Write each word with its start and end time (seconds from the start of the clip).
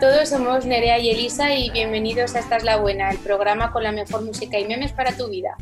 Hola 0.00 0.08
a 0.08 0.12
todos, 0.14 0.28
somos 0.30 0.64
Nerea 0.64 0.98
y 0.98 1.10
Elisa 1.10 1.54
y 1.54 1.68
bienvenidos 1.68 2.34
a 2.34 2.38
Esta 2.38 2.56
es 2.56 2.64
la 2.64 2.78
Buena, 2.78 3.10
el 3.10 3.18
programa 3.18 3.70
con 3.70 3.82
la 3.82 3.92
mejor 3.92 4.22
música 4.24 4.58
y 4.58 4.66
memes 4.66 4.94
para 4.94 5.14
tu 5.14 5.28
vida. 5.28 5.58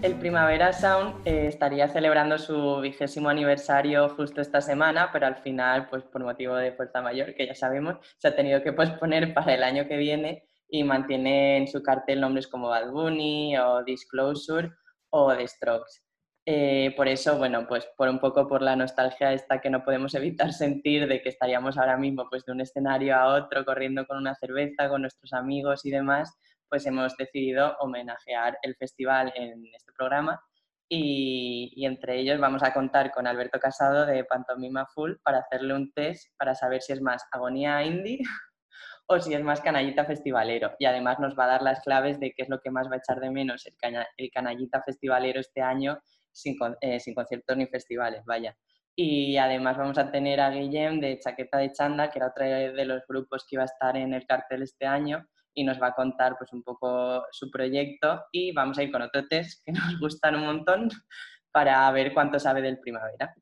El 0.00 0.14
Primavera 0.14 0.72
Sound 0.72 1.26
eh, 1.26 1.48
estaría 1.48 1.88
celebrando 1.88 2.38
su 2.38 2.80
vigésimo 2.80 3.28
aniversario 3.28 4.08
justo 4.16 4.40
esta 4.40 4.62
semana, 4.62 5.10
pero 5.12 5.26
al 5.26 5.36
final, 5.36 5.90
pues 5.90 6.04
por 6.04 6.24
motivo 6.24 6.56
de 6.56 6.72
fuerza 6.72 7.02
mayor, 7.02 7.34
que 7.34 7.48
ya 7.48 7.54
sabemos, 7.54 7.96
se 8.16 8.28
ha 8.28 8.34
tenido 8.34 8.62
que 8.62 8.72
posponer 8.72 9.34
para 9.34 9.52
el 9.52 9.62
año 9.62 9.86
que 9.86 9.98
viene 9.98 10.44
y 10.70 10.84
mantiene 10.84 11.58
en 11.58 11.68
su 11.68 11.82
cartel 11.82 12.22
nombres 12.22 12.48
como 12.48 12.68
Bad 12.68 12.90
Bunny 12.92 13.58
o 13.58 13.84
Disclosure 13.84 14.70
o 15.10 15.36
The 15.36 15.46
Strokes. 15.46 16.07
Eh, 16.50 16.94
por 16.96 17.08
eso, 17.08 17.36
bueno, 17.36 17.66
pues 17.68 17.86
por 17.94 18.08
un 18.08 18.20
poco 18.20 18.48
por 18.48 18.62
la 18.62 18.74
nostalgia 18.74 19.34
esta 19.34 19.60
que 19.60 19.68
no 19.68 19.84
podemos 19.84 20.14
evitar 20.14 20.50
sentir 20.54 21.06
de 21.06 21.20
que 21.20 21.28
estaríamos 21.28 21.76
ahora 21.76 21.98
mismo 21.98 22.26
pues 22.30 22.46
de 22.46 22.52
un 22.52 22.62
escenario 22.62 23.16
a 23.16 23.34
otro 23.34 23.66
corriendo 23.66 24.06
con 24.06 24.16
una 24.16 24.34
cerveza, 24.34 24.88
con 24.88 25.02
nuestros 25.02 25.34
amigos 25.34 25.84
y 25.84 25.90
demás, 25.90 26.38
pues 26.70 26.86
hemos 26.86 27.14
decidido 27.18 27.76
homenajear 27.80 28.56
el 28.62 28.74
festival 28.76 29.30
en 29.36 29.62
este 29.76 29.92
programa 29.92 30.40
y, 30.88 31.70
y, 31.76 31.84
entre 31.84 32.18
ellos 32.18 32.40
vamos 32.40 32.62
a 32.62 32.72
contar 32.72 33.12
con 33.12 33.26
Alberto 33.26 33.60
Casado 33.60 34.06
de 34.06 34.24
Pantomima 34.24 34.86
Full 34.86 35.16
para 35.22 35.40
hacerle 35.40 35.74
un 35.74 35.92
test 35.92 36.32
para 36.38 36.54
saber 36.54 36.80
si 36.80 36.94
es 36.94 37.02
más 37.02 37.24
agonía 37.30 37.84
indie 37.84 38.20
o 39.06 39.20
si 39.20 39.34
es 39.34 39.42
más 39.42 39.60
canallita 39.60 40.06
festivalero. 40.06 40.72
Y 40.78 40.86
además 40.86 41.18
nos 41.18 41.38
va 41.38 41.44
a 41.44 41.48
dar 41.48 41.62
las 41.62 41.80
claves 41.80 42.18
de 42.20 42.32
qué 42.34 42.44
es 42.44 42.48
lo 42.48 42.60
que 42.60 42.70
más 42.70 42.88
va 42.88 42.94
a 42.94 42.98
echar 42.98 43.20
de 43.20 43.30
menos 43.30 43.66
el, 43.66 44.06
el 44.16 44.30
canallita 44.30 44.82
festivalero 44.82 45.40
este 45.40 45.60
año 45.60 45.98
eh, 46.80 47.00
sin, 47.00 47.14
conciertos 47.14 47.56
ni 47.56 47.66
festivales, 47.66 48.24
vaya. 48.24 48.56
Y 48.94 49.36
además 49.36 49.76
vamos 49.76 49.98
a 49.98 50.10
tener 50.10 50.40
a 50.40 50.50
Guillem 50.50 51.00
de 51.00 51.18
Chaqueta 51.18 51.58
de 51.58 51.72
Chanda, 51.72 52.10
que 52.10 52.18
era 52.18 52.28
otro 52.28 52.44
de 52.44 52.84
los 52.84 53.02
grupos 53.06 53.46
que 53.48 53.56
iba 53.56 53.62
a 53.62 53.66
estar 53.66 53.96
en 53.96 54.12
el 54.12 54.26
cartel 54.26 54.62
este 54.62 54.86
año 54.86 55.24
y 55.54 55.64
nos 55.64 55.80
va 55.80 55.88
a 55.88 55.94
contar 55.94 56.36
pues 56.38 56.52
un 56.52 56.62
poco 56.62 57.24
su 57.32 57.50
proyecto 57.50 58.24
y 58.30 58.52
vamos 58.52 58.78
a 58.78 58.82
ir 58.84 58.92
con 58.92 59.02
otro 59.02 59.26
test 59.26 59.64
que 59.64 59.72
nos 59.72 59.98
gustan 59.98 60.36
un 60.36 60.46
montón 60.46 60.88
para 61.50 61.90
ver 61.90 62.14
cuánto 62.14 62.38
sabe 62.38 62.62
del 62.62 62.78
primavera. 62.78 63.34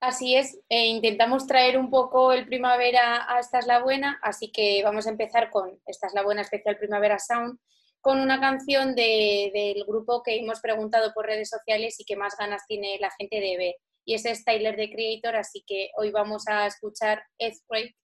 Así 0.00 0.36
es, 0.36 0.60
eh, 0.68 0.86
intentamos 0.86 1.46
traer 1.46 1.76
un 1.76 1.90
poco 1.90 2.32
el 2.32 2.46
primavera 2.46 3.26
a 3.28 3.40
Esta 3.40 3.58
es 3.58 3.66
la 3.66 3.82
Buena, 3.82 4.20
así 4.22 4.52
que 4.52 4.80
vamos 4.84 5.06
a 5.06 5.10
empezar 5.10 5.50
con 5.50 5.80
Esta 5.86 6.06
es 6.06 6.14
la 6.14 6.22
Buena 6.22 6.42
especial 6.42 6.76
Primavera 6.76 7.18
Sound, 7.18 7.58
con 8.00 8.20
una 8.20 8.40
canción 8.40 8.94
del 8.94 9.84
grupo 9.86 10.22
que 10.22 10.36
hemos 10.36 10.60
preguntado 10.60 11.12
por 11.14 11.26
redes 11.26 11.50
sociales 11.50 11.98
y 11.98 12.04
que 12.04 12.16
más 12.16 12.36
ganas 12.38 12.62
tiene 12.66 12.98
la 13.00 13.10
gente 13.18 13.40
de 13.40 13.56
ver. 13.56 13.74
Y 14.04 14.14
ese 14.14 14.30
es 14.30 14.44
Tyler 14.44 14.76
the 14.76 14.90
Creator, 14.90 15.36
así 15.36 15.62
que 15.66 15.90
hoy 15.96 16.10
vamos 16.10 16.44
a 16.48 16.66
escuchar 16.66 17.22
Earthquake. 17.38 17.94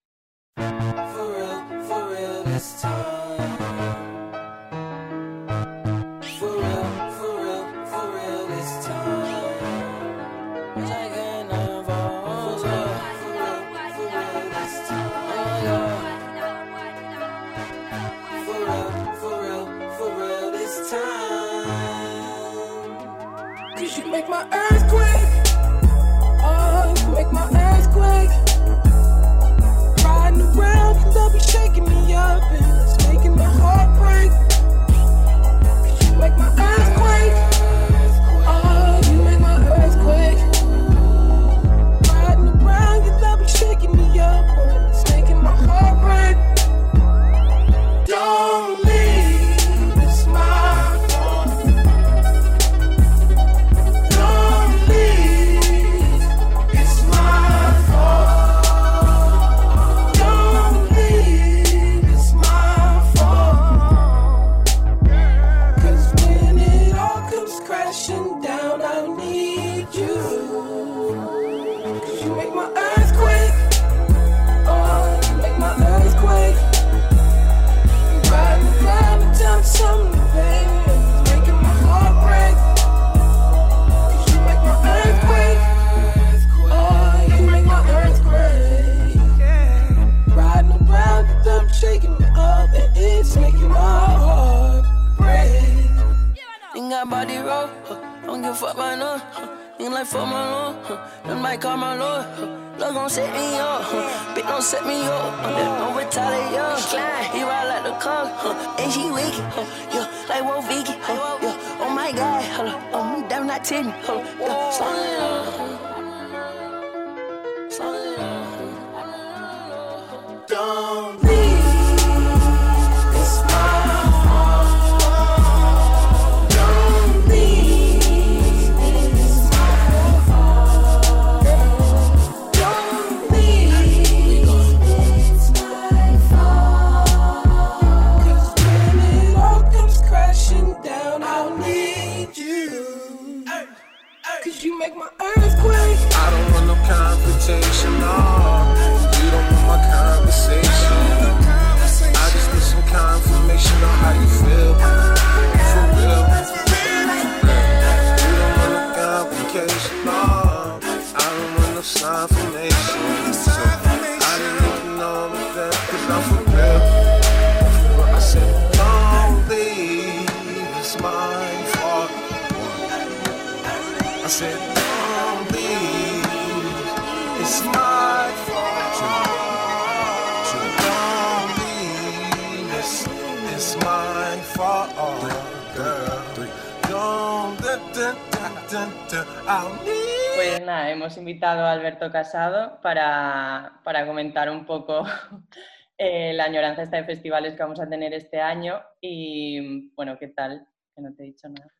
Comentar 194.24 194.50
un 194.50 194.64
poco 194.64 195.04
eh, 195.98 196.32
la 196.32 196.44
añoranza 196.44 196.82
esta 196.82 196.96
de 196.96 197.04
festivales 197.04 197.54
que 197.54 197.62
vamos 197.62 197.80
a 197.80 197.88
tener 197.88 198.14
este 198.14 198.40
año 198.40 198.80
y 199.00 199.90
bueno, 199.94 200.18
¿qué 200.18 200.28
tal? 200.28 200.66
Que 200.94 201.02
no 201.02 201.14
te 201.14 201.24
he 201.24 201.26
dicho 201.26 201.48
nada. 201.48 201.70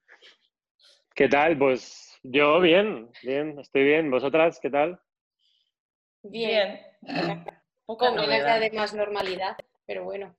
¿Qué 1.15 1.29
tal? 1.29 1.57
Pues 1.57 2.19
Yo 2.23 2.61
bien, 2.61 3.09
bien, 3.23 3.59
estoy 3.59 3.85
bien. 3.85 4.11
¿Vosotras 4.11 4.59
qué 4.61 4.69
tal? 4.69 5.01
Bien. 6.23 6.81
Con 7.87 8.17
ganas 8.17 8.61
de 8.61 8.71
más 8.73 8.95
normalidad, 8.95 9.57
pero 9.87 10.05
bueno. 10.05 10.35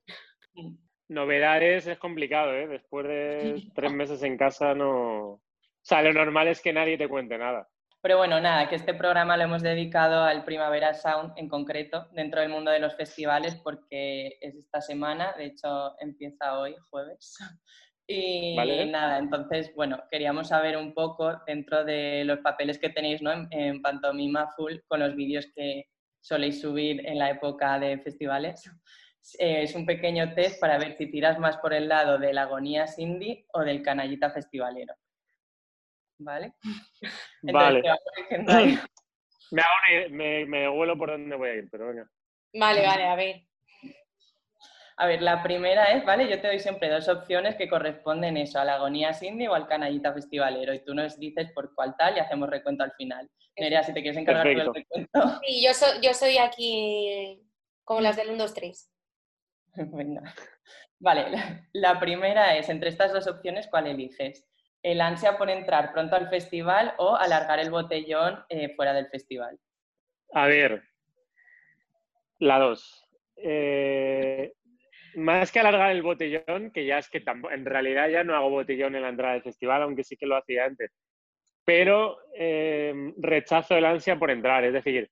Novedades 1.08 1.86
es 1.86 1.98
complicado, 1.98 2.52
¿eh? 2.52 2.66
Después 2.66 3.06
de 3.06 3.62
tres 3.74 3.92
meses 3.92 4.22
en 4.22 4.36
casa 4.36 4.74
no... 4.74 5.30
O 5.32 5.42
sea, 5.82 6.02
lo 6.02 6.12
normal 6.12 6.48
es 6.48 6.60
que 6.60 6.72
nadie 6.72 6.98
te 6.98 7.08
cuente 7.08 7.38
nada. 7.38 7.68
Pero 8.02 8.18
bueno, 8.18 8.40
nada, 8.40 8.68
que 8.68 8.76
este 8.76 8.94
programa 8.94 9.36
lo 9.36 9.44
hemos 9.44 9.62
dedicado 9.62 10.22
al 10.22 10.44
Primavera 10.44 10.94
Sound 10.94 11.32
en 11.36 11.48
concreto, 11.48 12.08
dentro 12.12 12.40
del 12.40 12.50
mundo 12.50 12.70
de 12.70 12.78
los 12.78 12.94
festivales, 12.94 13.56
porque 13.56 14.38
es 14.40 14.54
esta 14.54 14.80
semana, 14.80 15.34
de 15.36 15.46
hecho 15.46 15.98
empieza 16.00 16.58
hoy, 16.58 16.76
jueves. 16.90 17.36
Y 18.08 18.54
nada, 18.54 19.18
entonces, 19.18 19.74
bueno, 19.74 20.00
queríamos 20.10 20.48
saber 20.48 20.76
un 20.76 20.94
poco 20.94 21.42
dentro 21.44 21.84
de 21.84 22.22
los 22.24 22.38
papeles 22.38 22.78
que 22.78 22.90
tenéis 22.90 23.20
¿no? 23.20 23.32
en, 23.50 23.82
Pantomima 23.82 24.48
Full 24.56 24.74
con 24.86 25.00
los 25.00 25.16
vídeos 25.16 25.48
que 25.56 25.86
soléis 26.20 26.60
subir 26.60 27.04
en 27.04 27.18
la 27.18 27.30
época 27.30 27.78
de 27.78 27.98
festivales. 27.98 28.62
Eh, 29.40 29.64
es 29.64 29.74
un 29.74 29.84
pequeño 29.84 30.34
test 30.34 30.60
para 30.60 30.78
ver 30.78 30.96
si 30.96 31.10
tiras 31.10 31.36
más 31.40 31.56
por 31.56 31.74
el 31.74 31.88
lado 31.88 32.16
de 32.16 32.32
la 32.32 32.42
agonía 32.42 32.86
Cindy 32.86 33.44
o 33.54 33.62
del 33.62 33.82
canallita 33.82 34.30
festivalero. 34.30 34.94
¿Vale? 36.18 36.54
vale. 37.42 37.82
me, 39.50 39.62
hago 39.62 40.10
me, 40.10 40.46
me 40.46 40.68
huelo 40.68 40.96
por 40.96 41.10
dónde 41.10 41.36
voy 41.36 41.48
a 41.48 41.54
ir, 41.54 41.68
pero 41.70 41.88
venga. 41.88 42.08
Vale, 42.54 42.86
vale, 42.86 43.04
a 43.04 43.14
ver. 43.16 43.42
A 44.98 45.06
ver, 45.06 45.20
la 45.20 45.42
primera 45.42 45.92
es, 45.92 46.04
¿vale? 46.06 46.26
Yo 46.28 46.40
te 46.40 46.46
doy 46.46 46.58
siempre 46.58 46.88
dos 46.88 47.06
opciones 47.08 47.54
que 47.56 47.68
corresponden 47.68 48.38
eso, 48.38 48.58
a 48.58 48.64
la 48.64 48.76
agonía 48.76 49.12
Cindy 49.12 49.46
o 49.46 49.54
al 49.54 49.68
canallita 49.68 50.14
festivalero. 50.14 50.72
Y 50.72 50.82
tú 50.84 50.94
nos 50.94 51.18
dices 51.18 51.52
por 51.52 51.74
cuál 51.74 51.94
tal 51.98 52.16
y 52.16 52.20
hacemos 52.20 52.48
recuento 52.48 52.82
al 52.82 52.92
final. 52.92 53.30
Nerea, 53.58 53.82
si 53.82 53.92
te 53.92 54.00
quieres 54.00 54.18
encargar 54.18 54.46
del 54.46 54.72
recuento. 54.72 55.10
Sí, 55.46 55.62
yo, 55.62 55.74
soy, 55.74 56.00
yo 56.02 56.14
soy 56.14 56.38
aquí 56.38 57.42
como 57.84 58.00
las 58.00 58.16
del 58.16 58.30
1, 58.30 58.38
2, 58.38 58.54
3. 58.54 58.90
Venga. 59.74 60.34
Vale, 60.98 61.26
la, 61.74 62.00
primera 62.00 62.56
es, 62.56 62.70
entre 62.70 62.88
estas 62.88 63.12
dos 63.12 63.26
opciones, 63.26 63.68
¿cuál 63.68 63.86
eliges? 63.86 64.46
¿El 64.82 65.00
ansia 65.00 65.36
por 65.36 65.50
entrar 65.50 65.92
pronto 65.92 66.16
al 66.16 66.28
festival 66.28 66.94
o 66.98 67.16
alargar 67.16 67.58
el 67.58 67.70
botellón 67.70 68.44
eh, 68.48 68.74
fuera 68.76 68.92
del 68.92 69.08
festival? 69.08 69.58
A 70.32 70.46
ver, 70.46 70.82
la 72.38 72.58
dos. 72.58 73.04
Eh, 73.36 74.52
más 75.16 75.50
que 75.50 75.60
alargar 75.60 75.90
el 75.90 76.02
botellón, 76.02 76.70
que 76.72 76.84
ya 76.84 76.98
es 76.98 77.08
que 77.08 77.22
en 77.50 77.64
realidad 77.64 78.08
ya 78.08 78.22
no 78.22 78.36
hago 78.36 78.50
botellón 78.50 78.94
en 78.94 79.02
la 79.02 79.08
entrada 79.08 79.34
del 79.34 79.42
festival, 79.42 79.82
aunque 79.82 80.04
sí 80.04 80.16
que 80.16 80.26
lo 80.26 80.36
hacía 80.36 80.66
antes. 80.66 80.92
Pero 81.64 82.18
em, 82.34 83.14
rechazo 83.18 83.76
el 83.76 83.84
ansia 83.86 84.18
por 84.18 84.30
entrar, 84.30 84.64
es 84.64 84.72
decir, 84.72 85.10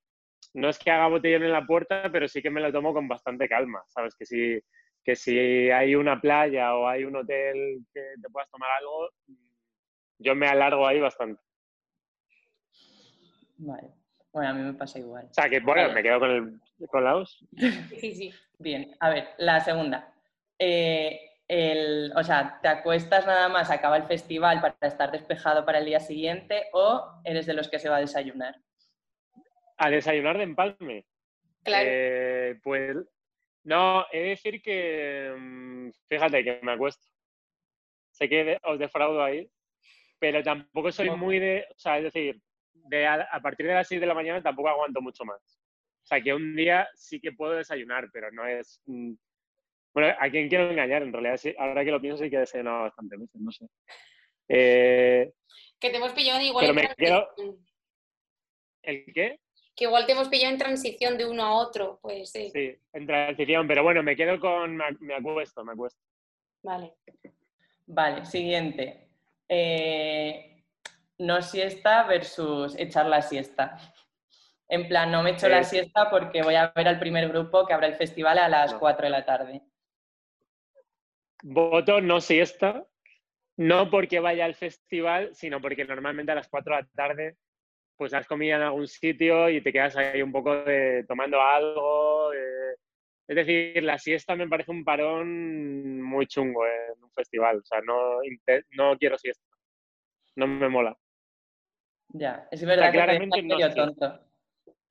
no 0.52 0.68
es 0.68 0.78
que 0.78 0.90
haga 0.90 1.08
botellón 1.08 1.42
en 1.42 1.52
la 1.52 1.66
puerta, 1.66 2.10
pero 2.12 2.28
sí 2.28 2.42
que 2.42 2.50
me 2.50 2.60
lo 2.60 2.70
tomo 2.70 2.92
con 2.92 3.08
bastante 3.08 3.48
calma, 3.48 3.82
¿sabes? 3.88 4.14
Que 4.14 4.26
si, 4.26 4.60
que 5.02 5.16
si 5.16 5.70
hay 5.70 5.94
una 5.94 6.20
playa 6.20 6.76
o 6.76 6.86
hay 6.86 7.04
un 7.04 7.16
hotel 7.16 7.78
que 7.92 8.00
te 8.20 8.30
puedas 8.30 8.50
tomar 8.50 8.70
algo, 8.78 9.10
yo 10.18 10.34
me 10.34 10.46
alargo 10.46 10.86
ahí 10.86 11.00
bastante. 11.00 11.42
Vale. 13.58 13.88
Bueno, 14.32 14.50
a 14.50 14.52
mí 14.52 14.62
me 14.62 14.74
pasa 14.74 14.98
igual. 14.98 15.26
O 15.30 15.34
sea, 15.34 15.48
que 15.48 15.60
bueno, 15.60 15.92
me 15.92 16.02
quedo 16.02 16.18
con, 16.18 16.30
el, 16.30 16.88
con 16.88 17.04
la 17.04 17.24
Sí, 17.24 18.14
sí. 18.14 18.34
Bien, 18.58 18.96
a 19.00 19.10
ver, 19.10 19.28
la 19.38 19.60
segunda. 19.60 20.12
Eh, 20.58 21.20
o 22.16 22.22
sea, 22.24 22.58
¿te 22.60 22.68
acuestas 22.68 23.26
nada 23.26 23.48
más, 23.48 23.70
acaba 23.70 23.96
el 23.96 24.04
festival 24.04 24.60
para 24.60 24.76
estar 24.80 25.12
despejado 25.12 25.64
para 25.64 25.78
el 25.78 25.84
día 25.84 26.00
siguiente 26.00 26.68
o 26.72 27.20
eres 27.24 27.46
de 27.46 27.54
los 27.54 27.68
que 27.68 27.78
se 27.78 27.88
va 27.88 27.96
a 27.96 28.00
desayunar? 28.00 28.56
¿A 29.76 29.90
desayunar 29.90 30.38
de 30.38 30.44
empalme? 30.44 31.06
Claro. 31.62 31.88
Eh, 31.88 32.60
pues 32.62 32.96
no, 33.64 34.06
he 34.12 34.20
de 34.20 34.28
decir 34.30 34.62
que, 34.62 35.34
mm, 35.36 35.90
fíjate 36.08 36.44
que 36.44 36.60
me 36.62 36.72
acuesto. 36.72 37.06
Sé 38.10 38.28
que 38.28 38.58
os 38.62 38.78
defraudo 38.78 39.22
ahí, 39.22 39.50
pero 40.24 40.42
tampoco 40.42 40.90
soy 40.90 41.10
muy 41.10 41.38
de, 41.38 41.66
o 41.70 41.78
sea, 41.78 41.98
es 41.98 42.04
decir, 42.04 42.40
de 42.72 43.06
a, 43.06 43.28
a, 43.30 43.42
partir 43.42 43.66
de 43.66 43.74
las 43.74 43.86
6 43.86 44.00
de 44.00 44.06
la 44.06 44.14
mañana 44.14 44.42
tampoco 44.42 44.70
aguanto 44.70 45.02
mucho 45.02 45.22
más. 45.22 45.38
O 46.02 46.06
sea, 46.06 46.22
que 46.22 46.32
un 46.32 46.56
día 46.56 46.88
sí 46.94 47.20
que 47.20 47.32
puedo 47.32 47.52
desayunar, 47.52 48.08
pero 48.10 48.32
no 48.32 48.46
es... 48.46 48.80
Mm, 48.86 49.12
bueno, 49.92 50.16
¿a 50.18 50.30
quién 50.30 50.48
quiero 50.48 50.70
engañar? 50.70 51.02
En 51.02 51.12
realidad, 51.12 51.36
sí, 51.36 51.54
ahora 51.58 51.84
que 51.84 51.90
lo 51.90 52.00
pienso, 52.00 52.24
sí 52.24 52.30
que 52.30 52.36
he 52.36 52.40
desayunado 52.40 52.84
bastante 52.84 53.18
veces, 53.18 53.38
no 53.38 53.52
sé. 53.52 53.66
Eh, 54.48 55.30
que 55.78 55.90
te 55.90 55.96
hemos 55.98 56.12
pillado 56.12 56.40
igual 56.40 56.64
pero 56.64 56.74
me 56.74 56.94
quiero... 56.94 57.28
¿El 58.82 59.04
qué? 59.12 59.40
Que 59.76 59.84
igual 59.84 60.06
te 60.06 60.12
hemos 60.12 60.30
pillado 60.30 60.54
en 60.54 60.58
transición 60.58 61.18
de 61.18 61.26
uno 61.26 61.42
a 61.42 61.52
otro, 61.52 61.98
pues 62.00 62.30
sí. 62.30 62.48
Sí, 62.50 62.78
en 62.94 63.06
transición, 63.06 63.68
pero 63.68 63.82
bueno, 63.82 64.02
me 64.02 64.16
quedo 64.16 64.40
con... 64.40 64.74
Me 65.00 65.16
acuesto, 65.16 65.62
me 65.66 65.72
acuesto. 65.72 66.00
Vale. 66.62 66.94
Vale, 67.86 68.24
siguiente. 68.24 69.03
Eh, 69.48 70.64
no 71.18 71.42
siesta 71.42 72.04
versus 72.04 72.78
echar 72.78 73.06
la 73.06 73.22
siesta. 73.22 73.78
En 74.68 74.88
plan, 74.88 75.10
no 75.10 75.22
me 75.22 75.30
echo 75.30 75.48
la 75.48 75.62
siesta 75.62 76.10
porque 76.10 76.42
voy 76.42 76.54
a 76.54 76.72
ver 76.74 76.88
al 76.88 76.98
primer 76.98 77.28
grupo 77.28 77.66
que 77.66 77.74
habrá 77.74 77.86
el 77.86 77.96
festival 77.96 78.38
a 78.38 78.48
las 78.48 78.74
4 78.74 79.06
de 79.06 79.10
la 79.10 79.24
tarde. 79.24 79.62
Voto 81.42 82.00
no 82.00 82.20
siesta, 82.20 82.86
no 83.56 83.90
porque 83.90 84.20
vaya 84.20 84.46
al 84.46 84.54
festival, 84.54 85.34
sino 85.34 85.60
porque 85.60 85.84
normalmente 85.84 86.32
a 86.32 86.36
las 86.36 86.48
4 86.48 86.76
de 86.76 86.82
la 86.82 86.88
tarde 86.94 87.36
pues 87.96 88.12
has 88.12 88.26
comido 88.26 88.56
en 88.56 88.62
algún 88.62 88.88
sitio 88.88 89.48
y 89.48 89.60
te 89.60 89.72
quedas 89.72 89.96
ahí 89.96 90.20
un 90.20 90.32
poco 90.32 90.56
de, 90.64 91.04
tomando 91.06 91.40
algo. 91.40 92.30
Es 93.26 93.36
decir, 93.36 93.82
la 93.82 93.98
siesta 93.98 94.36
me 94.36 94.48
parece 94.48 94.70
un 94.70 94.84
parón 94.84 96.02
muy 96.02 96.26
chungo 96.26 96.66
en 96.66 97.02
un 97.02 97.10
festival. 97.12 97.58
O 97.58 97.64
sea, 97.64 97.80
no, 97.80 98.18
no 98.72 98.98
quiero 98.98 99.16
siesta. 99.18 99.44
No 100.36 100.46
me 100.46 100.68
mola. 100.68 100.96
Ya, 102.08 102.46
es 102.50 102.64
verdad 102.64 102.92
que 102.92 102.98
claramente 102.98 103.42
no 103.42 103.74
tonto. 103.74 104.20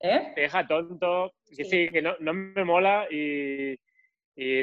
¿Eh? 0.00 0.32
Te 0.34 0.42
deja 0.42 0.66
tonto, 0.66 1.32
que 1.56 1.64
sí, 1.64 1.88
que 1.88 2.02
no, 2.02 2.16
me 2.18 2.64
mola 2.64 3.06
y, 3.10 3.78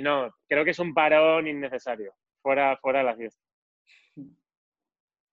no, 0.01 0.31
creo 0.47 0.63
que 0.63 0.71
es 0.71 0.79
un 0.79 0.93
parón 0.93 1.47
innecesario, 1.47 2.13
fuera, 2.43 2.77
fuera 2.77 3.01
la 3.01 3.15
fiesta. 3.15 3.41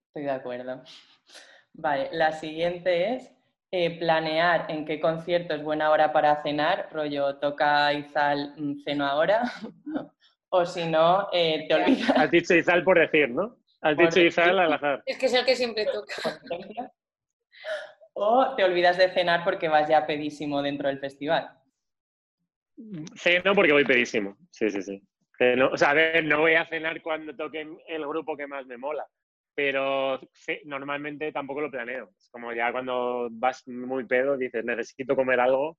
Estoy 0.07 0.23
de 0.23 0.31
acuerdo. 0.31 0.83
Vale, 1.75 2.09
la 2.13 2.33
siguiente 2.33 3.15
es 3.15 3.38
eh, 3.71 3.99
planear 3.99 4.71
en 4.71 4.87
qué 4.87 4.99
concierto 4.99 5.55
es 5.55 5.63
buena 5.63 5.91
hora 5.91 6.11
para 6.13 6.43
cenar, 6.43 6.89
rollo 6.91 7.37
toca 7.37 7.93
Izal, 7.93 8.55
mm, 8.57 8.83
ceno 8.83 9.05
ahora, 9.05 9.43
o 10.49 10.65
si 10.65 10.87
no, 10.87 11.29
eh, 11.33 11.67
te 11.69 11.75
olvidas. 11.75 12.17
Has 12.17 12.31
dicho 12.31 12.55
Izal 12.55 12.83
por 12.83 12.99
decir, 12.99 13.29
¿no? 13.29 13.59
Has 13.83 13.97
dicho 13.97 14.21
Izal 14.21 14.59
al 14.59 14.73
azar. 14.73 15.03
Es 15.05 15.19
que 15.19 15.27
es 15.27 15.35
el 15.35 15.45
que 15.45 15.55
siempre 15.55 15.85
toca. 15.85 16.41
¿O 18.15 18.55
te 18.57 18.65
olvidas 18.65 18.97
de 18.97 19.11
cenar 19.11 19.45
porque 19.45 19.69
vas 19.69 19.89
ya 19.89 20.07
pedísimo 20.07 20.63
dentro 20.63 20.89
del 20.89 20.99
festival? 20.99 21.51
Ceno 23.17 23.55
porque 23.55 23.73
voy 23.73 23.85
pedísimo, 23.85 24.37
sí, 24.51 24.71
sí, 24.71 24.83
sí. 24.83 25.03
o 25.71 25.77
sea, 25.77 25.91
a 25.91 25.95
ver, 25.95 26.25
no 26.25 26.41
voy 26.41 26.55
a 26.55 26.65
cenar 26.65 27.03
cuando 27.03 27.37
toque 27.37 27.67
el 27.87 28.07
grupo 28.07 28.37
que 28.37 28.47
más 28.47 28.65
me 28.67 28.79
mola, 28.79 29.07
pero 29.59 30.21
normalmente 30.67 31.33
tampoco 31.33 31.63
lo 31.63 31.69
planeo. 31.69 32.13
Es 32.17 32.31
como 32.31 32.53
ya 32.53 32.71
cuando 32.71 33.27
vas 33.29 33.67
muy 33.67 34.05
pedo 34.05 34.37
dices, 34.37 34.65
necesito 34.65 35.17
comer 35.17 35.41
algo, 35.41 35.77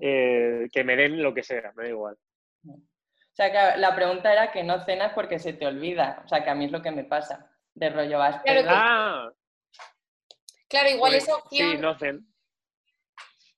eh, 0.00 0.68
que 0.72 0.84
me 0.84 0.94
den 0.94 1.20
lo 1.20 1.34
que 1.34 1.42
sea, 1.42 1.72
me 1.74 1.82
da 1.82 1.88
igual. 1.88 2.16
O 2.64 3.32
sea, 3.32 3.50
que 3.50 3.80
la 3.80 3.96
pregunta 3.96 4.32
era 4.32 4.52
que 4.52 4.62
no 4.62 4.84
cenas 4.84 5.12
porque 5.12 5.40
se 5.40 5.54
te 5.54 5.66
olvida. 5.66 6.22
O 6.24 6.28
sea, 6.28 6.44
que 6.44 6.50
a 6.50 6.54
mí 6.54 6.66
es 6.66 6.70
lo 6.70 6.82
que 6.82 6.92
me 6.92 7.02
pasa. 7.02 7.50
De 7.74 7.90
rollo 7.90 8.16
vas. 8.18 8.40
Ah, 8.68 9.28
Claro, 10.68 10.90
igual 10.90 11.14
esa 11.16 11.34
opción. 11.34 11.72
Sí, 11.72 11.78
no 11.78 11.98
ceno. 11.98 12.20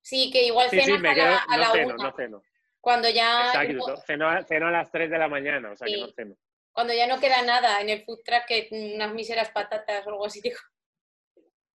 Sí, 0.00 0.30
que 0.32 0.46
igual 0.46 0.70
sí, 0.70 0.80
cenas 0.80 0.96
sí, 0.96 1.02
me 1.02 1.10
a 1.10 1.14
la, 1.14 1.66
no 1.66 1.72
ceno, 1.72 1.96
no 1.98 2.12
ceno. 2.16 2.42
Cuando 2.80 3.10
ya. 3.10 3.48
Exacto, 3.48 3.96
ceno, 4.06 4.28
a, 4.30 4.70
las 4.70 4.90
3 4.90 5.10
de 5.10 5.18
la 5.18 5.28
mañana, 5.28 5.72
o 5.72 5.76
sea 5.76 5.86
que 5.86 6.00
no 6.00 6.08
ceno. 6.08 6.36
Cuando 6.72 6.94
ya 6.94 7.06
no 7.06 7.20
queda 7.20 7.42
nada 7.42 7.80
en 7.80 7.90
el 7.90 8.04
food 8.04 8.20
truck, 8.24 8.46
que 8.46 8.68
unas 8.96 9.12
míseras 9.12 9.50
patatas 9.50 10.06
o 10.06 10.10
algo 10.10 10.26
así, 10.26 10.40
digo. 10.42 10.58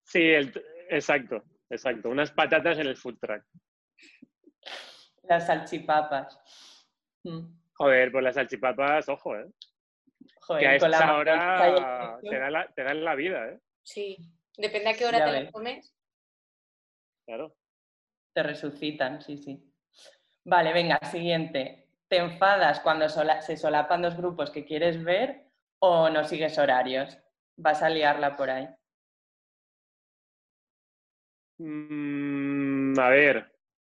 Sí, 0.04 0.32
exacto, 0.90 1.44
exacto. 1.70 2.08
Unas 2.08 2.30
patatas 2.32 2.78
en 2.78 2.86
el 2.86 2.96
food 2.96 3.18
truck. 3.20 3.44
Las 5.22 5.46
salchipapas. 5.46 6.40
Mm. 7.24 7.58
Joder, 7.74 8.10
pues 8.10 8.24
las 8.24 8.34
salchipapas, 8.34 9.08
ojo, 9.08 9.36
¿eh? 9.36 9.46
Joder, 10.40 10.62
que 10.62 10.68
a 10.68 10.74
esta 10.76 11.14
hora 11.14 12.18
te 12.22 12.38
dan, 12.38 12.52
la, 12.52 12.68
te 12.74 12.82
dan 12.82 13.04
la 13.04 13.14
vida, 13.14 13.48
¿eh? 13.50 13.60
Sí. 13.82 14.16
Depende 14.56 14.90
a 14.90 14.94
qué 14.94 15.06
hora 15.06 15.24
te 15.24 15.44
lo 15.44 15.52
comes. 15.52 15.94
Claro. 17.24 17.56
Te 18.34 18.42
resucitan, 18.42 19.22
sí, 19.22 19.38
sí. 19.38 19.72
Vale, 20.44 20.72
venga, 20.72 20.98
siguiente. 21.10 21.87
¿Te 22.08 22.16
enfadas 22.16 22.80
cuando 22.80 23.08
se 23.08 23.56
solapan 23.56 24.02
dos 24.02 24.16
grupos 24.16 24.50
que 24.50 24.64
quieres 24.64 25.02
ver 25.04 25.44
o 25.78 26.08
no 26.08 26.24
sigues 26.24 26.58
horarios? 26.58 27.18
Vas 27.56 27.82
a 27.82 27.90
liarla 27.90 28.36
por 28.36 28.50
ahí. 28.50 28.68
Mm, 31.58 32.98
a 32.98 33.08
ver, 33.10 33.52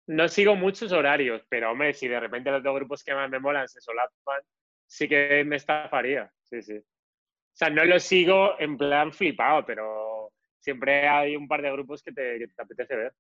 no 0.06 0.28
sigo 0.28 0.56
muchos 0.56 0.92
horarios, 0.92 1.42
pero 1.48 1.70
hombre, 1.72 1.92
si 1.92 2.08
de 2.08 2.20
repente 2.20 2.50
los 2.50 2.62
dos 2.62 2.74
grupos 2.76 3.04
que 3.04 3.14
más 3.14 3.28
me 3.28 3.40
molan 3.40 3.68
se 3.68 3.80
solapan, 3.80 4.40
sí 4.86 5.08
que 5.08 5.44
me 5.44 5.56
estafaría, 5.56 6.32
sí, 6.44 6.62
sí. 6.62 6.76
O 6.76 7.56
sea, 7.58 7.68
no 7.70 7.84
lo 7.84 7.98
sigo 7.98 8.58
en 8.58 8.78
plan 8.78 9.12
flipado, 9.12 9.66
pero 9.66 10.32
siempre 10.58 11.08
hay 11.08 11.36
un 11.36 11.48
par 11.48 11.60
de 11.60 11.72
grupos 11.72 12.02
que 12.02 12.12
te, 12.12 12.38
que 12.38 12.48
te 12.48 12.62
apetece 12.62 12.96
ver. 12.96 13.14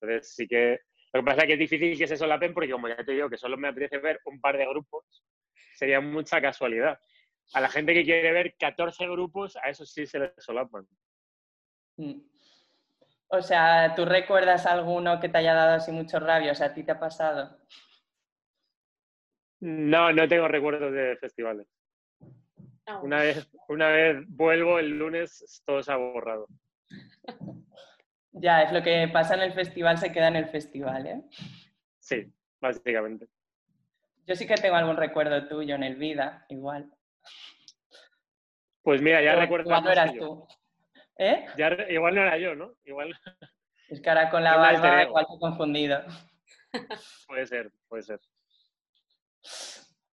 Entonces 0.00 0.34
sí 0.34 0.46
que... 0.46 0.80
Lo 1.12 1.20
que 1.20 1.24
pasa 1.24 1.42
es 1.42 1.46
que 1.46 1.52
es 1.54 1.58
difícil 1.58 1.96
que 1.96 2.06
se 2.06 2.16
solapen 2.16 2.52
porque, 2.52 2.70
como 2.70 2.88
ya 2.88 2.96
te 2.96 3.12
digo, 3.12 3.30
que 3.30 3.38
solo 3.38 3.56
me 3.56 3.68
apetece 3.68 3.98
ver 3.98 4.20
un 4.26 4.40
par 4.40 4.58
de 4.58 4.66
grupos, 4.66 5.04
sería 5.74 6.00
mucha 6.00 6.40
casualidad. 6.40 6.98
A 7.54 7.60
la 7.60 7.68
gente 7.68 7.94
que 7.94 8.04
quiere 8.04 8.30
ver 8.32 8.54
14 8.58 9.06
grupos, 9.06 9.56
a 9.56 9.70
eso 9.70 9.86
sí 9.86 10.06
se 10.06 10.18
les 10.18 10.32
solapan. 10.36 10.86
Mm. 11.96 12.20
O 13.28 13.42
sea, 13.42 13.94
¿tú 13.94 14.04
recuerdas 14.04 14.66
alguno 14.66 15.20
que 15.20 15.28
te 15.28 15.38
haya 15.38 15.54
dado 15.54 15.76
así 15.76 15.92
mucho 15.92 16.18
rabia? 16.18 16.52
O 16.52 16.54
sea, 16.54 16.68
¿a 16.68 16.74
ti 16.74 16.82
te 16.82 16.92
ha 16.92 17.00
pasado? 17.00 17.58
No, 19.60 20.12
no 20.12 20.28
tengo 20.28 20.48
recuerdos 20.48 20.92
de 20.92 21.16
festivales. 21.16 21.66
Ah, 22.86 23.00
Una 23.02 23.20
vez, 23.20 23.48
una 23.68 23.88
vez 23.88 24.24
vuelvo, 24.28 24.78
el 24.78 24.98
lunes 24.98 25.62
todo 25.66 25.82
se 25.82 25.92
ha 25.92 25.96
borrado. 25.96 26.46
Ya, 28.32 28.62
es 28.62 28.72
lo 28.72 28.82
que 28.82 29.08
pasa 29.12 29.34
en 29.34 29.40
el 29.40 29.52
festival, 29.52 29.98
se 29.98 30.12
queda 30.12 30.28
en 30.28 30.36
el 30.36 30.46
festival, 30.48 31.06
¿eh? 31.06 31.22
Sí, 31.98 32.32
básicamente. 32.60 33.26
Yo 34.26 34.34
sí 34.36 34.46
que 34.46 34.54
tengo 34.56 34.76
algún 34.76 34.96
recuerdo 34.96 35.48
tuyo 35.48 35.74
en 35.74 35.82
el 35.82 35.96
Vida, 35.96 36.44
igual. 36.48 36.90
Pues 38.82 39.00
mira, 39.02 39.22
ya 39.22 39.30
Pero 39.30 39.40
recuerdo. 39.42 39.70
Igual 39.70 39.84
no 39.84 39.90
eras 39.90 40.12
yo. 40.12 40.20
tú. 40.20 40.48
¿Eh? 41.18 41.46
Ya 41.56 41.76
igual 41.88 42.14
no 42.14 42.22
era 42.22 42.38
yo, 42.38 42.54
¿no? 42.54 42.74
Igual 42.84 43.12
Es 43.88 44.00
que 44.00 44.08
ahora 44.08 44.30
con 44.30 44.44
la 44.44 44.56
barba 44.56 45.02
igual 45.02 45.26
he 45.34 45.38
confundido. 45.38 46.02
puede 47.26 47.46
ser, 47.46 47.72
puede 47.88 48.02
ser. 48.02 48.20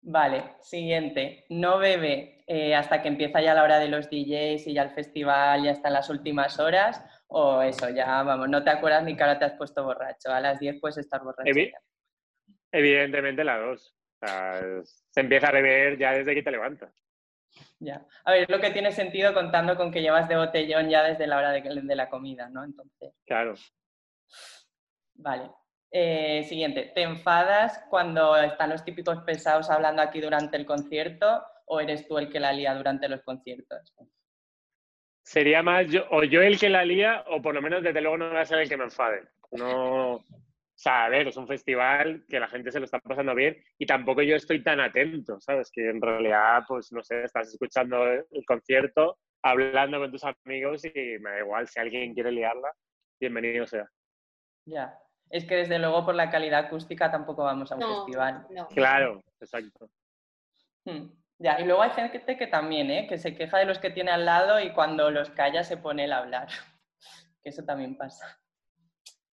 Vale, 0.01 0.55
siguiente. 0.61 1.45
No 1.49 1.77
bebe 1.77 2.43
eh, 2.47 2.75
hasta 2.75 3.01
que 3.01 3.07
empieza 3.07 3.41
ya 3.41 3.53
la 3.53 3.63
hora 3.63 3.79
de 3.79 3.89
los 3.89 4.09
DJs 4.09 4.67
y 4.67 4.73
ya 4.73 4.83
el 4.83 4.91
festival 4.91 5.63
ya 5.63 5.71
está 5.71 5.89
en 5.89 5.93
las 5.95 6.09
últimas 6.09 6.59
horas. 6.59 7.03
O 7.37 7.61
eso, 7.61 7.89
ya 7.89 8.23
vamos, 8.23 8.47
no 8.47 8.63
te 8.63 8.69
acuerdas 8.69 9.03
ni 9.03 9.15
que 9.17 9.21
ahora 9.23 9.37
te 9.37 9.43
has 9.43 9.53
puesto 9.53 9.83
borracho. 9.83 10.31
A 10.31 10.39
las 10.39 10.57
10 10.57 10.79
puedes 10.79 10.97
estar 10.97 11.21
borracho. 11.21 11.49
Evi- 11.51 11.69
ya. 11.71 11.79
Evidentemente 12.71 13.43
la 13.43 13.57
dos. 13.57 13.93
O 14.21 14.25
sea, 14.27 14.61
se 15.11 15.19
empieza 15.19 15.49
a 15.49 15.51
beber 15.51 15.97
ya 15.97 16.13
desde 16.13 16.33
que 16.33 16.43
te 16.43 16.51
levantas. 16.51 16.93
Ya. 17.79 18.05
A 18.23 18.31
ver, 18.31 18.43
es 18.43 18.49
lo 18.49 18.59
que 18.61 18.71
tiene 18.71 18.91
sentido 18.93 19.33
contando 19.33 19.75
con 19.75 19.91
que 19.91 20.01
llevas 20.01 20.29
de 20.29 20.37
botellón 20.37 20.89
ya 20.89 21.03
desde 21.03 21.27
la 21.27 21.37
hora 21.37 21.51
de, 21.51 21.61
de 21.61 21.95
la 21.95 22.09
comida, 22.09 22.47
¿no? 22.49 22.63
Entonces, 22.63 23.13
Claro. 23.25 23.55
vale. 25.15 25.51
Eh, 25.91 26.43
siguiente, 26.45 26.91
¿te 26.95 27.03
enfadas 27.03 27.83
cuando 27.89 28.35
están 28.37 28.69
los 28.69 28.83
típicos 28.85 29.19
pesados 29.23 29.69
hablando 29.69 30.01
aquí 30.01 30.19
durante 30.21 30.57
el 30.57 30.65
concierto 30.65 31.43
o 31.65 31.79
eres 31.79 32.07
tú 32.07 32.17
el 32.17 32.29
que 32.29 32.39
la 32.39 32.51
lía 32.53 32.73
durante 32.75 33.07
los 33.09 33.21
conciertos? 33.23 33.93
Sería 35.25 35.63
más 35.63 35.87
yo, 35.87 36.05
o 36.11 36.23
yo 36.23 36.41
el 36.43 36.59
que 36.59 36.69
la 36.69 36.85
lía, 36.85 37.23
o 37.27 37.41
por 37.41 37.55
lo 37.55 37.61
menos 37.61 37.81
desde 37.81 37.99
luego 37.99 38.17
no 38.17 38.31
va 38.31 38.41
a 38.41 38.45
ser 38.45 38.59
el 38.59 38.69
que 38.69 38.77
me 38.77 38.83
enfade. 38.83 39.23
No. 39.51 40.13
O 40.17 40.77
sea, 40.77 41.05
a 41.05 41.09
ver, 41.09 41.27
es 41.27 41.37
un 41.37 41.47
festival 41.47 42.25
que 42.29 42.39
la 42.39 42.47
gente 42.47 42.71
se 42.71 42.79
lo 42.79 42.85
está 42.85 42.99
pasando 42.99 43.33
bien 43.33 43.57
y 43.79 43.85
tampoco 43.87 44.21
yo 44.21 44.35
estoy 44.35 44.61
tan 44.61 44.79
atento, 44.81 45.39
¿sabes? 45.39 45.71
Que 45.71 45.89
en 45.89 45.99
realidad, 46.01 46.63
pues 46.67 46.91
no 46.91 47.01
sé, 47.01 47.23
estás 47.23 47.47
escuchando 47.51 48.05
el 48.05 48.45
concierto, 48.45 49.17
hablando 49.41 49.99
con 49.99 50.11
tus 50.11 50.23
amigos 50.25 50.85
y 50.85 51.17
me 51.19 51.31
da 51.31 51.39
igual 51.39 51.67
si 51.67 51.79
alguien 51.79 52.13
quiere 52.13 52.31
liarla, 52.31 52.71
bienvenido 53.19 53.65
sea. 53.65 53.89
Ya. 54.65 54.99
Es 55.31 55.45
que 55.45 55.55
desde 55.55 55.79
luego 55.79 56.05
por 56.05 56.13
la 56.13 56.29
calidad 56.29 56.65
acústica 56.65 57.09
tampoco 57.09 57.43
vamos 57.43 57.71
a 57.71 57.75
un 57.75 57.81
No, 57.81 57.95
festival. 58.05 58.45
no. 58.51 58.67
Claro, 58.67 59.23
exacto. 59.39 59.89
Hmm. 60.85 61.07
Ya, 61.37 61.59
y 61.59 61.65
luego 61.65 61.81
hay 61.81 61.89
gente 61.91 62.37
que 62.37 62.47
también, 62.47 62.89
¿eh? 62.91 63.07
Que 63.07 63.17
se 63.17 63.35
queja 63.35 63.57
de 63.57 63.65
los 63.65 63.79
que 63.79 63.89
tiene 63.89 64.11
al 64.11 64.25
lado 64.25 64.59
y 64.59 64.71
cuando 64.71 65.11
los 65.11 65.29
calla 65.31 65.63
se 65.63 65.77
pone 65.77 66.11
a 66.11 66.17
hablar. 66.17 66.47
Que 67.43 67.49
eso 67.49 67.63
también 67.63 67.95
pasa. 67.95 68.39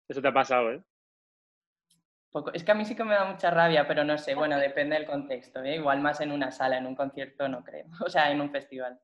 Eso 0.10 0.22
te 0.22 0.28
ha 0.28 0.34
pasado, 0.34 0.72
¿eh? 0.74 0.84
Poco- 2.30 2.52
Es 2.54 2.64
que 2.64 2.72
a 2.72 2.76
mí 2.76 2.84
sí 2.84 2.94
que 2.96 3.06
me 3.06 3.14
da 3.16 3.24
mucha 3.24 3.50
rabia, 3.52 3.88
pero 3.88 4.04
no 4.04 4.18
sé, 4.18 4.36
bueno, 4.36 4.58
depende 4.58 4.96
del 4.98 5.06
contexto, 5.06 5.64
¿eh? 5.64 5.76
Igual 5.76 6.02
más 6.02 6.20
en 6.20 6.32
una 6.34 6.52
sala, 6.52 6.78
en 6.78 6.88
un 6.88 6.96
concierto 6.96 7.48
no 7.48 7.64
creo, 7.64 7.86
o 8.06 8.10
sea, 8.10 8.30
en 8.32 8.42
un 8.42 8.52
festival. 8.52 9.00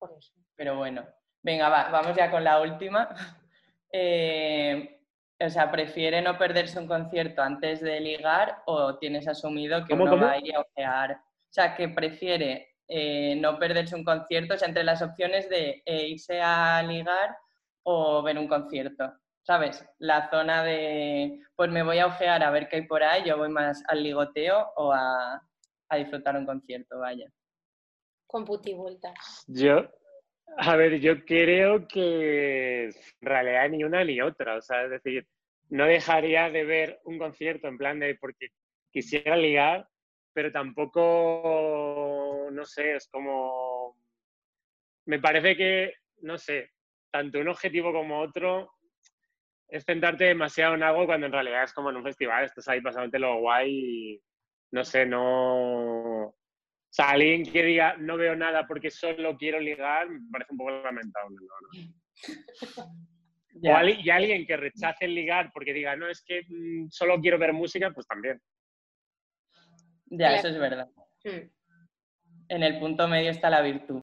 Por 0.00 0.12
eso. 0.18 0.32
Pero 0.56 0.76
bueno, 0.76 1.06
venga, 1.42 1.68
va, 1.68 1.90
vamos 1.90 2.16
ya 2.16 2.30
con 2.30 2.42
la 2.44 2.60
última. 2.60 3.08
Eh, 3.90 5.00
o 5.40 5.48
sea, 5.48 5.70
¿prefiere 5.70 6.20
no 6.20 6.36
perderse 6.36 6.78
un 6.78 6.86
concierto 6.86 7.40
antes 7.40 7.80
de 7.80 7.98
ligar 8.00 8.62
o 8.66 8.98
tienes 8.98 9.26
asumido 9.26 9.82
que 9.86 9.92
¿Cómo, 9.94 10.02
uno 10.02 10.10
cómo? 10.12 10.26
va 10.26 10.32
a 10.32 10.38
ir 10.38 10.54
a 10.54 10.60
ojear? 10.60 11.22
O 11.48 11.52
sea, 11.52 11.74
que 11.74 11.88
prefiere 11.88 12.74
eh, 12.86 13.36
no 13.36 13.58
perderse 13.58 13.94
un 13.94 14.04
concierto, 14.04 14.54
o 14.54 14.56
sea, 14.56 14.68
entre 14.68 14.84
las 14.84 15.02
opciones 15.02 15.48
de 15.48 15.82
eh, 15.84 16.08
irse 16.08 16.40
a 16.40 16.82
ligar 16.82 17.36
o 17.82 18.22
ver 18.22 18.38
un 18.38 18.48
concierto. 18.48 19.12
¿Sabes? 19.42 19.82
La 19.98 20.28
zona 20.28 20.62
de, 20.62 21.40
pues 21.56 21.70
me 21.70 21.82
voy 21.82 21.98
a 22.00 22.06
ojear 22.06 22.42
a 22.42 22.50
ver 22.50 22.68
qué 22.68 22.76
hay 22.76 22.86
por 22.86 23.02
ahí, 23.02 23.22
yo 23.24 23.38
voy 23.38 23.48
más 23.48 23.82
al 23.88 24.02
ligoteo 24.02 24.72
o 24.76 24.92
a, 24.92 25.40
a 25.88 25.96
disfrutar 25.96 26.36
un 26.36 26.44
concierto, 26.44 26.98
vaya. 26.98 27.26
Con 28.26 28.44
puti 28.44 28.74
vuelta. 28.74 29.14
Yo, 29.46 29.88
a 30.58 30.76
ver, 30.76 31.00
yo 31.00 31.24
creo 31.24 31.86
que 31.88 32.84
en 32.84 32.92
realidad 33.20 33.68
ni 33.70 33.84
una 33.84 34.04
ni 34.04 34.20
otra. 34.20 34.56
O 34.56 34.60
sea, 34.60 34.84
es 34.84 34.90
decir, 34.90 35.26
no 35.70 35.86
dejaría 35.86 36.50
de 36.50 36.64
ver 36.64 37.00
un 37.04 37.18
concierto 37.18 37.68
en 37.68 37.78
plan 37.78 37.98
de 38.00 38.16
porque 38.16 38.48
quisiera 38.90 39.36
ligar, 39.36 39.88
pero 40.38 40.52
tampoco, 40.52 42.48
no 42.52 42.64
sé, 42.64 42.94
es 42.94 43.08
como. 43.08 43.96
Me 45.06 45.18
parece 45.18 45.56
que, 45.56 45.94
no 46.20 46.38
sé, 46.38 46.70
tanto 47.10 47.40
un 47.40 47.48
objetivo 47.48 47.92
como 47.92 48.20
otro 48.20 48.70
es 49.68 49.84
centrarte 49.84 50.26
demasiado 50.26 50.76
en 50.76 50.84
algo 50.84 51.06
cuando 51.06 51.26
en 51.26 51.32
realidad 51.32 51.64
es 51.64 51.72
como 51.72 51.90
en 51.90 51.96
un 51.96 52.04
festival, 52.04 52.44
estás 52.44 52.68
ahí 52.68 52.80
pasándote 52.80 53.18
lo 53.18 53.40
guay 53.40 54.14
y 54.14 54.22
no 54.70 54.84
sé, 54.84 55.06
no. 55.06 56.26
O 56.26 56.36
sea, 56.88 57.10
alguien 57.10 57.42
que 57.42 57.64
diga 57.64 57.96
no 57.96 58.16
veo 58.16 58.36
nada 58.36 58.64
porque 58.64 58.92
solo 58.92 59.36
quiero 59.36 59.58
ligar, 59.58 60.08
me 60.08 60.20
parece 60.30 60.52
un 60.52 60.58
poco 60.58 60.70
lamentable, 60.70 61.36
la 61.40 61.54
verdad. 63.64 63.84
O 63.84 63.88
y 63.88 64.08
alguien 64.08 64.46
que 64.46 64.56
rechace 64.56 65.06
el 65.06 65.16
ligar 65.16 65.50
porque 65.52 65.72
diga, 65.72 65.96
no, 65.96 66.08
es 66.08 66.22
que 66.22 66.42
mm, 66.48 66.90
solo 66.90 67.20
quiero 67.20 67.38
ver 67.38 67.52
música, 67.52 67.90
pues 67.90 68.06
también. 68.06 68.40
Ya, 70.10 70.34
eso 70.36 70.48
es 70.48 70.58
verdad. 70.58 70.88
Hmm. 71.24 71.50
En 72.50 72.62
el 72.62 72.78
punto 72.78 73.06
medio 73.08 73.30
está 73.30 73.50
la 73.50 73.60
virtud. 73.60 74.00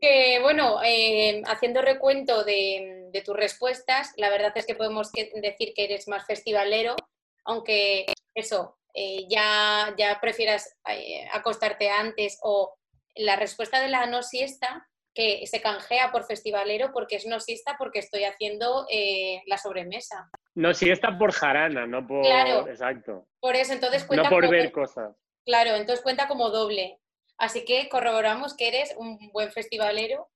Que 0.00 0.40
bueno, 0.42 0.82
eh, 0.84 1.42
haciendo 1.46 1.82
recuento 1.82 2.42
de, 2.42 3.08
de 3.12 3.22
tus 3.22 3.36
respuestas, 3.36 4.12
la 4.16 4.28
verdad 4.28 4.52
es 4.56 4.66
que 4.66 4.74
podemos 4.74 5.12
decir 5.12 5.72
que 5.74 5.84
eres 5.84 6.08
más 6.08 6.26
festivalero, 6.26 6.96
aunque 7.44 8.06
eso, 8.34 8.76
eh, 8.92 9.26
ya, 9.28 9.94
ya 9.96 10.18
prefieras 10.20 10.76
eh, 10.88 11.28
acostarte 11.32 11.88
antes 11.88 12.40
o 12.42 12.74
la 13.14 13.36
respuesta 13.36 13.80
de 13.80 13.88
la 13.88 14.06
no 14.06 14.22
siesta, 14.24 14.88
que 15.14 15.46
se 15.46 15.62
canjea 15.62 16.10
por 16.12 16.26
festivalero 16.26 16.90
porque 16.92 17.16
es 17.16 17.24
no 17.26 17.40
siesta 17.40 17.76
porque 17.78 18.00
estoy 18.00 18.24
haciendo 18.24 18.86
eh, 18.90 19.42
la 19.46 19.56
sobremesa. 19.58 20.28
No, 20.54 20.74
si 20.74 20.90
está 20.90 21.16
por 21.16 21.32
jarana, 21.32 21.86
no 21.86 22.06
por... 22.06 22.22
Claro. 22.22 22.68
Exacto. 22.68 23.26
Por 23.40 23.54
eso, 23.54 23.72
entonces 23.72 24.04
cuenta 24.04 24.24
No 24.24 24.30
por 24.30 24.42
como- 24.44 24.50
ver 24.52 24.72
cosas. 24.72 25.16
Claro, 25.46 25.70
entonces 25.76 26.02
cuenta 26.02 26.28
como 26.28 26.50
doble. 26.50 26.98
Así 27.38 27.64
que 27.64 27.88
corroboramos 27.88 28.54
que 28.54 28.68
eres 28.68 28.94
un 28.98 29.30
buen 29.32 29.50
festivalero. 29.52 30.28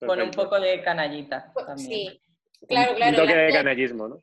Con 0.00 0.20
un 0.22 0.30
poco 0.30 0.58
de 0.58 0.82
canallita 0.82 1.52
también. 1.54 1.76
Pues 1.76 1.82
Sí, 1.82 2.22
claro, 2.66 2.94
claro. 2.94 3.10
Un 3.18 3.22
toque 3.22 3.34
la- 3.36 3.42
de 3.42 3.52
canallismo, 3.52 4.08
¿no? 4.08 4.20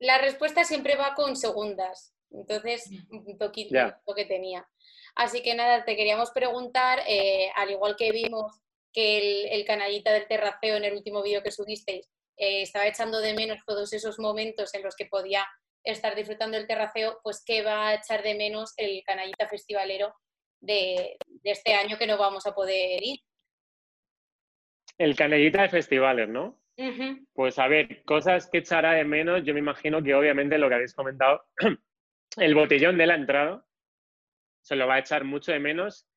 la 0.00 0.18
respuesta 0.18 0.64
siempre 0.64 0.96
va 0.96 1.14
con 1.14 1.34
segundas. 1.36 2.14
Entonces, 2.30 2.90
un 3.10 3.38
poquito 3.38 3.74
lo 4.06 4.14
que 4.14 4.24
tenía. 4.26 4.68
Así 5.14 5.40
que 5.42 5.54
nada, 5.54 5.84
te 5.84 5.96
queríamos 5.96 6.30
preguntar, 6.32 7.00
eh, 7.06 7.48
al 7.54 7.70
igual 7.70 7.94
que 7.96 8.10
vimos 8.10 8.60
que 8.92 9.18
el, 9.46 9.60
el 9.60 9.64
canallita 9.64 10.12
del 10.12 10.26
terraceo 10.26 10.76
en 10.76 10.84
el 10.84 10.94
último 10.94 11.22
vídeo 11.22 11.42
que 11.42 11.52
subisteis 11.52 12.10
eh, 12.36 12.62
estaba 12.62 12.86
echando 12.86 13.20
de 13.20 13.32
menos 13.34 13.58
todos 13.64 13.92
esos 13.92 14.18
momentos 14.18 14.74
en 14.74 14.82
los 14.82 14.94
que 14.96 15.06
podía 15.06 15.46
estar 15.84 16.14
disfrutando 16.16 16.56
del 16.56 16.66
terraceo, 16.66 17.20
pues 17.22 17.42
¿qué 17.46 17.62
va 17.62 17.88
a 17.88 17.94
echar 17.94 18.22
de 18.22 18.34
menos 18.34 18.72
el 18.76 19.02
canallita 19.04 19.48
festivalero 19.48 20.14
de, 20.60 21.16
de 21.26 21.50
este 21.50 21.74
año 21.74 21.98
que 21.98 22.06
no 22.06 22.16
vamos 22.16 22.46
a 22.46 22.54
poder 22.54 23.02
ir? 23.02 23.20
El 24.98 25.16
canellita 25.16 25.62
de 25.62 25.68
festivales, 25.68 26.28
¿no? 26.28 26.60
Pues 27.34 27.58
a 27.58 27.68
ver, 27.68 28.02
cosas 28.04 28.48
que 28.50 28.58
echará 28.58 28.92
de 28.92 29.04
menos, 29.04 29.44
yo 29.44 29.54
me 29.54 29.60
imagino 29.60 30.02
que 30.02 30.14
obviamente 30.14 30.58
lo 30.58 30.68
que 30.68 30.74
habéis 30.74 30.94
comentado, 30.94 31.44
el 32.38 32.54
botellón 32.54 32.98
de 32.98 33.06
la 33.06 33.14
entrada 33.14 33.64
se 34.62 34.74
lo 34.76 34.86
va 34.86 34.94
a 34.94 34.98
echar 35.00 35.24
mucho 35.24 35.52
de 35.52 35.60
menos 35.60 36.08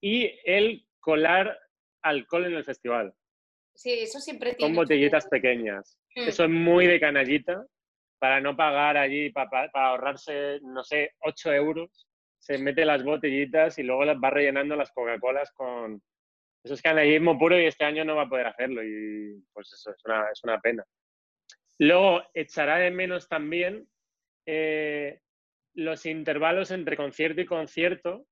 y 0.00 0.30
el 0.44 0.86
colar 1.00 1.58
alcohol 2.02 2.44
en 2.46 2.54
el 2.54 2.64
festival. 2.64 3.14
Sí, 3.74 3.92
eso 3.92 4.20
siempre 4.20 4.50
con 4.50 4.58
tiene. 4.58 4.74
botellitas 4.76 5.24
su- 5.24 5.30
pequeñas. 5.30 5.98
Mm. 6.14 6.28
Eso 6.28 6.44
es 6.44 6.50
muy 6.50 6.86
de 6.86 7.00
canallita, 7.00 7.66
para 8.24 8.40
no 8.40 8.56
pagar 8.56 8.96
allí, 8.96 9.28
para, 9.28 9.68
ahorrarse, 9.74 10.58
no 10.62 10.82
sé, 10.82 11.12
8 11.20 11.52
euros. 11.52 12.08
Se 12.38 12.56
mete 12.56 12.86
las 12.86 13.04
botellitas 13.04 13.78
y 13.78 13.82
luego 13.82 14.06
las 14.06 14.16
va 14.16 14.30
rellenando 14.30 14.76
las 14.76 14.90
Coca-Colas 14.92 15.52
con... 15.52 16.00
Eso 16.64 16.72
es 16.72 16.80
canallismo 16.80 17.38
puro 17.38 17.60
y 17.60 17.66
este 17.66 17.84
año 17.84 18.02
no 18.02 18.16
va 18.16 18.22
a 18.22 18.28
poder 18.30 18.46
hacerlo 18.46 18.82
y 18.82 19.44
pues 19.52 19.70
eso 19.74 19.90
es 19.90 20.02
una, 20.06 20.30
es 20.32 20.42
una 20.42 20.58
pena. 20.58 20.82
Luego 21.78 22.22
echará 22.32 22.78
de 22.78 22.90
menos 22.90 23.28
también 23.28 23.86
eh, 24.46 25.20
los 25.74 26.06
intervalos 26.06 26.70
entre 26.70 26.96
concierto 26.96 27.42
y 27.42 27.44
concierto, 27.44 28.24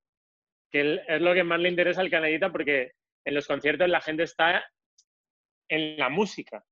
que 0.70 1.02
es 1.06 1.20
lo 1.20 1.34
que 1.34 1.44
más 1.44 1.60
le 1.60 1.68
interesa 1.68 2.00
al 2.00 2.08
canallita 2.08 2.50
porque 2.50 2.92
en 3.26 3.34
los 3.34 3.46
conciertos 3.46 3.90
la 3.90 4.00
gente 4.00 4.22
está 4.22 4.64
en 5.68 5.98
la 5.98 6.08
música. 6.08 6.64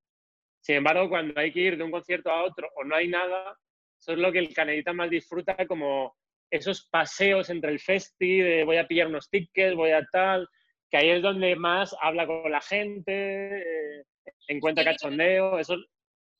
Sin 0.60 0.76
embargo, 0.76 1.08
cuando 1.08 1.38
hay 1.40 1.52
que 1.52 1.60
ir 1.60 1.76
de 1.76 1.84
un 1.84 1.90
concierto 1.90 2.30
a 2.30 2.44
otro 2.44 2.68
o 2.76 2.84
no 2.84 2.94
hay 2.94 3.08
nada, 3.08 3.56
eso 4.00 4.12
es 4.12 4.18
lo 4.18 4.32
que 4.32 4.38
el 4.38 4.54
canallita 4.54 4.92
más 4.92 5.10
disfruta, 5.10 5.56
como 5.66 6.16
esos 6.50 6.86
paseos 6.88 7.48
entre 7.50 7.70
el 7.70 7.80
festi, 7.80 8.40
de 8.40 8.64
voy 8.64 8.76
a 8.76 8.86
pillar 8.86 9.06
unos 9.06 9.30
tickets, 9.30 9.76
voy 9.76 9.92
a 9.92 10.04
tal, 10.10 10.48
que 10.90 10.96
ahí 10.96 11.10
es 11.10 11.22
donde 11.22 11.54
más 11.56 11.94
habla 12.00 12.26
con 12.26 12.50
la 12.50 12.60
gente, 12.60 14.00
eh, 14.00 14.04
encuentra 14.48 14.84
cachondeo, 14.84 15.58
eso, 15.58 15.76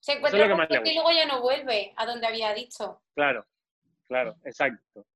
Se 0.01 0.15
es 0.15 0.21
lo 0.33 0.49
que 0.49 0.55
más 0.55 0.69
le 0.71 0.77
gente 0.77 0.91
y 0.91 0.95
gusta. 0.97 1.03
luego 1.03 1.11
ya 1.13 1.27
no 1.27 1.43
vuelve 1.43 1.93
a 1.97 2.07
donde 2.07 2.27
había 2.27 2.53
dicho. 2.53 3.01
claro, 3.15 3.47
claro, 4.09 4.37
exacto. 4.45 5.07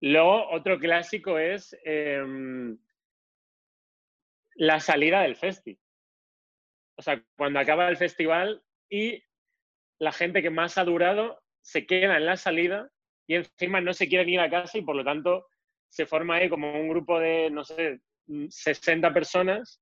Luego, 0.00 0.50
otro 0.50 0.78
clásico 0.80 1.38
es 1.38 1.76
em, 1.84 2.76
la 4.56 4.80
salida 4.80 5.22
del 5.22 5.36
festi. 5.36 5.78
O 6.96 7.02
sea, 7.02 7.22
cuando 7.36 7.58
acaba 7.58 7.88
el 7.88 7.96
festival 7.96 8.62
y 8.88 9.22
la 9.98 10.12
gente 10.12 10.42
que 10.42 10.50
más 10.50 10.78
ha 10.78 10.84
durado 10.84 11.42
se 11.60 11.86
queda 11.86 12.16
en 12.16 12.26
la 12.26 12.36
salida 12.36 12.90
y 13.26 13.36
encima 13.36 13.80
no 13.80 13.92
se 13.92 14.08
quieren 14.08 14.28
ir 14.28 14.40
a 14.40 14.50
casa 14.50 14.78
y 14.78 14.82
por 14.82 14.96
lo 14.96 15.04
tanto 15.04 15.46
se 15.88 16.06
forma 16.06 16.36
ahí 16.36 16.48
como 16.48 16.72
un 16.72 16.88
grupo 16.88 17.20
de, 17.20 17.50
no 17.50 17.64
sé, 17.64 18.00
mm, 18.26 18.46
60 18.48 19.12
personas 19.12 19.80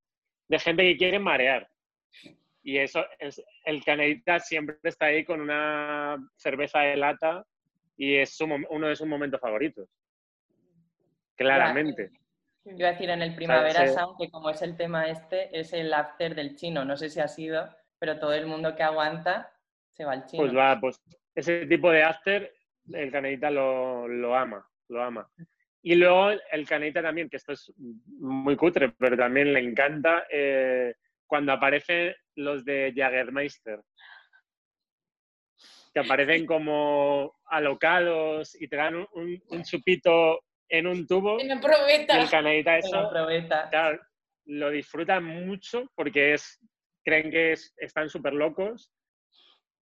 de 0.49 0.59
gente 0.59 0.83
que 0.83 0.97
quiere 0.97 1.19
marear. 1.19 1.69
Y 2.63 2.79
eso 2.79 3.05
es, 3.19 3.43
el 3.65 3.83
canadita 3.85 4.39
siempre 4.41 4.77
está 4.83 5.07
ahí 5.07 5.25
con 5.25 5.41
una 5.41 6.19
cerveza 6.37 6.81
de 6.81 6.97
lata 6.97 7.47
y 7.97 8.17
es 8.17 8.37
su 8.37 8.45
uno 8.45 8.89
de 8.89 8.97
sus 8.97 9.07
momentos 9.07 9.41
favoritos. 9.41 9.89
Claramente. 11.37 12.11
Iba 12.65 12.89
a 12.89 12.93
decir 12.93 13.11
en 13.11 13.23
el 13.23 13.35
Primavera 13.35 13.85
ese- 13.85 13.95
Sound, 13.95 14.17
que 14.19 14.31
como 14.31 14.51
es 14.51 14.61
el 14.63 14.77
tema 14.77 15.09
este, 15.09 15.59
es 15.59 15.73
el 15.73 15.93
after 15.93 16.35
del 16.35 16.57
chino. 16.57 16.85
No 16.85 16.97
sé 16.97 17.09
si 17.09 17.21
ha 17.21 17.29
sido, 17.29 17.69
pero 17.99 18.19
todo 18.19 18.35
el 18.35 18.47
mundo 18.47 18.75
que 18.77 18.83
aguanta 18.83 19.53
se 19.93 20.05
va 20.05 20.13
al 20.13 20.27
chino. 20.27 20.43
Pues 20.43 20.57
va, 20.57 20.79
pues 20.81 21.03
ese 21.35 21.67
tipo 21.67 21.91
de 21.91 22.03
after, 22.03 22.53
el 22.93 23.11
canadita 23.11 23.51
lo, 23.51 24.07
lo 24.09 24.37
ama, 24.37 24.67
lo 24.89 25.03
ama. 25.03 25.31
Y 25.83 25.95
luego 25.95 26.31
el 26.53 26.69
canadita 26.69 27.01
también, 27.03 27.31
que 27.31 27.39
esto 27.39 27.53
es 27.53 27.73
muy 27.77 28.55
cutre, 28.57 28.91
pero 28.91 29.17
también 29.17 29.53
le 29.55 29.61
encanta 29.61 30.25
eh, 30.31 30.95
cuando 31.27 31.53
aparecen 31.53 32.15
los 32.35 32.65
de 32.67 32.93
Jagermeister. 32.95 33.81
Que 35.95 36.01
aparecen 36.01 36.47
como 36.47 37.35
alocados 37.47 38.55
y 38.61 38.69
te 38.69 38.77
dan 38.77 38.95
un, 38.97 39.09
un- 39.15 39.43
un 39.49 39.63
chupito 39.65 40.41
en 40.71 40.87
un 40.87 41.07
tubo. 41.07 41.37
No 41.43 41.55
Y 41.55 41.59
probeta. 41.59 42.21
el 42.21 42.31
canadita 42.31 42.77
En 42.77 42.81
la 42.81 42.87
eso, 43.01 43.11
probeta. 43.11 43.69
claro, 43.71 44.01
lo 44.47 44.71
disfrutan 44.71 45.25
mucho 45.25 45.85
porque 45.95 46.35
es, 46.35 46.59
creen 47.05 47.31
que 47.31 47.53
es- 47.53 47.75
están 47.77 48.09
súper 48.09 48.33
locos. 48.33 48.93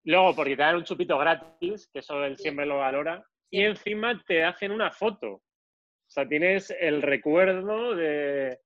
Luego, 0.05 0.35
porque 0.35 0.57
te 0.57 0.63
dan 0.63 0.77
un 0.77 0.85
chupito 0.85 1.19
gratis, 1.19 1.89
que 1.93 1.99
eso 2.01 2.25
él 2.25 2.37
siempre 2.39 2.65
lo 2.67 2.79
valora. 2.79 3.23
Y 3.51 3.59
Sí. 3.59 3.65
encima 3.65 4.23
te 4.27 4.45
hacen 4.45 4.73
una 4.73 4.91
foto. 4.91 5.29
O 5.35 6.11
sea, 6.11 6.27
tienes 6.27 6.71
el 6.81 7.03
recuerdo 7.03 7.95
de, 7.95 8.59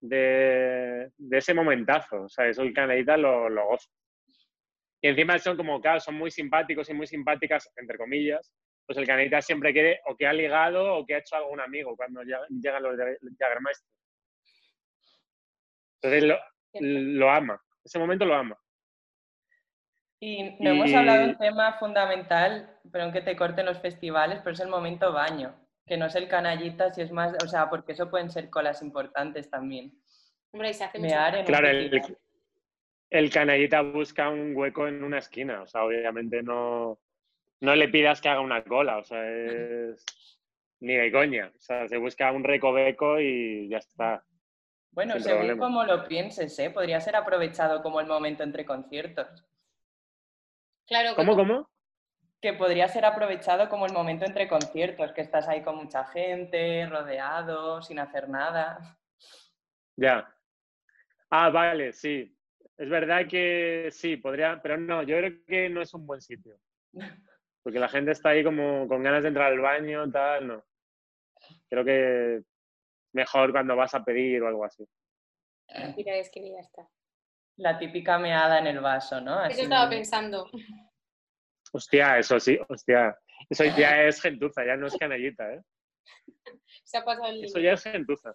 de, 0.00 1.10
de 1.16 1.38
ese 1.38 1.54
momentazo. 1.54 2.22
O 2.24 2.28
sea, 2.28 2.46
eso 2.48 2.62
el 2.62 2.72
canadita 2.72 3.16
lo, 3.16 3.48
lo 3.48 3.66
goza. 3.66 3.88
Y 5.00 5.08
encima 5.08 5.38
son 5.38 5.56
como, 5.56 5.80
claro, 5.80 6.00
son 6.00 6.16
muy 6.16 6.30
simpáticos 6.32 6.90
y 6.90 6.94
muy 6.94 7.06
simpáticas, 7.06 7.70
entre 7.76 7.96
comillas. 7.98 8.52
Pues 8.88 8.96
el 8.96 9.06
canadita 9.06 9.42
siempre 9.42 9.74
quiere 9.74 10.00
o 10.06 10.16
que 10.16 10.26
ha 10.26 10.32
ligado 10.32 10.94
o 10.96 11.04
que 11.04 11.14
ha 11.14 11.18
hecho 11.18 11.36
algún 11.36 11.60
amigo 11.60 11.94
cuando 11.94 12.22
llega- 12.22 12.46
llegan 12.48 12.82
los 12.82 12.96
Jagermeister. 13.38 13.86
Entonces 16.00 16.24
lo, 16.24 16.38
lo 16.80 17.30
ama. 17.30 17.62
Ese 17.84 17.98
momento 17.98 18.24
lo 18.24 18.34
ama. 18.34 18.58
Y 20.20 20.56
no 20.58 20.70
hemos 20.70 20.94
hablado 20.94 21.18
de 21.18 21.28
un 21.32 21.36
tema 21.38 21.74
fundamental, 21.78 22.80
pero 22.90 23.04
aunque 23.04 23.20
te 23.20 23.36
corten 23.36 23.66
los 23.66 23.78
festivales, 23.78 24.40
pero 24.42 24.54
es 24.54 24.60
el 24.60 24.68
momento 24.68 25.12
baño, 25.12 25.54
que 25.86 25.98
no 25.98 26.06
es 26.06 26.14
el 26.14 26.26
canallita, 26.26 26.90
si 26.94 27.02
es 27.02 27.12
más, 27.12 27.34
o 27.44 27.46
sea, 27.46 27.68
porque 27.68 27.92
eso 27.92 28.08
pueden 28.08 28.30
ser 28.30 28.48
colas 28.48 28.80
importantes 28.80 29.50
también. 29.50 29.92
Hombre, 30.50 30.70
y 30.70 30.74
se 30.74 30.84
hace 30.84 30.98
mucho. 30.98 31.14
Claro, 31.44 31.68
el, 31.68 31.90
el 33.10 33.30
canallita 33.30 33.82
busca 33.82 34.30
un 34.30 34.56
hueco 34.56 34.88
en 34.88 35.04
una 35.04 35.18
esquina. 35.18 35.60
O 35.60 35.66
sea, 35.66 35.84
obviamente 35.84 36.42
no, 36.42 36.98
no 37.60 37.74
le 37.74 37.88
pidas 37.88 38.20
que 38.20 38.28
haga 38.28 38.40
una 38.40 38.62
cola. 38.64 38.98
O 38.98 39.04
sea, 39.04 39.24
es 39.28 40.04
ni 40.80 40.94
de 40.94 41.10
coña. 41.12 41.52
O 41.56 41.60
sea, 41.60 41.88
se 41.88 41.96
busca 41.96 42.30
un 42.32 42.44
recoveco 42.44 43.18
y 43.20 43.68
ya 43.68 43.78
está. 43.78 44.24
Bueno, 44.92 45.14
sin 45.14 45.22
según 45.22 45.38
problema. 45.40 45.64
como 45.66 45.84
lo 45.84 46.06
pienses, 46.08 46.58
¿eh? 46.58 46.70
Podría 46.70 47.00
ser 47.00 47.16
aprovechado 47.16 47.82
como 47.82 48.00
el 48.00 48.06
momento 48.06 48.42
entre 48.42 48.64
conciertos. 48.64 49.44
Claro, 50.86 51.10
que 51.10 51.16
¿Cómo, 51.16 51.36
como- 51.36 51.48
cómo? 51.54 51.70
Que 52.40 52.52
podría 52.52 52.86
ser 52.88 53.04
aprovechado 53.04 53.68
como 53.68 53.86
el 53.86 53.92
momento 53.92 54.24
entre 54.24 54.48
conciertos, 54.48 55.12
que 55.12 55.20
estás 55.22 55.48
ahí 55.48 55.62
con 55.62 55.76
mucha 55.76 56.04
gente, 56.04 56.86
rodeado, 56.86 57.82
sin 57.82 57.98
hacer 57.98 58.28
nada. 58.28 58.96
Ya. 59.96 60.32
Ah, 61.30 61.50
vale, 61.50 61.92
sí. 61.92 62.32
Es 62.76 62.88
verdad 62.88 63.26
que 63.28 63.88
sí, 63.90 64.16
podría, 64.16 64.62
pero 64.62 64.76
no, 64.78 65.02
yo 65.02 65.16
creo 65.18 65.44
que 65.46 65.68
no 65.68 65.82
es 65.82 65.92
un 65.94 66.06
buen 66.06 66.20
sitio. 66.20 66.56
Porque 67.68 67.80
la 67.80 67.88
gente 67.90 68.12
está 68.12 68.30
ahí 68.30 68.42
como 68.42 68.88
con 68.88 69.02
ganas 69.02 69.20
de 69.22 69.28
entrar 69.28 69.52
al 69.52 69.60
baño, 69.60 70.10
tal, 70.10 70.46
no. 70.46 70.64
Creo 71.68 71.84
que 71.84 72.40
mejor 73.12 73.52
cuando 73.52 73.76
vas 73.76 73.94
a 73.94 74.02
pedir 74.02 74.42
o 74.42 74.48
algo 74.48 74.64
así. 74.64 74.88
Mira, 75.94 76.16
es 76.16 76.30
que 76.30 76.50
ya 76.50 76.60
está. 76.60 76.88
La 77.56 77.78
típica 77.78 78.18
meada 78.18 78.58
en 78.58 78.68
el 78.68 78.80
vaso, 78.80 79.20
¿no? 79.20 79.44
Eso 79.44 79.60
estaba 79.60 79.90
pensando. 79.90 80.50
Hostia, 81.70 82.18
eso 82.18 82.40
sí, 82.40 82.58
hostia. 82.70 83.14
Eso 83.50 83.64
ya 83.64 84.04
es 84.04 84.22
gentuza, 84.22 84.64
ya 84.64 84.74
no 84.74 84.86
es 84.86 84.96
canallita, 84.96 85.52
¿eh? 85.52 85.62
Se 86.84 86.96
ha 86.96 87.04
pasado 87.04 87.26
el 87.26 87.44
Eso 87.44 87.58
ya 87.58 87.72
es 87.72 87.82
gentuza. 87.82 88.34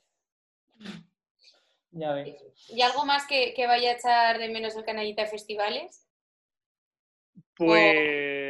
Ya 1.89 2.13
ves. 2.13 2.35
¿Y 2.69 2.83
algo 2.83 3.03
más 3.03 3.25
que, 3.25 3.55
que 3.55 3.65
vaya 3.65 3.89
a 3.89 3.93
echar 3.93 4.37
de 4.37 4.49
menos 4.49 4.75
el 4.75 4.85
canallita 4.85 5.23
de 5.23 5.29
festivales? 5.29 6.07
Pues... 7.55 8.42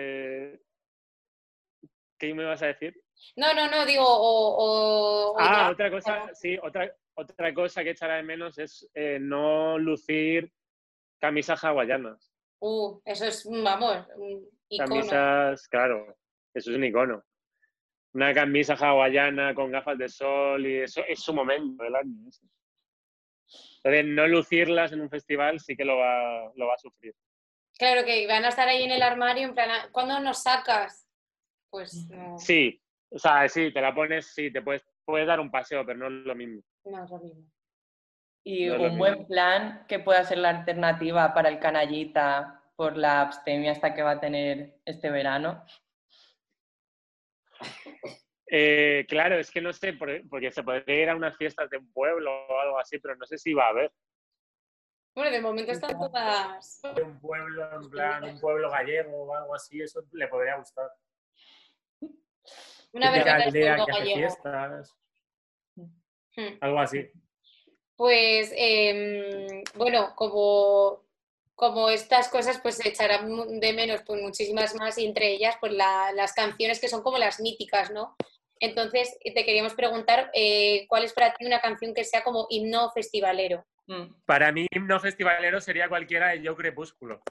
¿Qué 2.24 2.34
me 2.34 2.46
vas 2.46 2.62
a 2.64 2.68
decir? 2.68 2.96
No, 3.36 3.54
no, 3.54 3.70
no, 3.70 3.86
digo, 3.86 4.06
o. 4.08 5.36
Ah, 5.38 5.70
otra 5.70 5.92
cosa, 5.92 6.34
sí, 6.34 6.58
otra, 6.64 6.90
otra 7.16 7.54
cosa 7.54 7.84
que 7.84 7.90
echará 7.90 8.16
de 8.16 8.24
menos 8.24 8.58
es 8.58 8.90
eh, 8.94 9.18
no 9.20 9.78
lucir 9.78 10.50
camisas 11.20 11.62
hawaianas. 11.66 12.32
Uh, 12.60 13.02
eso 13.04 13.26
es, 13.26 13.46
vamos, 13.46 14.08
un 14.16 14.50
icono. 14.70 14.88
Camisas, 14.90 15.68
claro, 15.68 16.16
eso 16.54 16.72
es 16.72 16.78
un 16.78 16.86
icono. 16.86 17.26
Una 18.14 18.34
camisa 18.34 18.76
hawaiana 18.76 19.54
con 19.54 19.70
gafas 19.70 19.98
de 19.98 20.08
sol 20.08 20.66
y 20.66 20.78
eso 20.78 21.02
es 21.06 21.20
su 21.20 21.34
momento 21.34 21.84
del 21.84 21.96
año. 21.98 22.16
Entonces, 23.84 24.06
no 24.06 24.28
lucirlas 24.28 24.94
en 24.94 25.02
un 25.02 25.10
festival 25.10 25.60
sí 25.60 25.76
que 25.76 25.84
lo 25.84 25.98
va, 25.98 26.54
lo 26.56 26.68
va 26.68 26.76
a 26.76 26.78
sufrir. 26.78 27.14
Claro 27.78 28.06
que 28.06 28.26
van 28.28 28.46
a 28.46 28.50
estar 28.50 28.70
ahí 28.70 28.84
en 28.84 28.92
el 28.92 29.02
armario, 29.02 29.46
en 29.50 29.54
plan, 29.56 29.70
"Ah, 29.72 29.90
¿cuándo 29.92 30.18
nos 30.22 30.44
sacas? 30.44 31.03
Pues 31.74 32.08
no, 32.12 32.38
Sí, 32.38 32.80
o 33.10 33.18
sea, 33.18 33.50
sí, 33.50 33.74
te 33.74 33.82
la 33.82 33.96
pones, 33.96 34.28
sí, 34.28 34.54
te 34.54 34.62
puedes, 34.62 34.84
puedes 35.06 35.26
dar 35.26 35.40
un 35.40 35.50
paseo, 35.50 35.84
pero 35.84 35.98
no 35.98 36.06
es 36.06 36.12
lo 36.24 36.36
mismo. 36.36 36.62
no 36.86 37.04
es 37.04 37.10
lo 37.10 37.18
mismo. 37.18 37.52
Y 38.46 38.68
No 38.68 38.76
un 38.80 38.98
buen 39.00 39.14
mismo. 39.14 39.28
plan 39.28 39.84
que 39.88 39.98
pueda 39.98 40.24
ser 40.24 40.38
la 40.38 40.50
alternativa 40.50 41.34
para 41.34 41.50
el 41.50 41.58
canallita 41.58 42.62
por 42.76 42.96
la 42.96 43.22
abstemia 43.22 43.72
hasta 43.72 43.96
que 43.96 44.04
va 44.04 44.12
a 44.12 44.20
tener 44.20 44.76
este 44.86 45.10
verano. 45.10 45.66
Eh, 48.52 49.08
claro, 49.10 49.40
es 49.40 49.50
que 49.50 49.62
no 49.62 49.74
sé, 49.74 49.94
por- 49.94 50.30
porque 50.30 50.52
se 50.52 50.62
podría 50.62 51.02
ir 51.02 51.10
a 51.10 51.16
unas 51.16 51.36
fiestas 51.38 51.68
de 51.72 51.78
un 51.78 51.92
pueblo 51.92 52.32
o 52.50 52.60
algo 52.60 52.78
así, 52.78 53.00
pero 53.00 53.16
no 53.16 53.26
sé 53.26 53.40
si 53.40 53.52
va 53.56 53.66
a 53.66 53.70
haber. 53.70 53.92
Bueno, 55.16 55.32
de 55.32 55.42
momento 55.42 55.72
están 55.72 55.98
todas. 55.98 56.82
un 57.04 57.20
pueblo, 57.20 57.82
en 57.82 57.90
plan, 57.90 58.24
un 58.26 58.40
pueblo 58.40 58.70
gallego 58.70 59.24
o 59.24 59.36
algo 59.36 59.56
así, 59.56 59.82
eso 59.82 60.04
le 60.12 60.28
podría 60.28 60.58
gustar. 60.58 60.92
Una 62.94 63.12
del 63.12 63.28
aldea 63.28 63.86
que 63.86 64.14
fiestas, 64.14 64.96
Hmm. 66.36 66.58
algo 66.62 66.80
así. 66.80 67.10
Pues 67.96 68.52
em, 68.56 69.64
bueno, 69.76 70.14
como, 70.16 71.04
como 71.54 71.90
estas 71.90 72.28
cosas 72.28 72.60
pues 72.60 72.78
se 72.78 72.90
echarán 72.90 73.60
de 73.60 73.74
menos 73.74 74.02
pues 74.06 74.22
muchísimas 74.22 74.74
más 74.76 74.98
y 74.98 75.06
entre 75.06 75.32
ellas 75.32 75.56
pues 75.60 75.74
las 75.74 76.34
canciones 76.34 76.80
que 76.80 76.90
son 76.90 77.04
como 77.04 77.18
las 77.18 77.40
míticas, 77.40 77.92
¿no? 77.92 78.16
Entonces 78.60 79.18
te 79.22 79.46
queríamos 79.46 79.74
preguntar 79.76 80.32
eh, 80.34 80.88
cuál 80.88 81.04
es 81.04 81.14
para 81.14 81.34
ti 81.34 81.46
una 81.46 81.62
canción 81.62 81.94
que 81.94 82.04
sea 82.04 82.24
como 82.24 82.48
himno 82.50 82.90
festivalero. 82.92 83.66
Mm. 83.88 84.24
Para 84.26 84.52
mí 84.52 84.66
himno 84.72 85.00
festivalero 85.00 85.60
sería 85.62 85.90
cualquiera 85.90 86.30
de 86.30 86.42
Yo 86.42 86.56
Crepúsculo. 86.56 87.22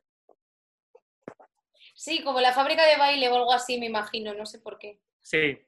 Sí, 1.95 2.23
como 2.23 2.41
la 2.41 2.53
fábrica 2.53 2.87
de 2.87 2.97
baile 2.97 3.29
o 3.29 3.35
algo 3.35 3.53
así, 3.53 3.79
me 3.79 3.87
imagino, 3.87 4.35
no 4.35 4.47
sé 4.47 4.59
por 4.61 4.79
qué. 4.79 5.01
Sí. 5.23 5.59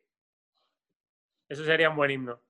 Eso 1.48 1.64
sería 1.64 1.90
un 1.90 1.96
buen 1.96 2.10
himno. 2.10 2.40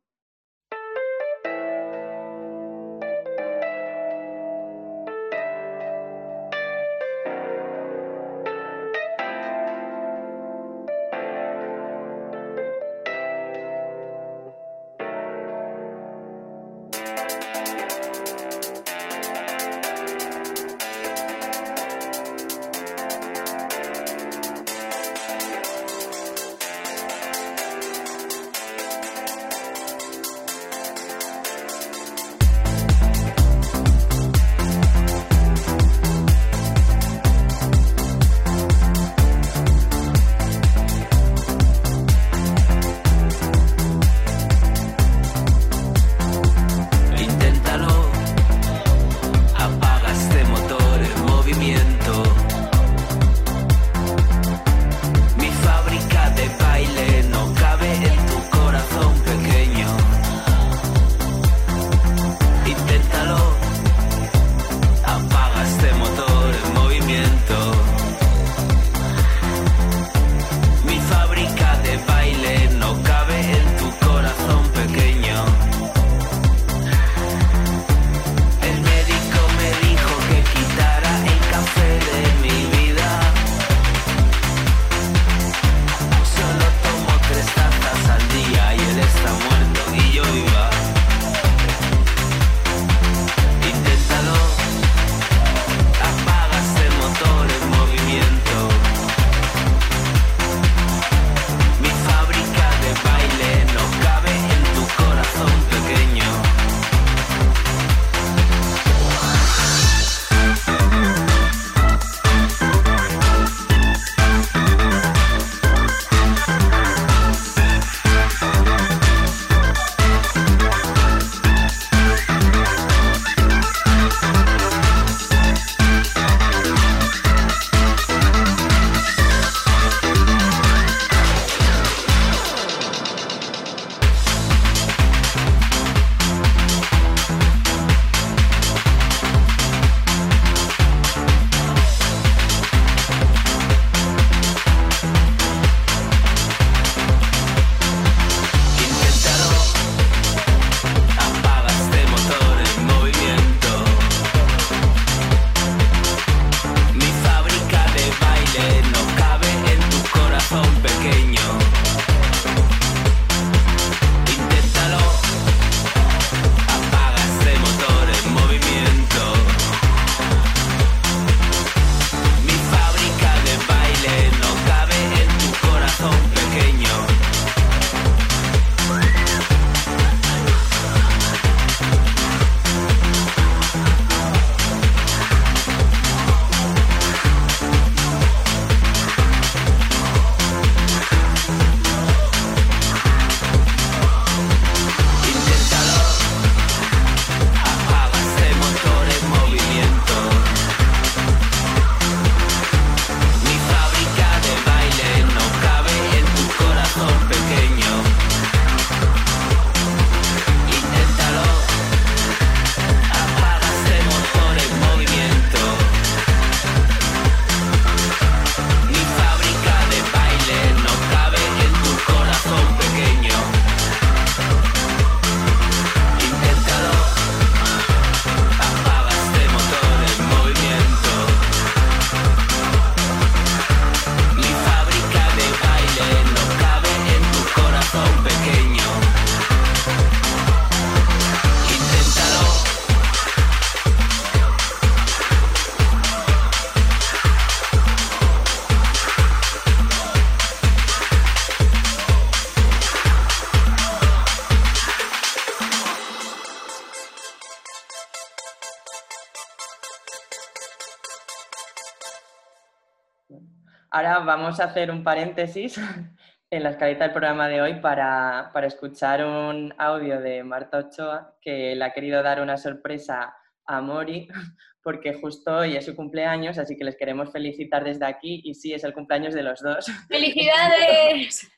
Vamos 264.25 264.61
a 264.61 264.65
hacer 264.65 264.91
un 264.91 265.05
paréntesis 265.05 265.79
en 266.51 266.63
la 266.63 266.71
escaleta 266.71 267.05
del 267.05 267.13
programa 267.13 267.49
de 267.49 267.61
hoy 267.61 267.81
para, 267.81 268.51
para, 268.53 268.67
escuchar 268.67 269.25
un 269.25 269.75
audio 269.79 270.21
de 270.21 270.43
Marta 270.45 270.79
Ochoa 270.79 271.37
que 271.41 271.75
le 271.75 271.85
ha 271.85 271.93
querido 271.93 272.23
dar 272.23 272.41
una 272.41 272.57
sorpresa 272.57 273.37
a 273.67 273.81
Mori 273.81 274.29
porque 274.83 275.15
justo 275.15 275.57
hoy 275.57 275.77
es 275.77 275.87
su 275.87 275.97
cumpleaños, 275.97 276.59
así 276.59 276.77
que 276.77 276.85
les 276.85 276.97
queremos 276.97 277.33
felicitar 277.33 277.85
desde 277.85 278.05
aquí 278.05 278.43
y 278.45 278.55
sí, 278.55 278.75
es 278.75 278.85
el 278.85 278.93
cumpleaños 278.93 279.35
de 279.35 279.43
los 279.43 279.61
dos. 279.61 279.87
¡Felicidades! 280.09 281.51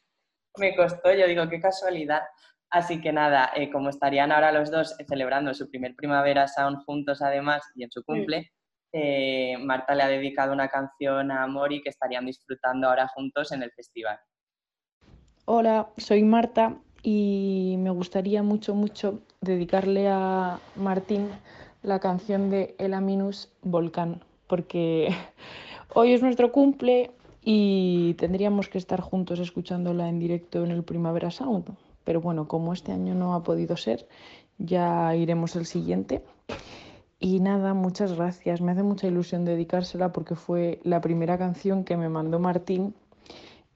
Me 0.59 0.75
costó, 0.75 1.13
yo 1.13 1.27
digo, 1.27 1.49
qué 1.49 1.61
casualidad. 1.61 2.23
Así 2.71 3.01
que 3.01 3.13
nada, 3.13 3.51
eh, 3.55 3.71
como 3.71 3.91
estarían 3.91 4.33
ahora 4.33 4.53
los 4.53 4.71
dos 4.71 4.97
celebrando 5.09 5.55
su 5.55 5.69
primer 5.69 5.95
Primavera 5.95 6.49
Sound 6.49 6.85
juntos 6.85 7.21
además 7.21 7.63
y 7.75 7.85
en 7.85 7.91
su 7.91 8.03
cumple, 8.05 8.53
Marta 9.61 9.95
le 9.95 10.03
ha 10.03 10.09
dedicado 10.09 10.53
una 10.53 10.69
canción 10.69 11.31
a 11.31 11.47
Mori 11.47 11.83
que 11.83 11.91
estarían 11.91 12.27
disfrutando 12.27 12.89
ahora 12.89 13.09
juntos 13.09 13.53
en 13.53 13.63
el 13.63 13.71
festival. 13.73 14.19
Hola, 15.45 15.89
soy 15.97 16.23
Marta 16.25 16.77
y 17.03 17.77
me 17.79 17.91
gustaría 17.91 18.43
mucho, 18.43 18.75
mucho 18.75 19.21
dedicarle 19.41 20.09
a 20.09 20.59
Martín 20.75 21.29
la 21.83 22.01
canción 22.01 22.51
de 22.51 22.75
Elaminus 22.79 23.49
Volcán, 23.63 24.25
porque 24.49 25.15
hoy 25.95 26.13
es 26.13 26.23
nuestro 26.23 26.51
cumple 26.51 27.13
y 27.43 28.15
tendríamos 28.15 28.69
que 28.69 28.79
estar 28.79 29.01
juntos 29.01 29.39
escuchándola 29.39 30.09
en 30.09 30.19
directo 30.19 30.65
en 30.65 30.73
el 30.73 30.83
Primavera 30.83 31.31
Sound. 31.31 31.77
Pero 32.03 32.21
bueno, 32.21 32.49
como 32.49 32.73
este 32.73 32.91
año 32.91 33.15
no 33.15 33.35
ha 33.35 33.45
podido 33.45 33.77
ser, 33.77 34.09
ya 34.59 35.15
iremos 35.15 35.55
al 35.55 35.67
siguiente. 35.67 36.23
Y 37.19 37.41
nada, 37.41 37.73
muchas 37.73 38.13
gracias. 38.13 38.61
Me 38.61 38.73
hace 38.73 38.83
mucha 38.83 39.07
ilusión 39.07 39.45
dedicársela 39.45 40.13
porque 40.13 40.35
fue 40.35 40.81
la 40.85 41.01
primera 41.01 41.39
canción 41.39 41.85
que 41.85 41.97
me 41.97 42.09
mandó 42.09 42.39
Martín 42.39 42.95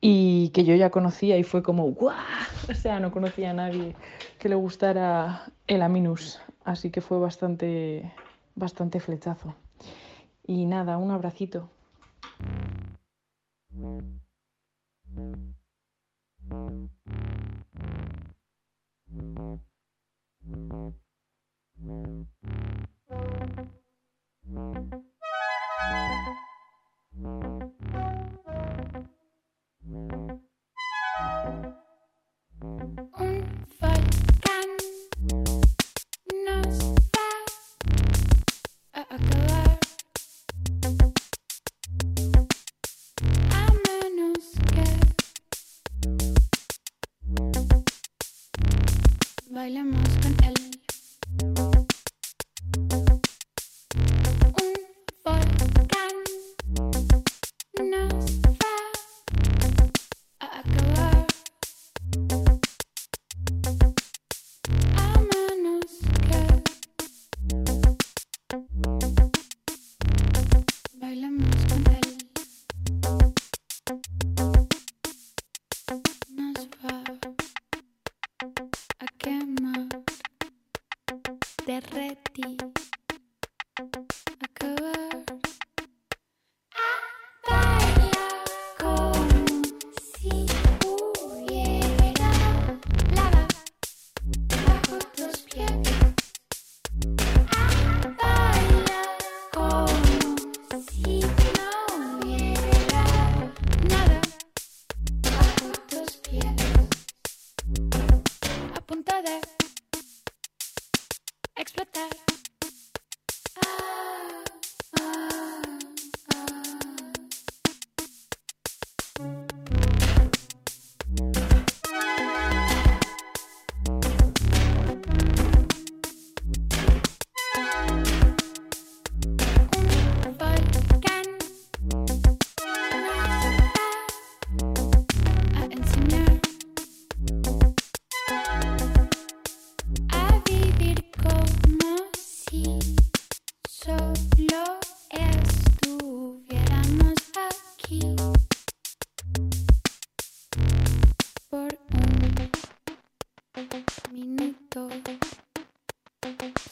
y 0.00 0.50
que 0.50 0.64
yo 0.64 0.74
ya 0.74 0.90
conocía 0.90 1.38
y 1.38 1.42
fue 1.42 1.62
como 1.62 1.84
¡guau! 1.90 2.16
O 2.70 2.74
sea, 2.74 3.00
no 3.00 3.10
conocía 3.10 3.50
a 3.50 3.54
nadie 3.54 3.96
que 4.38 4.48
le 4.48 4.54
gustara 4.54 5.50
el 5.66 5.82
Aminus, 5.82 6.40
así 6.64 6.90
que 6.90 7.00
fue 7.00 7.18
bastante, 7.18 8.12
bastante 8.54 9.00
flechazo. 9.00 9.54
Y 10.46 10.66
nada, 10.66 10.98
un 10.98 11.10
abracito. 11.10 11.68
Thank 23.10 23.58
you. 30.12 30.29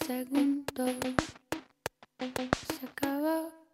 segundo 0.07 0.85
se 2.19 2.87
acabó. 2.87 3.68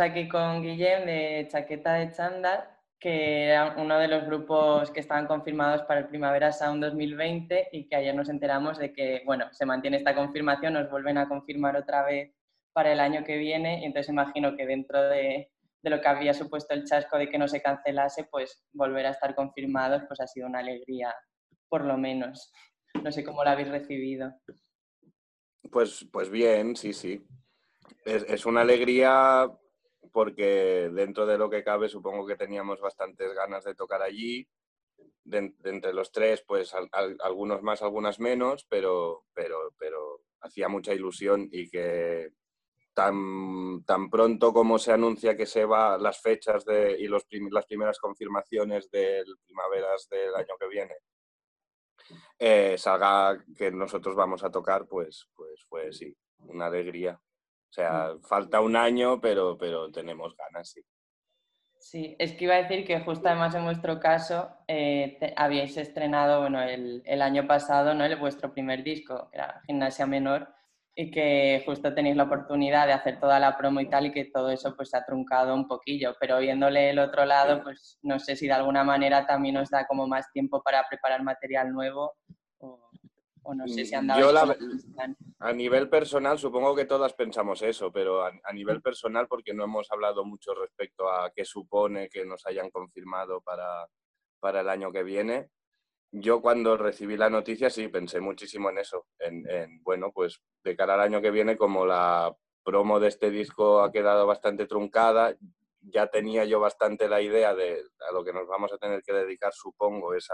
Aquí 0.00 0.28
con 0.28 0.62
Guillem 0.62 1.06
de 1.06 1.48
Chaqueta 1.50 1.94
de 1.94 2.12
Chándal, 2.12 2.68
que 2.98 3.44
era 3.44 3.76
uno 3.76 3.98
de 3.98 4.08
los 4.08 4.24
grupos 4.26 4.90
que 4.90 5.00
estaban 5.00 5.26
confirmados 5.26 5.82
para 5.82 6.00
el 6.00 6.08
Primavera 6.08 6.52
Sound 6.52 6.82
2020 6.84 7.68
y 7.72 7.88
que 7.88 7.96
ayer 7.96 8.14
nos 8.14 8.28
enteramos 8.28 8.78
de 8.78 8.92
que, 8.92 9.22
bueno, 9.24 9.46
se 9.52 9.66
mantiene 9.66 9.96
esta 9.96 10.14
confirmación, 10.14 10.74
nos 10.74 10.90
vuelven 10.90 11.18
a 11.18 11.28
confirmar 11.28 11.76
otra 11.76 12.04
vez 12.04 12.34
para 12.72 12.92
el 12.92 13.00
año 13.00 13.24
que 13.24 13.36
viene 13.36 13.80
y 13.80 13.84
entonces 13.84 14.10
imagino 14.10 14.56
que 14.56 14.66
dentro 14.66 15.00
de, 15.08 15.50
lo 15.82 16.00
que 16.00 16.08
había 16.08 16.34
supuesto 16.34 16.74
el 16.74 16.84
chasco 16.84 17.16
de 17.16 17.30
que 17.30 17.38
no 17.38 17.48
se 17.48 17.62
cancelase, 17.62 18.24
pues 18.24 18.66
volver 18.72 19.06
a 19.06 19.10
estar 19.10 19.34
confirmados, 19.34 20.02
pues 20.06 20.20
ha 20.20 20.26
sido 20.26 20.48
una 20.48 20.58
alegría, 20.58 21.14
por 21.68 21.84
lo 21.84 21.96
menos. 21.96 22.52
No 23.02 23.12
sé 23.12 23.24
cómo 23.24 23.44
lo 23.44 23.50
habéis 23.50 23.68
recibido. 23.68 24.34
Pues, 25.70 26.06
pues 26.12 26.30
bien, 26.30 26.76
sí, 26.76 26.92
sí. 26.92 27.24
Es 28.04 28.44
una 28.44 28.62
alegría 28.62 29.48
porque 30.12 30.90
dentro 30.92 31.26
de 31.26 31.38
lo 31.38 31.50
que 31.50 31.64
cabe 31.64 31.88
supongo 31.88 32.26
que 32.26 32.36
teníamos 32.36 32.80
bastantes 32.80 33.32
ganas 33.34 33.64
de 33.64 33.74
tocar 33.74 34.02
allí. 34.02 34.48
De, 35.24 35.52
de 35.58 35.70
entre 35.70 35.92
los 35.92 36.10
tres, 36.10 36.42
pues 36.46 36.74
al, 36.74 36.88
al, 36.90 37.16
algunos 37.20 37.62
más, 37.62 37.82
algunas 37.82 38.18
menos, 38.18 38.64
pero, 38.68 39.26
pero, 39.34 39.74
pero 39.78 40.22
hacía 40.40 40.68
mucha 40.68 40.94
ilusión 40.94 41.48
y 41.52 41.68
que 41.68 42.30
tan, 42.94 43.84
tan 43.84 44.10
pronto 44.10 44.52
como 44.52 44.78
se 44.78 44.92
anuncia 44.92 45.36
que 45.36 45.46
se 45.46 45.64
va 45.64 45.98
las 45.98 46.20
fechas 46.20 46.64
de, 46.64 46.96
y 46.98 47.06
los 47.06 47.24
prim, 47.26 47.48
las 47.52 47.66
primeras 47.66 47.98
confirmaciones 47.98 48.90
del 48.90 49.36
primaveras 49.44 50.08
del 50.08 50.34
año 50.34 50.54
que 50.58 50.66
viene, 50.66 50.94
eh, 52.38 52.76
salga 52.76 53.38
que 53.56 53.70
nosotros 53.70 54.16
vamos 54.16 54.42
a 54.42 54.50
tocar, 54.50 54.86
pues, 54.88 55.28
pues 55.34 55.64
fue 55.68 55.92
sí, 55.92 56.16
una 56.38 56.66
alegría. 56.66 57.20
O 57.70 57.72
sea, 57.72 58.14
falta 58.26 58.60
un 58.60 58.76
año, 58.76 59.20
pero, 59.20 59.56
pero 59.58 59.90
tenemos 59.90 60.34
ganas, 60.36 60.70
sí. 60.70 60.80
Sí, 61.80 62.16
es 62.18 62.32
que 62.32 62.44
iba 62.44 62.54
a 62.54 62.62
decir 62.62 62.84
que 62.84 63.00
justo 63.00 63.28
además 63.28 63.54
en 63.54 63.64
vuestro 63.64 64.00
caso 64.00 64.50
eh, 64.66 65.16
te, 65.20 65.32
habíais 65.36 65.76
estrenado 65.76 66.40
bueno, 66.40 66.60
el, 66.60 67.02
el, 67.04 67.22
año 67.22 67.46
pasado 67.46 67.94
¿no? 67.94 68.04
el, 68.04 68.16
vuestro 68.16 68.52
primer 68.52 68.82
disco, 68.82 69.28
que 69.30 69.38
era 69.38 69.62
Gimnasia 69.64 70.04
Menor, 70.04 70.48
y 70.96 71.12
que 71.12 71.62
justo 71.64 71.94
tenéis 71.94 72.16
la 72.16 72.24
oportunidad 72.24 72.86
de 72.88 72.92
hacer 72.92 73.20
toda 73.20 73.38
la 73.38 73.56
promo 73.56 73.80
y 73.80 73.88
tal 73.88 74.06
y 74.06 74.12
que 74.12 74.24
todo 74.24 74.50
eso 74.50 74.74
pues 74.74 74.90
se 74.90 74.96
ha 74.96 75.04
truncado 75.04 75.54
un 75.54 75.68
poquillo, 75.68 76.16
pero 76.18 76.40
viéndole 76.40 76.90
el 76.90 76.98
otro 76.98 77.24
lado, 77.24 77.62
pues 77.62 77.98
no 78.02 78.18
sé 78.18 78.34
si 78.34 78.48
de 78.48 78.54
alguna 78.54 78.82
manera 78.82 79.24
también 79.24 79.56
os 79.58 79.70
da 79.70 79.86
como 79.86 80.08
más 80.08 80.28
tiempo 80.32 80.60
para 80.60 80.84
preparar 80.88 81.22
material 81.22 81.72
nuevo 81.72 82.14
o 83.48 83.54
no 83.54 83.66
sé 83.66 83.84
si 83.84 83.94
han 83.94 84.06
dado... 84.06 84.20
Yo 84.20 84.32
la, 84.32 84.56
a 85.38 85.52
nivel 85.52 85.88
personal 85.88 86.38
supongo 86.38 86.76
que 86.76 86.84
todas 86.84 87.14
pensamos 87.14 87.62
eso, 87.62 87.90
pero 87.90 88.22
a, 88.22 88.32
a, 88.44 88.52
nivel 88.52 88.82
personal 88.82 89.26
porque 89.26 89.54
no 89.54 89.64
hemos 89.64 89.90
hablado 89.90 90.24
mucho 90.24 90.54
respecto 90.54 91.10
a 91.10 91.30
qué 91.34 91.44
supone 91.44 92.08
que 92.10 92.26
nos 92.26 92.46
hayan 92.46 92.70
confirmado 92.70 93.40
para, 93.40 93.88
para 94.38 94.60
el 94.60 94.68
año 94.68 94.92
que 94.92 95.02
viene. 95.02 95.48
Yo 96.12 96.42
cuando 96.42 96.76
recibí 96.76 97.16
la 97.16 97.30
noticia 97.30 97.70
sí 97.70 97.88
pensé 97.88 98.20
muchísimo 98.20 98.70
en 98.70 98.78
eso, 98.78 99.06
en, 99.18 99.48
en, 99.48 99.82
bueno, 99.82 100.12
pues 100.12 100.40
de 100.62 100.76
cara 100.76 100.94
al 100.94 101.00
año 101.00 101.22
que 101.22 101.30
viene 101.30 101.56
como 101.56 101.86
la 101.86 102.34
promo 102.62 103.00
de 103.00 103.08
este 103.08 103.30
disco 103.30 103.80
ha 103.80 103.90
quedado 103.90 104.26
bastante 104.26 104.66
truncada, 104.66 105.34
ya 105.80 106.06
tenía 106.08 106.44
yo 106.44 106.60
bastante 106.60 107.08
la 107.08 107.22
idea 107.22 107.54
de 107.54 107.82
a 108.06 108.12
lo 108.12 108.22
que 108.24 108.32
nos 108.32 108.46
vamos 108.46 108.72
a 108.72 108.78
tener 108.78 109.02
que 109.02 109.14
dedicar, 109.14 109.52
supongo, 109.54 110.14
es 110.14 110.28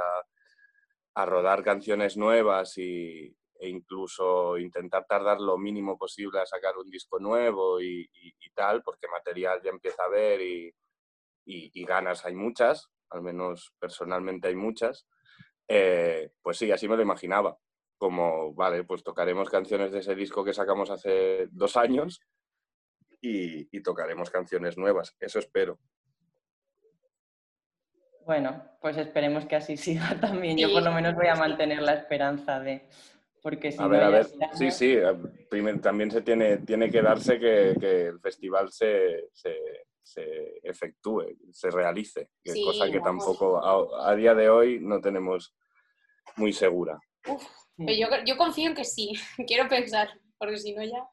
a, 1.14 1.26
rodar 1.26 1.62
canciones 1.62 2.16
nuevas 2.16 2.76
y, 2.78 3.34
e 3.58 3.68
incluso 3.68 4.58
intentar 4.58 5.06
tardar 5.06 5.40
lo 5.40 5.56
mínimo 5.56 5.96
posible 5.96 6.40
a 6.40 6.46
sacar 6.46 6.76
un 6.76 6.90
disco 6.90 7.18
nuevo 7.18 7.80
y, 7.80 8.08
tal, 8.54 8.82
porque 8.82 9.08
material 9.08 9.60
ya 9.64 9.70
empieza 9.70 10.04
a 10.04 10.06
haber 10.06 10.40
y, 10.40 10.72
y, 11.44 11.84
ganas 11.84 12.24
hay 12.24 12.36
muchas, 12.36 12.88
al 13.10 13.22
menos 13.22 13.74
personalmente 13.80 14.48
hay 14.48 14.54
muchas. 14.54 15.06
Eh, 15.66 16.30
pues 16.42 16.58
sí, 16.58 16.70
así 16.70 16.88
me 16.88 16.96
lo 16.96 17.02
imaginaba. 17.02 17.58
Como, 17.96 18.54
vale, 18.54 18.84
pues 18.84 19.02
tocaremos 19.02 19.48
canciones 19.48 19.92
de 19.92 20.00
ese 20.00 20.14
disco 20.14 20.44
que 20.44 20.52
sacamos 20.52 20.90
hace 20.90 21.48
dos 21.50 21.76
años 21.76 22.20
y, 23.20 23.80
tocaremos 23.80 24.30
canciones 24.30 24.76
nuevas. 24.76 25.14
Eso 25.18 25.38
espero. 25.38 25.78
Bueno, 28.26 28.64
pues 28.80 28.96
esperemos 28.96 29.46
que 29.46 29.56
así 29.56 29.76
siga 29.76 30.18
también. 30.20 30.56
Yo 30.56 30.72
por 30.72 30.82
lo 30.82 30.92
menos 30.92 31.14
voy 31.14 31.26
a 31.26 31.34
mantener 31.34 31.82
la 31.82 31.94
esperanza 31.94 32.60
de, 32.60 32.88
porque 33.44 33.70
si 33.72 33.82
a 33.82 33.86
ver, 33.86 34.02
a 34.02 34.08
ver, 34.08 34.26
sí, 34.54 34.70
sí, 34.70 34.96
Primero, 35.50 35.78
también 35.78 36.10
se 36.10 36.22
tiene, 36.22 36.58
tiene 36.58 36.90
que 36.90 37.02
darse 37.02 37.38
que, 37.38 37.76
que 37.78 38.06
el 38.06 38.18
festival 38.18 38.72
se, 38.72 39.28
se, 39.34 39.54
se, 40.02 40.60
efectúe, 40.62 41.36
se 41.52 41.70
realice, 41.70 42.30
que 42.42 42.52
sí, 42.52 42.64
cosa 42.64 42.90
que 42.90 43.00
vamos. 43.00 43.24
tampoco 43.24 43.62
a, 43.62 44.10
a, 44.10 44.16
día 44.16 44.34
de 44.34 44.48
hoy 44.48 44.80
no 44.80 44.98
tenemos 45.00 45.54
muy 46.36 46.54
segura. 46.54 46.98
Uf, 47.28 47.44
pero 47.76 47.92
yo, 47.92 48.06
yo 48.24 48.36
confío 48.38 48.70
en 48.70 48.74
que 48.74 48.84
sí, 48.84 49.12
quiero 49.46 49.68
pensar, 49.68 50.08
porque 50.38 50.56
si 50.56 50.74
no 50.74 50.82
ya... 50.82 51.06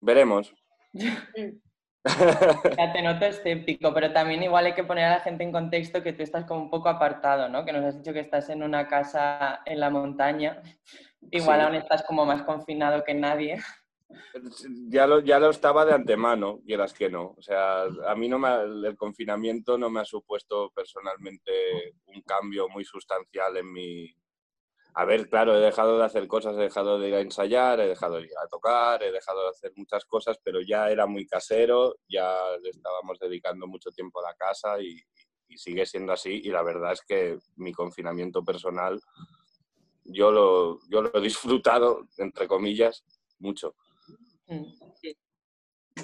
Veremos. 0.00 0.54
Ya 2.78 2.92
te 2.92 3.02
noto 3.02 3.26
escéptico, 3.26 3.92
pero 3.92 4.12
también 4.12 4.42
igual 4.42 4.66
hay 4.66 4.74
que 4.74 4.84
poner 4.84 5.04
a 5.04 5.16
la 5.16 5.20
gente 5.20 5.44
en 5.44 5.52
contexto 5.52 6.02
que 6.02 6.12
tú 6.12 6.22
estás 6.22 6.44
como 6.44 6.62
un 6.62 6.70
poco 6.70 6.88
apartado, 6.88 7.48
¿no? 7.48 7.64
Que 7.64 7.72
nos 7.72 7.84
has 7.84 7.98
dicho 7.98 8.12
que 8.12 8.20
estás 8.20 8.48
en 8.48 8.62
una 8.62 8.88
casa 8.88 9.60
en 9.66 9.80
la 9.80 9.90
montaña, 9.90 10.62
igual 11.30 11.60
sí. 11.60 11.66
aún 11.66 11.74
estás 11.74 12.02
como 12.04 12.24
más 12.24 12.42
confinado 12.42 13.04
que 13.04 13.14
nadie. 13.14 13.58
Ya 14.88 15.06
lo, 15.06 15.20
ya 15.20 15.38
lo 15.38 15.50
estaba 15.50 15.84
de 15.84 15.92
antemano, 15.92 16.60
quieras 16.66 16.92
que 16.92 17.08
no. 17.08 17.34
O 17.36 17.42
sea, 17.42 17.84
a 17.84 18.14
mí 18.16 18.28
no 18.28 18.38
me, 18.38 18.48
el 18.88 18.96
confinamiento 18.96 19.78
no 19.78 19.88
me 19.88 20.00
ha 20.00 20.04
supuesto 20.04 20.72
personalmente 20.74 21.94
un 22.06 22.20
cambio 22.22 22.68
muy 22.68 22.84
sustancial 22.84 23.56
en 23.56 23.72
mi, 23.72 24.12
a 24.94 25.04
ver, 25.04 25.28
claro, 25.28 25.56
he 25.56 25.60
dejado 25.60 25.98
de 25.98 26.04
hacer 26.04 26.26
cosas, 26.26 26.56
he 26.56 26.62
dejado 26.62 26.98
de 26.98 27.08
ir 27.08 27.14
a 27.14 27.20
ensayar, 27.20 27.80
he 27.80 27.88
dejado 27.88 28.16
de 28.16 28.24
ir 28.24 28.32
a 28.42 28.48
tocar, 28.48 29.02
he 29.02 29.12
dejado 29.12 29.42
de 29.44 29.50
hacer 29.50 29.72
muchas 29.76 30.04
cosas, 30.04 30.38
pero 30.42 30.60
ya 30.60 30.90
era 30.90 31.06
muy 31.06 31.26
casero, 31.26 31.96
ya 32.08 32.36
le 32.62 32.70
estábamos 32.70 33.18
dedicando 33.18 33.66
mucho 33.66 33.90
tiempo 33.90 34.20
a 34.20 34.30
la 34.30 34.34
casa 34.34 34.80
y, 34.80 35.00
sigue 35.56 35.84
siendo 35.84 36.12
así. 36.12 36.40
Y 36.44 36.50
la 36.50 36.62
verdad 36.62 36.92
es 36.92 37.02
que 37.02 37.38
mi 37.56 37.72
confinamiento 37.72 38.44
personal, 38.44 39.00
yo 40.04 40.30
lo, 40.30 40.78
yo 40.88 41.02
lo 41.02 41.10
he 41.12 41.20
disfrutado, 41.20 42.06
entre 42.18 42.46
comillas, 42.46 43.04
mucho. 43.40 43.74
Sí. 45.00 45.16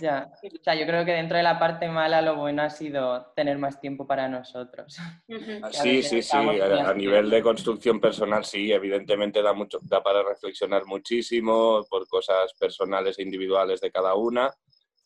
Ya, 0.00 0.30
o 0.42 0.62
sea, 0.62 0.74
yo 0.74 0.86
creo 0.86 1.04
que 1.04 1.12
dentro 1.12 1.36
de 1.36 1.42
la 1.42 1.58
parte 1.58 1.88
mala 1.88 2.22
lo 2.22 2.36
bueno 2.36 2.62
ha 2.62 2.70
sido 2.70 3.32
tener 3.34 3.58
más 3.58 3.80
tiempo 3.80 4.06
para 4.06 4.28
nosotros. 4.28 4.96
Sí, 5.72 6.02
sí, 6.02 6.22
sí, 6.22 6.36
a, 6.36 6.90
a 6.90 6.94
nivel 6.94 7.30
de 7.30 7.42
construcción 7.42 8.00
personal 8.00 8.44
sí, 8.44 8.72
evidentemente 8.72 9.42
da, 9.42 9.52
mucho, 9.52 9.78
da 9.82 10.02
para 10.02 10.22
reflexionar 10.22 10.84
muchísimo 10.86 11.84
por 11.88 12.06
cosas 12.08 12.52
personales 12.54 13.18
e 13.18 13.22
individuales 13.22 13.80
de 13.80 13.90
cada 13.90 14.14
una 14.14 14.52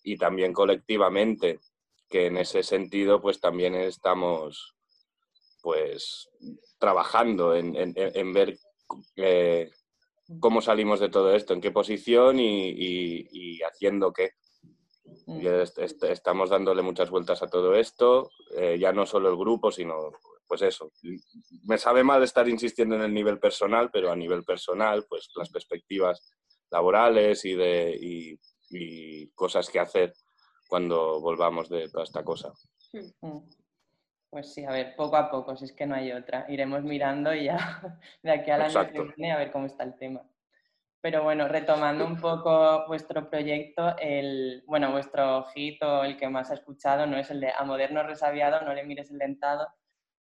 y 0.02 0.16
también 0.16 0.52
colectivamente, 0.52 1.60
que 2.08 2.26
en 2.26 2.38
ese 2.38 2.62
sentido 2.62 3.20
pues 3.20 3.40
también 3.40 3.74
estamos 3.74 4.74
pues 5.62 6.28
trabajando 6.78 7.54
en, 7.54 7.76
en, 7.76 7.92
en 7.96 8.32
ver 8.32 8.56
eh, 9.16 9.70
cómo 10.40 10.60
salimos 10.60 11.00
de 11.00 11.08
todo 11.08 11.34
esto, 11.34 11.54
en 11.54 11.60
qué 11.60 11.70
posición 11.70 12.38
y, 12.38 12.70
y, 12.70 13.28
y 13.30 13.62
haciendo 13.62 14.12
qué. 14.12 14.30
Y 15.38 15.46
est 15.46 15.78
est 15.78 16.02
estamos 16.04 16.50
dándole 16.50 16.82
muchas 16.82 17.10
vueltas 17.10 17.42
a 17.42 17.48
todo 17.48 17.74
esto, 17.74 18.30
eh, 18.56 18.78
ya 18.78 18.92
no 18.92 19.06
solo 19.06 19.30
el 19.30 19.36
grupo, 19.36 19.70
sino 19.70 20.10
pues 20.46 20.62
eso. 20.62 20.90
Me 21.64 21.78
sabe 21.78 22.02
mal 22.02 22.22
estar 22.22 22.48
insistiendo 22.48 22.96
en 22.96 23.02
el 23.02 23.14
nivel 23.14 23.38
personal, 23.38 23.90
pero 23.92 24.10
a 24.10 24.16
nivel 24.16 24.42
personal, 24.42 25.04
pues 25.08 25.30
las 25.36 25.48
perspectivas 25.50 26.34
laborales 26.70 27.44
y, 27.44 27.54
de, 27.54 27.96
y, 28.00 28.40
y 28.70 29.28
cosas 29.28 29.68
que 29.70 29.78
hacer 29.78 30.12
cuando 30.68 31.20
volvamos 31.20 31.68
de 31.68 31.88
toda 31.88 32.04
esta 32.04 32.24
cosa. 32.24 32.52
Mm. 33.20 33.38
Pues 34.30 34.54
sí, 34.54 34.64
a 34.64 34.70
ver, 34.70 34.94
poco 34.94 35.16
a 35.16 35.28
poco, 35.28 35.56
si 35.56 35.64
es 35.64 35.72
que 35.72 35.86
no 35.86 35.96
hay 35.96 36.12
otra. 36.12 36.46
Iremos 36.48 36.84
mirando 36.84 37.34
y 37.34 37.44
ya 37.44 37.56
de 38.22 38.30
aquí 38.30 38.50
al 38.50 38.62
año 38.62 38.92
que 38.92 39.02
viene 39.16 39.32
a 39.32 39.38
ver 39.38 39.50
cómo 39.50 39.66
está 39.66 39.82
el 39.82 39.96
tema. 39.98 40.22
Pero 41.02 41.22
bueno, 41.22 41.48
retomando 41.48 42.04
un 42.06 42.18
poco 42.20 42.86
vuestro 42.86 43.30
proyecto, 43.30 43.96
el, 43.98 44.62
bueno, 44.66 44.92
vuestro 44.92 45.44
hit 45.54 45.82
o 45.82 46.04
el 46.04 46.18
que 46.18 46.28
más 46.28 46.50
ha 46.50 46.54
escuchado 46.54 47.06
no 47.06 47.16
es 47.16 47.30
el 47.30 47.40
de 47.40 47.52
A 47.56 47.64
moderno 47.64 48.02
resabiado, 48.02 48.60
no 48.62 48.74
le 48.74 48.84
mires 48.84 49.10
el 49.10 49.18
dentado, 49.18 49.66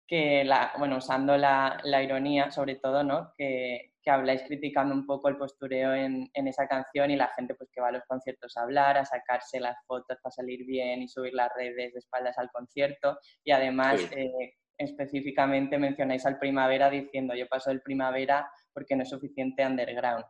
que, 0.06 0.44
la, 0.44 0.72
bueno, 0.78 0.96
usando 0.98 1.36
la, 1.36 1.78
la 1.84 2.02
ironía 2.02 2.50
sobre 2.50 2.74
todo, 2.76 3.04
¿no? 3.04 3.32
Que, 3.38 3.92
que, 4.02 4.10
habláis 4.10 4.42
criticando 4.42 4.94
un 4.94 5.06
poco 5.06 5.28
el 5.28 5.36
postureo 5.36 5.94
en, 5.94 6.28
en, 6.34 6.48
esa 6.48 6.66
canción 6.66 7.10
y 7.10 7.16
la 7.16 7.28
gente 7.28 7.54
pues 7.54 7.70
que 7.72 7.80
va 7.80 7.88
a 7.88 7.92
los 7.92 8.04
conciertos 8.06 8.56
a 8.56 8.62
hablar, 8.62 8.98
a 8.98 9.04
sacarse 9.04 9.60
las 9.60 9.76
fotos 9.86 10.18
para 10.22 10.32
salir 10.32 10.66
bien 10.66 11.02
y 11.02 11.08
subir 11.08 11.34
las 11.34 11.50
redes 11.56 11.94
de 11.94 11.98
espaldas 11.98 12.36
al 12.38 12.50
concierto 12.50 13.18
y 13.44 13.52
además 13.52 14.00
sí. 14.00 14.08
eh, 14.14 14.54
específicamente 14.76 15.78
mencionáis 15.78 16.26
al 16.26 16.38
primavera 16.38 16.90
diciendo 16.90 17.34
yo 17.34 17.48
paso 17.48 17.70
del 17.70 17.80
primavera 17.80 18.50
porque 18.72 18.96
no 18.96 19.04
es 19.04 19.08
suficiente 19.08 19.64
underground. 19.64 20.24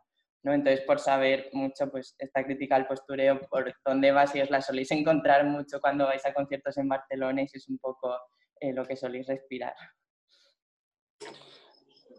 Entonces, 0.53 0.85
por 0.85 0.99
saber 0.99 1.49
mucho, 1.53 1.89
pues, 1.89 2.15
esta 2.19 2.43
crítica 2.43 2.75
al 2.75 2.87
postureo, 2.87 3.41
por 3.49 3.73
dónde 3.83 4.11
va, 4.11 4.27
si 4.27 4.41
os 4.41 4.49
la 4.49 4.61
soléis 4.61 4.91
encontrar 4.91 5.45
mucho 5.45 5.79
cuando 5.79 6.05
vais 6.05 6.25
a 6.25 6.33
conciertos 6.33 6.77
en 6.77 6.87
Barcelona 6.87 7.41
y 7.41 7.47
si 7.47 7.57
es 7.57 7.67
un 7.67 7.79
poco 7.79 8.15
eh, 8.59 8.71
lo 8.73 8.85
que 8.85 8.95
soléis 8.95 9.27
respirar. 9.27 9.73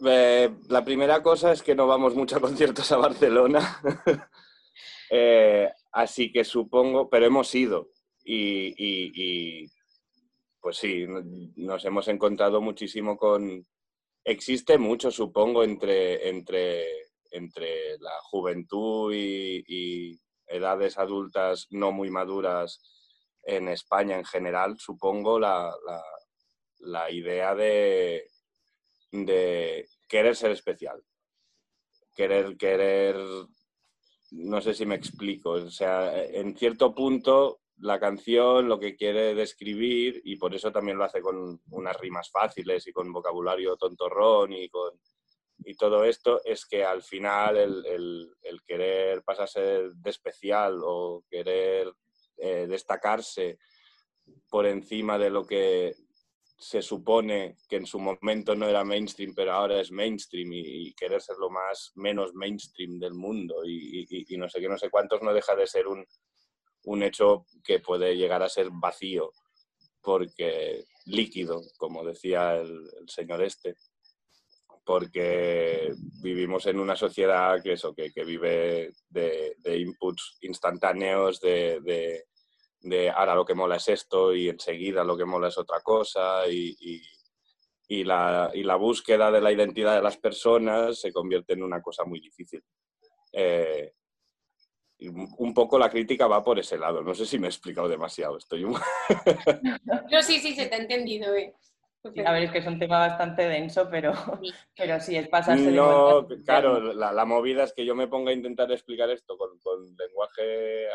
Eh, 0.04 0.50
la 0.68 0.84
primera 0.84 1.22
cosa 1.22 1.52
es 1.52 1.62
que 1.62 1.74
no 1.74 1.86
vamos 1.86 2.14
mucho 2.14 2.36
a 2.36 2.40
conciertos 2.40 2.90
a 2.90 2.96
Barcelona. 2.96 3.80
eh, 5.10 5.70
así 5.92 6.32
que 6.32 6.44
supongo, 6.44 7.08
pero 7.08 7.26
hemos 7.26 7.54
ido 7.54 7.90
y, 8.24 8.74
y 8.76 9.66
pues 10.66 10.78
sí, 10.78 11.06
nos 11.54 11.84
hemos 11.84 12.08
encontrado 12.08 12.60
muchísimo 12.60 13.16
con... 13.16 13.64
Existe 14.24 14.78
mucho, 14.78 15.12
supongo, 15.12 15.62
entre, 15.62 16.28
entre, 16.28 17.05
entre 17.36 17.98
la 17.98 18.18
juventud 18.22 19.12
y, 19.14 20.18
edades 20.48 20.96
adultas 20.96 21.66
no 21.70 21.90
muy 21.90 22.08
maduras 22.08 22.80
en 23.42 23.66
España 23.66 24.16
en 24.16 24.24
general, 24.24 24.78
supongo, 24.78 25.40
la, 25.40 25.74
la, 26.78 27.10
idea 27.10 27.52
de, 27.56 28.28
de 29.10 29.88
querer 30.08 30.36
ser 30.36 30.52
especial. 30.52 31.02
Querer, 32.14 32.56
querer, 32.56 33.16
no 34.30 34.60
sé 34.60 34.72
si 34.72 34.86
me 34.86 34.94
explico, 34.94 35.50
o 35.50 35.70
sea, 35.70 36.24
en 36.24 36.56
cierto 36.56 36.94
punto 36.94 37.60
la 37.78 38.00
canción 38.00 38.68
lo 38.68 38.78
que 38.78 38.96
quiere 38.96 39.34
describir, 39.34 40.20
y 40.24 40.36
por 40.36 40.54
eso 40.54 40.72
también 40.72 40.96
lo 40.96 41.04
hace 41.04 41.20
con 41.20 41.60
unas 41.70 41.96
rimas 41.98 42.30
fáciles 42.30 42.86
y 42.86 42.92
con 42.92 43.12
vocabulario 43.12 43.76
tontorrón 43.76 44.52
y 44.52 44.68
con 44.68 44.92
y 45.58 45.74
todo 45.74 46.04
esto, 46.04 46.40
es 46.44 46.66
que 46.66 46.84
al 46.84 47.02
final 47.02 47.56
el, 47.56 48.30
el, 48.42 48.62
querer 48.66 49.22
pasarse 49.22 49.60
de 49.60 50.10
especial 50.10 50.80
o 50.82 51.24
querer 51.28 51.92
eh, 52.36 52.66
destacarse 52.68 53.58
por 54.48 54.66
encima 54.66 55.18
de 55.18 55.30
lo 55.30 55.46
que 55.46 55.94
se 56.58 56.80
supone 56.80 57.56
que 57.68 57.76
en 57.76 57.86
su 57.86 57.98
momento 57.98 58.54
no 58.54 58.66
era 58.66 58.84
mainstream, 58.84 59.34
pero 59.34 59.52
ahora 59.52 59.80
es 59.80 59.90
mainstream 59.90 60.50
y, 60.52 60.94
querer 60.94 61.20
ser 61.20 61.36
lo 61.38 61.50
más 61.50 61.92
menos 61.96 62.34
mainstream 62.34 62.98
del 62.98 63.14
mundo 63.14 63.64
y, 63.64 64.26
no 64.38 64.48
sé 64.48 64.60
qué, 64.60 64.68
no 64.68 64.78
sé 64.78 64.88
cuántos, 64.90 65.22
no 65.22 65.34
deja 65.34 65.54
de 65.54 65.66
ser 65.66 65.86
un, 65.86 66.04
un 66.84 67.02
hecho 67.02 67.46
que 67.62 67.80
puede 67.80 68.16
llegar 68.16 68.42
a 68.42 68.48
ser 68.48 68.68
vacío, 68.70 69.32
porque 70.00 70.84
líquido, 71.04 71.60
como 71.78 72.04
decía 72.04 72.56
el, 72.56 72.88
señor 73.06 73.42
este, 73.42 73.74
porque 74.86 75.92
vivimos 76.22 76.64
en 76.66 76.78
una 76.78 76.94
sociedad 76.94 77.60
que, 77.60 77.72
eso, 77.72 77.92
que, 77.92 78.24
vive 78.24 78.92
de, 79.08 79.56
inputs 79.78 80.38
instantáneos, 80.42 81.40
de, 81.40 81.80
de, 82.80 83.10
ahora 83.10 83.34
lo 83.34 83.44
que 83.44 83.54
mola 83.54 83.76
es 83.76 83.88
esto 83.88 84.32
y 84.32 84.48
enseguida 84.48 85.02
lo 85.02 85.16
que 85.16 85.24
mola 85.24 85.48
es 85.48 85.58
otra 85.58 85.80
cosa 85.80 86.46
y, 86.48 87.02
y, 87.88 88.04
la, 88.04 88.52
y 88.54 88.62
la, 88.62 88.76
búsqueda 88.76 89.32
de 89.32 89.40
la 89.40 89.50
identidad 89.50 89.96
de 89.96 90.02
las 90.02 90.18
personas 90.18 91.00
se 91.00 91.12
convierte 91.12 91.54
en 91.54 91.64
una 91.64 91.82
cosa 91.82 92.04
muy 92.04 92.20
difícil. 92.20 92.62
Eh, 93.32 93.92
un 95.00 95.52
poco 95.52 95.80
la 95.80 95.90
crítica 95.90 96.28
va 96.28 96.44
por 96.44 96.60
ese 96.60 96.78
lado. 96.78 97.02
No 97.02 97.12
sé 97.12 97.26
si 97.26 97.40
me 97.40 97.48
he 97.48 97.50
explicado 97.50 97.88
demasiado. 97.88 98.38
Estoy 98.38 98.64
No, 100.10 100.22
sí, 100.22 100.38
sí, 100.38 100.54
se 100.54 100.66
te 100.66 100.76
ha 100.76 100.78
entendido. 100.78 101.34
Eh. 101.34 101.52
A 102.24 102.32
ver, 102.32 102.44
es 102.44 102.52
que 102.52 102.58
es 102.58 102.66
un 102.66 102.78
tema 102.78 102.98
bastante 102.98 103.42
denso, 103.42 103.88
pero 103.90 104.12
sí, 104.14 104.52
pero 104.76 105.00
sí 105.00 105.16
es 105.16 105.28
pasarse 105.28 105.70
No, 105.70 106.26
claro, 106.44 106.92
la, 106.92 107.24
movida 107.24 107.64
es 107.64 107.72
que 107.72 107.84
yo 107.84 107.94
me 107.94 108.08
ponga 108.08 108.30
a 108.30 108.34
intentar 108.34 108.70
explicar 108.72 109.10
esto 109.10 109.36
con, 109.36 109.50
lenguaje 109.96 110.86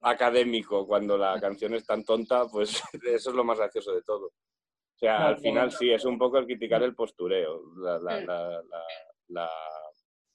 académico 0.00 0.86
cuando 0.86 1.16
la 1.18 1.40
canción 1.40 1.74
es 1.74 1.84
tan 1.84 2.04
tonta, 2.04 2.46
pues 2.48 2.82
eso 3.04 3.30
es 3.30 3.36
lo 3.36 3.44
más 3.44 3.58
gracioso 3.58 3.94
de 3.94 4.02
todo. 4.02 4.26
O 4.26 4.98
sea, 4.98 5.28
al 5.28 5.38
final 5.38 5.70
sí, 5.70 5.90
es 5.90 6.04
un 6.04 6.18
poco 6.18 6.38
el 6.38 6.46
criticar 6.46 6.82
el 6.82 6.94
postureo. 6.94 7.62
Mm. 7.76 9.38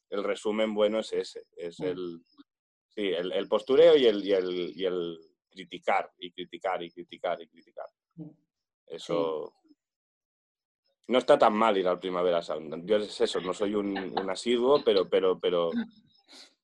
el 0.10 0.24
resumen 0.24 0.74
bueno 0.74 1.00
es 1.00 1.12
ese, 1.12 1.44
es 1.58 1.80
mm. 1.80 1.84
el, 1.84 2.22
Sí, 2.96 3.08
el, 3.08 3.48
postureo 3.48 3.98
y 3.98 4.06
el, 4.06 4.24
y 4.24 4.34
el, 4.34 4.72
y, 4.76 4.86
el, 4.86 5.18
criticar, 5.50 6.12
y 6.20 6.32
criticar, 6.32 6.84
y 6.84 6.92
criticar, 6.92 7.42
y 7.42 7.48
criticar. 7.48 7.88
Eso 8.88 9.54
no 11.08 11.18
está 11.18 11.38
tan 11.38 11.54
mal 11.54 11.78
ir 11.78 11.88
al 11.88 12.00
Primavera 12.00 12.42
Sound. 12.42 12.86
Yo 12.86 12.98
es 12.98 13.20
eso, 13.20 13.42
no 13.42 13.54
soy 13.54 13.76
un, 13.76 14.30
asiduo, 14.30 14.84
pero, 14.84 15.10
pero, 15.10 15.40
pero, 15.40 15.72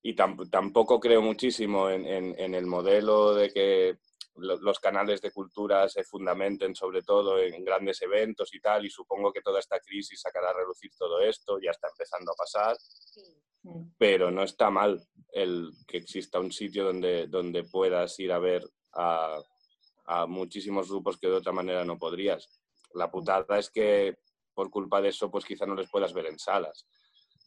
y 0.02 0.16
tampoco 0.16 1.00
creo 1.00 1.22
muchísimo 1.22 1.90
en, 1.90 2.06
en, 2.06 2.56
el 2.56 2.66
modelo 2.66 3.34
de 3.34 3.52
que 3.52 3.98
los 4.36 4.80
canales 4.80 5.22
de 5.22 5.32
cultura 5.32 5.90
se 5.90 6.06
fundamenten 6.06 6.74
sobre 6.74 7.02
todo 7.02 7.38
en 7.40 7.66
grandes 7.66 8.02
eventos 8.02 8.54
y 8.54 8.62
tal, 8.62 8.86
y 8.86 8.90
supongo 8.90 9.34
que 9.34 9.42
toda 9.42 9.60
esta 9.60 9.80
crisis 9.80 10.22
sacará 10.22 10.52
a 10.52 10.54
relucir 10.54 10.92
todo 10.98 11.20
esto, 11.20 11.60
ya 11.60 11.72
está 11.72 11.90
empezando 11.90 12.32
a 12.32 12.36
pasar. 12.36 12.78
Pero 13.98 14.32
no 14.32 14.44
está 14.44 14.70
mal 14.70 15.04
el 15.34 15.70
que 15.86 15.98
exista 15.98 16.40
un 16.40 16.52
sitio 16.52 16.86
donde, 16.86 17.28
donde 17.28 17.66
puedas 17.66 18.18
ir 18.20 18.32
a 18.32 18.40
ver 18.40 18.64
a, 18.94 19.38
muchísimos 20.28 20.90
grupos 20.90 21.18
que 21.18 21.28
de 21.28 21.36
otra 21.36 21.52
manera 21.52 21.86
no 21.86 21.98
podrías. 21.98 22.50
La 22.94 23.12
putada 23.12 23.60
es 23.60 23.70
que 23.70 24.18
por 24.54 24.70
culpa 24.70 25.02
de 25.02 25.10
eso, 25.10 25.30
pues 25.32 25.46
quizá 25.46 25.66
no 25.66 25.76
les 25.76 25.90
puedas 25.90 26.14
ver 26.14 26.26
en 26.26 26.40
salas. 26.40 26.88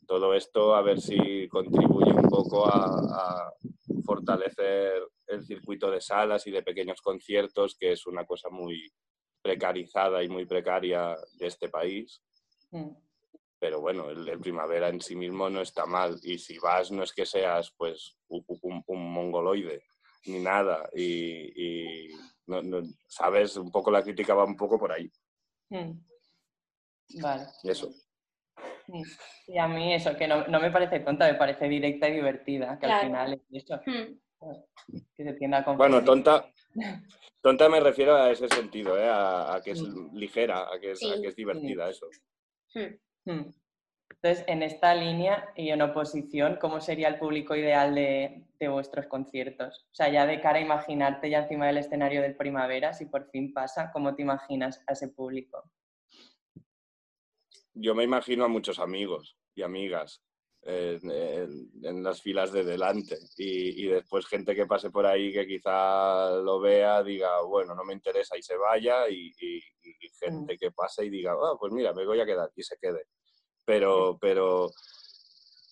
Todo 0.07 0.35
esto 0.35 0.75
a 0.75 0.83
ver 0.83 1.01
si 1.01 1.49
contribuye 1.49 2.13
un 2.13 2.29
poco 2.29 2.67
a, 2.67 2.87
a 2.87 3.53
fortalecer 4.05 5.03
el 5.27 5.45
circuito 5.45 5.91
de 5.91 6.01
salas 6.01 6.47
y 6.47 6.51
de 6.51 6.63
pequeños 6.63 7.01
conciertos, 7.01 7.77
que 7.79 7.93
es 7.93 8.07
una 8.07 8.25
cosa 8.25 8.49
muy 8.51 8.93
precarizada 9.41 10.23
y 10.23 10.29
muy 10.29 10.47
precaria 10.47 11.17
de 11.39 11.47
este 11.47 11.69
país. 11.69 12.23
Mm 12.71 12.91
pero 13.63 13.81
bueno, 13.81 14.11
el, 14.11 14.41
primavera 14.41 14.89
en 14.89 15.01
sí 15.01 15.15
mismo 15.15 15.49
no 15.49 15.61
está 15.61 15.87
mal. 15.87 16.19
Y 16.25 16.37
si 16.39 16.59
vas, 16.59 16.91
no 16.91 17.05
es 17.05 17.13
que 17.13 17.25
seas 17.25 17.73
pues 17.79 18.17
un, 18.27 18.45
mongoloide 18.89 19.85
ni 20.27 20.41
nada. 20.41 20.91
Y, 20.93 22.09
sabes, 23.07 23.57
un 23.57 23.71
poco 23.71 23.91
la 23.91 24.03
crítica 24.03 24.35
va 24.35 24.45
un 24.45 24.57
poco 24.57 24.79
por 24.79 24.93
ahí. 24.93 25.11
Mm. 25.71 25.93
Vale. 27.21 27.47
Y 27.63 27.71
eso. 27.71 27.91
Y 29.47 29.59
a 29.59 29.69
mí 29.69 29.95
eso, 29.95 30.17
que 30.17 30.27
no, 30.27 30.45
me 30.47 30.71
parece 30.71 31.01
tonta, 31.01 31.27
me 31.27 31.39
parece 31.39 31.69
directa 31.69 32.09
y 32.09 32.15
divertida, 32.15 32.79
que 32.79 32.87
al 32.87 33.01
final 33.07 33.33
es 33.35 33.65
eso. 33.65 33.81
Mm. 33.87 34.19
Pues, 34.39 34.59
que 35.15 35.25
se 35.25 35.33
tienda 35.35 35.59
a 35.59 35.73
Bueno, 35.75 36.03
tonta, 36.03 36.51
tonta 37.41 37.69
me 37.69 37.81
refiero 37.81 38.17
a 38.17 38.31
ese 38.31 38.49
sentido, 38.49 38.99
¿eh? 38.99 39.09
a, 39.09 39.61
que 39.65 39.73
es 39.73 39.81
ligera, 40.13 40.67
a 40.73 40.81
que 40.81 40.93
es, 40.93 41.03
a 41.05 41.21
que 41.21 41.29
es 41.29 41.37
divertida, 41.37 41.89
eso. 41.89 42.09
Hmm. 42.75 43.53
Entonces, 44.23 44.45
en 44.47 44.63
esta 44.63 44.95
línea 44.95 45.53
y 45.57 45.71
en 45.71 45.83
oposición, 45.83 46.57
¿cómo 46.61 46.81
sería 46.81 47.09
el 47.09 47.19
público 47.19 47.57
ideal 47.57 47.93
de, 47.93 48.45
vuestros 48.69 49.07
conciertos? 49.07 49.89
O 49.91 49.95
sea, 49.97 50.13
ya 50.13 50.25
de 50.27 50.41
cara 50.41 50.59
a 50.59 50.63
imaginarte 50.63 51.29
ya 51.29 51.41
encima 51.41 51.67
del 51.67 51.79
escenario 51.79 52.23
del 52.23 52.37
primavera, 52.37 52.93
si 52.93 53.07
por 53.07 53.29
fin 53.31 53.53
pasa, 53.53 53.91
¿cómo 53.93 54.15
te 54.15 54.23
imaginas 54.23 54.81
a 54.87 54.93
ese 54.93 55.09
público? 55.09 55.69
Yo 57.75 57.97
me 57.97 58.05
imagino 58.05 58.45
a 58.45 58.49
muchos 58.49 58.79
amigos 58.79 59.37
y 59.57 59.63
amigas 59.63 60.23
en, 60.63 62.05
las 62.05 62.23
filas 62.23 62.53
de 62.53 62.63
delante 62.63 63.19
y, 63.37 63.89
después 63.89 64.27
gente 64.27 64.55
que 64.55 64.67
pase 64.67 64.91
por 64.91 65.05
ahí 65.05 65.33
que 65.33 65.49
quizá 65.49 66.31
lo 66.37 66.61
vea, 66.61 67.03
diga, 67.03 67.43
bueno, 67.43 67.75
no 67.75 67.83
me 67.83 67.95
interesa 67.95 68.39
y 68.39 68.43
se 68.43 68.57
vaya 68.57 69.09
y, 69.09 69.33
gente 70.21 70.55
mm. 70.55 70.59
que 70.61 70.71
pase 70.71 71.07
y 71.07 71.11
diga, 71.11 71.33
ah, 71.33 71.57
pues 71.59 71.73
mira, 71.73 71.93
me 71.93 72.07
voy 72.07 72.21
a 72.21 72.27
quedar 72.27 72.51
y 72.55 72.63
se 72.63 72.77
quede. 72.81 73.03
Pero, 73.65 74.19
pero 74.21 74.71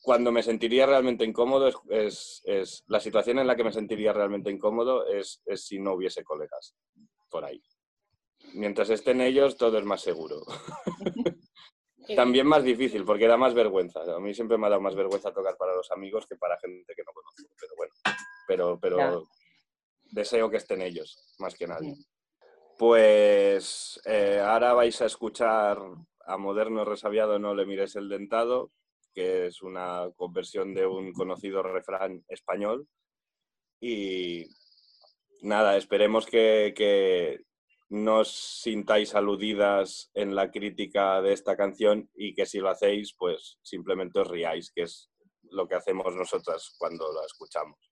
cuando 0.02 0.32
me 0.32 0.42
sentiría 0.42 0.86
realmente 0.86 1.24
incómodo 1.24 1.68
es, 1.88 2.42
es, 2.44 2.84
la 2.86 3.00
situación 3.00 3.38
en 3.38 3.46
la 3.46 3.56
que 3.56 3.64
me 3.64 3.72
sentiría 3.72 4.12
realmente 4.12 4.50
incómodo 4.50 5.06
es, 5.06 5.42
es 5.44 5.64
si 5.66 5.78
no 5.78 5.94
hubiese 5.94 6.24
colegas 6.24 6.74
por 7.28 7.44
ahí. 7.44 7.62
Mientras 8.54 8.90
estén 8.90 9.20
ellos, 9.20 9.56
todo 9.56 9.78
es 9.78 9.84
más 9.84 10.00
seguro. 10.00 10.42
También 12.16 12.46
más 12.46 12.64
difícil, 12.64 13.04
porque 13.04 13.28
da 13.28 13.36
más 13.36 13.54
vergüenza. 13.54 14.00
A 14.00 14.18
mí 14.18 14.34
siempre 14.34 14.58
me 14.58 14.66
ha 14.66 14.70
dado 14.70 14.82
más 14.82 14.96
vergüenza 14.96 15.32
tocar 15.32 15.56
para 15.56 15.76
los 15.76 15.90
amigos 15.92 16.26
que 16.26 16.36
para 16.36 16.58
gente 16.58 16.92
que 16.94 17.02
no 17.04 17.12
conozco. 17.12 17.54
Pero 17.60 17.74
bueno, 17.76 17.92
pero, 18.48 18.80
pero 18.80 19.28
deseo 20.10 20.50
que 20.50 20.56
estén 20.56 20.82
ellos, 20.82 21.22
más 21.38 21.54
que 21.54 21.66
nadie. 21.66 21.94
Pues 22.78 24.00
eh, 24.06 24.40
ahora 24.42 24.72
vais 24.72 25.00
a 25.02 25.06
escuchar 25.06 25.78
a 26.30 26.36
Moderno 26.36 26.84
Resabiado 26.84 27.38
No 27.38 27.54
le 27.54 27.66
mires 27.66 27.96
el 27.96 28.08
dentado, 28.08 28.70
que 29.12 29.46
es 29.46 29.62
una 29.62 30.08
conversión 30.16 30.74
de 30.74 30.86
un 30.86 31.12
conocido 31.12 31.62
refrán 31.62 32.24
español. 32.28 32.86
Y 33.80 34.46
nada, 35.42 35.76
esperemos 35.76 36.26
que, 36.26 36.72
que 36.76 37.40
no 37.88 38.20
os 38.20 38.60
sintáis 38.62 39.14
aludidas 39.14 40.10
en 40.14 40.36
la 40.36 40.50
crítica 40.50 41.20
de 41.20 41.32
esta 41.32 41.56
canción 41.56 42.08
y 42.14 42.34
que 42.34 42.46
si 42.46 42.58
lo 42.58 42.70
hacéis, 42.70 43.14
pues 43.18 43.58
simplemente 43.62 44.20
os 44.20 44.28
riáis, 44.28 44.70
que 44.72 44.82
es 44.82 45.10
lo 45.50 45.66
que 45.66 45.74
hacemos 45.74 46.14
nosotras 46.14 46.74
cuando 46.78 47.12
la 47.12 47.24
escuchamos. 47.26 47.89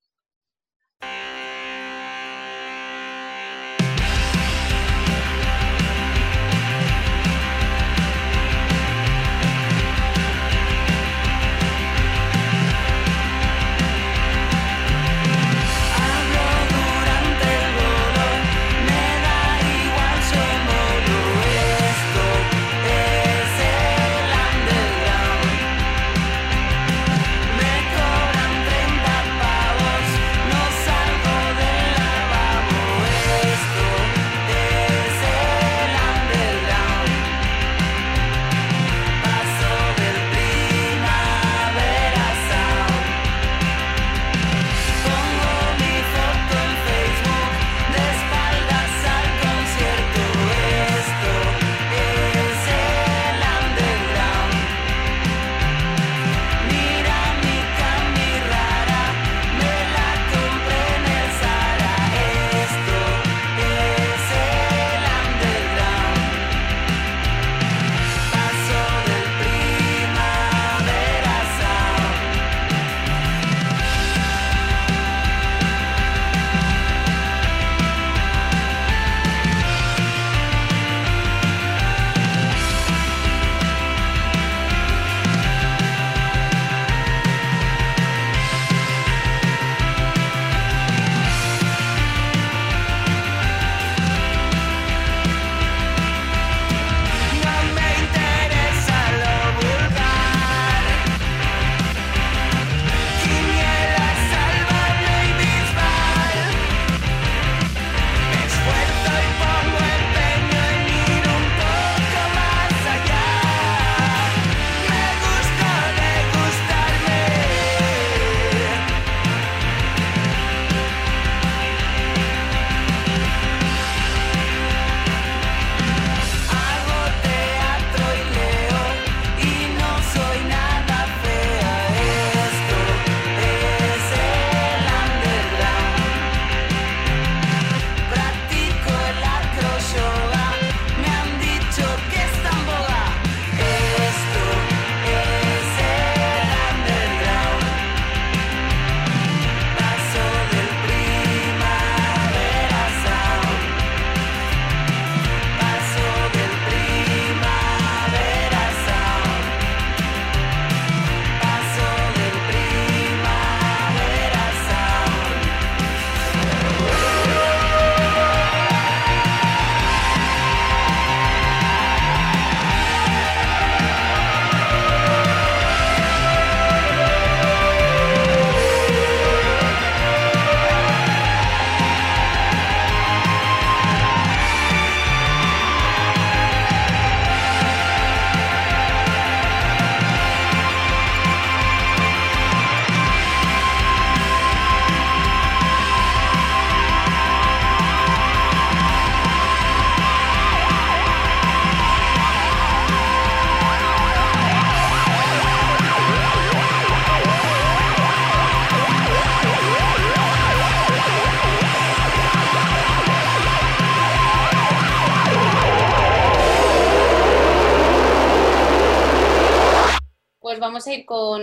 Vamos 220.78 220.86
a 220.86 220.94
ir 220.94 221.06
con, 221.06 221.42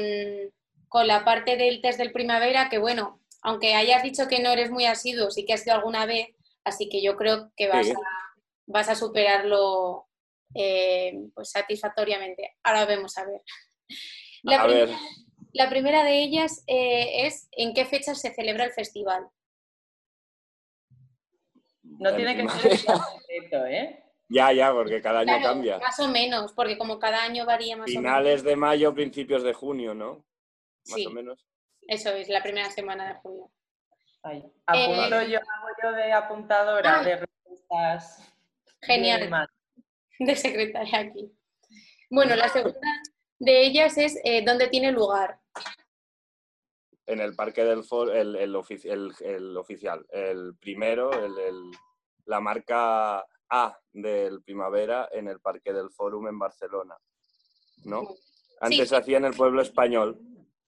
con 0.87 1.07
la 1.07 1.25
parte 1.25 1.57
del 1.57 1.81
test 1.81 1.97
del 1.99 2.13
primavera, 2.13 2.69
que 2.69 2.77
bueno, 2.77 3.19
aunque 3.41 3.75
hayas 3.75 4.01
dicho 4.01 4.29
que 4.29 4.39
no 4.39 4.49
eres 4.51 4.71
muy 4.71 4.85
asiduo, 4.85 5.29
sí 5.29 5.45
que 5.45 5.51
has 5.53 5.63
sido 5.63 5.75
alguna 5.75 6.05
vez, 6.05 6.29
así 6.63 6.87
que 6.87 7.03
yo 7.03 7.17
creo 7.17 7.51
que 7.57 7.67
vas, 7.67 7.85
Sí. 7.87 7.91
a, 7.91 7.97
vas 8.67 8.87
a 8.87 8.95
superarlo 8.95 10.07
eh, 10.53 11.13
pues 11.33 11.51
satisfactoriamente. 11.51 12.55
Ahora 12.63 12.85
vemos 12.85 13.17
a 13.17 13.25
ver. 13.25 13.41
La, 14.43 14.61
A 14.61 14.67
ver. 14.67 14.85
primera, 14.85 14.99
la 15.51 15.69
primera 15.69 16.03
de 16.05 16.23
ellas 16.23 16.63
eh, 16.67 17.25
es 17.27 17.49
¿en 17.51 17.73
qué 17.73 17.83
fecha 17.85 18.15
se 18.15 18.33
celebra 18.33 18.63
el 18.63 18.71
festival? 18.71 19.27
No 21.83 22.09
En 22.11 22.15
tiene 22.15 22.35
que 22.37 22.47
ser 22.49 22.69
primavera. 22.69 22.95
un 22.95 23.19
secreto, 23.21 23.65
¿eh? 23.65 24.04
Ya, 24.27 24.51
ya, 24.51 24.71
porque 24.73 25.01
cada 25.01 25.19
año 25.19 25.27
Claro, 25.37 25.43
cambia. 25.43 25.77
Más 25.79 25.99
o 25.99 26.07
menos, 26.07 26.51
porque 26.53 26.77
como 26.77 26.97
cada 26.97 27.23
año 27.23 27.45
varía 27.45 27.77
más 27.77 27.85
o 27.89 27.91
Finales 27.91 28.27
menos. 28.37 28.43
de 28.43 28.55
mayo, 28.55 28.93
principios 28.95 29.43
de 29.43 29.53
junio, 29.53 29.93
¿no? 29.93 30.15
Más 30.87 30.95
Sí. 30.95 31.05
o 31.05 31.11
menos. 31.11 31.45
Eso 31.87 32.09
es, 32.09 32.27
la 32.29 32.41
primera 32.41 32.69
semana 32.71 33.07
de 33.09 33.19
junio. 33.19 33.51
Ahí. 34.23 34.43
Apunto 34.65 35.21
yo, 35.23 35.37
hago 35.37 35.67
yo 35.83 35.91
de 35.91 36.11
apuntadora 36.13 36.99
Ah. 36.99 37.03
de 37.03 37.15
respuestas. 37.17 38.33
Genial. 38.81 39.47
de 40.19 40.35
secretaria 40.35 40.99
aquí. 40.99 41.29
Bueno, 42.09 42.35
la 42.35 42.47
segunda 42.47 42.79
de 43.37 43.65
ellas 43.65 43.97
es 43.97 44.17
eh, 44.23 44.43
dónde 44.45 44.67
tiene 44.69 44.91
lugar. 44.91 45.39
En 47.05 47.19
el 47.19 47.35
Parque 47.35 47.63
del 47.63 47.83
Foro, 47.83 48.13
el, 48.13 48.35
el, 48.37 48.55
ofici- 48.55 48.89
el- 48.89 49.13
el 49.19 49.57
oficial. 49.57 50.05
El 50.09 50.55
primero, 50.59 51.11
el, 51.13 51.37
el- 51.37 51.71
la 52.25 52.39
marca 52.39 53.25
A 53.49 53.77
del 53.91 54.41
Primavera 54.41 55.09
en 55.11 55.27
el 55.27 55.39
Parque 55.39 55.73
del 55.73 55.91
Fórum 55.91 56.27
en 56.27 56.39
Barcelona. 56.39 56.95
¿No? 57.85 58.07
Antes 58.59 58.89
se 58.89 58.95
hacía 58.95 59.17
en 59.17 59.25
el 59.25 59.33
pueblo 59.33 59.61
español. 59.61 60.19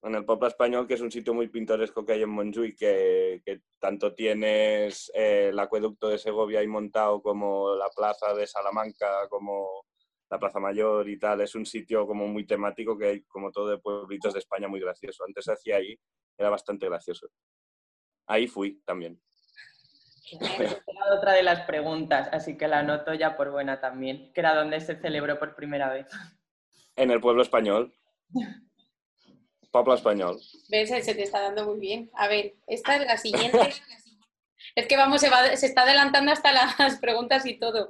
En 0.02 0.14
el 0.14 0.24
pueblo 0.24 0.46
español, 0.46 0.86
que 0.86 0.94
es 0.94 1.00
un 1.00 1.10
sitio 1.10 1.34
muy 1.34 1.48
pintoresco 1.48 2.06
que 2.06 2.12
hay 2.12 2.22
en 2.22 2.30
Montjuïc, 2.30 2.78
que, 2.78 3.42
que 3.44 3.62
tanto 3.80 4.14
tienes 4.14 5.10
eh, 5.12 5.48
el 5.48 5.58
acueducto 5.58 6.08
de 6.08 6.18
Segovia 6.18 6.60
ahí 6.60 6.68
montado 6.68 7.20
como 7.20 7.74
la 7.74 7.88
plaza 7.90 8.32
de 8.32 8.46
Salamanca, 8.46 9.26
como 9.28 9.84
la 10.30 10.38
Plaza 10.38 10.60
Mayor 10.60 11.08
y 11.08 11.18
tal. 11.18 11.40
Es 11.40 11.54
un 11.54 11.66
sitio 11.66 12.06
como 12.06 12.26
muy 12.28 12.46
temático 12.46 12.96
que 12.96 13.06
hay 13.06 13.22
como 13.22 13.50
todo 13.50 13.68
de 13.70 13.78
pueblitos 13.78 14.32
de 14.34 14.38
España 14.38 14.68
muy 14.68 14.80
gracioso. 14.80 15.24
Antes 15.24 15.44
se 15.44 15.52
hacía 15.52 15.76
ahí, 15.76 15.98
era 16.36 16.50
bastante 16.50 16.86
gracioso. 16.86 17.28
Ahí 18.26 18.46
fui 18.46 18.80
también. 18.84 19.20
Esa 20.40 20.82
era 20.86 21.14
otra 21.16 21.32
de 21.32 21.42
las 21.42 21.60
preguntas, 21.66 22.28
así 22.32 22.56
que 22.56 22.68
la 22.68 22.80
anoto 22.80 23.14
ya 23.14 23.36
por 23.36 23.50
buena 23.50 23.80
también, 23.80 24.32
que 24.32 24.40
era 24.40 24.54
donde 24.54 24.80
se 24.80 24.96
celebró 25.00 25.38
por 25.38 25.54
primera 25.54 25.88
vez. 25.90 26.06
En 26.96 27.10
el 27.10 27.20
pueblo 27.20 27.42
español. 27.42 27.94
Pueblo 29.70 29.94
español. 29.94 30.40
¿Ves? 30.70 30.88
Se 30.88 31.14
te 31.14 31.22
está 31.22 31.40
dando 31.40 31.66
muy 31.66 31.78
bien. 31.78 32.10
A 32.14 32.26
ver, 32.28 32.54
esta 32.66 32.96
es 32.96 33.06
la 33.06 33.16
siguiente. 33.18 33.74
es 34.74 34.86
que 34.86 34.96
vamos, 34.96 35.20
se, 35.20 35.30
va- 35.30 35.56
se 35.56 35.66
está 35.66 35.82
adelantando 35.82 36.32
hasta 36.32 36.52
las 36.52 36.98
preguntas 36.98 37.44
y 37.46 37.58
todo. 37.58 37.86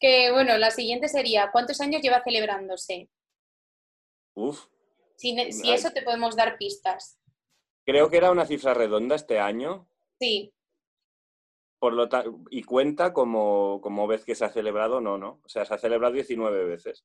Que 0.00 0.30
bueno, 0.30 0.56
la 0.58 0.70
siguiente 0.70 1.08
sería, 1.08 1.50
¿cuántos 1.50 1.80
años 1.80 2.02
lleva 2.02 2.22
celebrándose? 2.22 3.08
Uf. 4.34 4.66
Si, 5.16 5.36
eso 5.72 5.90
te 5.90 6.02
podemos 6.02 6.36
dar 6.36 6.56
pistas. 6.58 7.18
Creo 7.84 8.08
que 8.08 8.18
era 8.18 8.30
una 8.30 8.46
cifra 8.46 8.74
redonda 8.74 9.16
este 9.16 9.40
año. 9.40 9.88
Sí, 10.20 10.52
Por 11.78 11.92
lo 11.92 12.08
y 12.50 12.62
cuenta 12.64 13.12
como, 13.12 13.80
como 13.80 14.06
vez 14.06 14.24
que 14.24 14.34
se 14.34 14.44
ha 14.44 14.50
celebrado, 14.50 15.00
no, 15.00 15.16
no. 15.16 15.40
O 15.44 15.48
sea, 15.48 15.64
se 15.64 15.74
ha 15.74 15.78
celebrado 15.78 16.14
19 16.14 16.64
veces. 16.64 17.04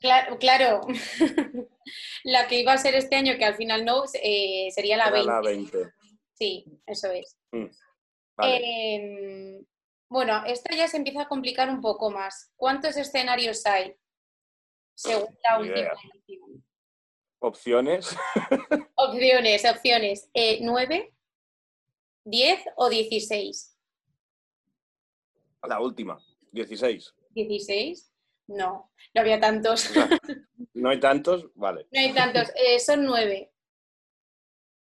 claro, 0.00 0.38
claro. 0.38 0.80
la 2.24 2.46
que 2.46 2.60
iba 2.60 2.72
a 2.72 2.78
ser 2.78 2.94
este 2.94 3.16
año, 3.16 3.36
que 3.36 3.44
al 3.44 3.56
final 3.56 3.84
no, 3.84 4.04
eh, 4.22 4.68
sería 4.72 4.96
la 4.96 5.08
Era 5.08 5.12
20. 5.12 5.32
la 5.32 5.40
20. 5.40 5.92
Sí, 6.34 6.64
eso 6.86 7.10
es. 7.10 7.36
Vale. 8.36 8.60
Em, 8.62 9.66
bueno, 10.08 10.42
esta 10.46 10.74
ya 10.74 10.88
se 10.88 10.96
empieza 10.96 11.22
a 11.22 11.28
complicar 11.28 11.68
un 11.68 11.80
poco 11.80 12.10
más. 12.10 12.52
¿Cuántos 12.56 12.96
escenarios 12.96 13.66
hay? 13.66 13.94
Según 14.94 15.36
la 15.44 15.58
última 15.58 15.78
idea. 15.78 15.92
edición. 16.14 16.64
Opciones. 17.40 18.16
Opciones, 18.96 19.64
opciones. 19.64 20.30
Eh, 20.34 20.60
¿9, 20.60 21.12
10 22.28 22.60
o 22.76 22.90
16? 22.90 23.74
La 25.66 25.80
última. 25.80 26.18
16. 26.52 27.14
¿16? 27.34 28.10
No, 28.48 28.90
no 29.14 29.20
había 29.20 29.40
tantos. 29.40 29.90
¿No 30.74 30.90
hay 30.90 31.00
tantos? 31.00 31.46
Vale. 31.54 31.86
no 31.90 32.00
hay 32.00 32.12
tantos. 32.14 32.50
Eh, 32.54 32.78
son 32.80 33.04
9. 33.04 33.50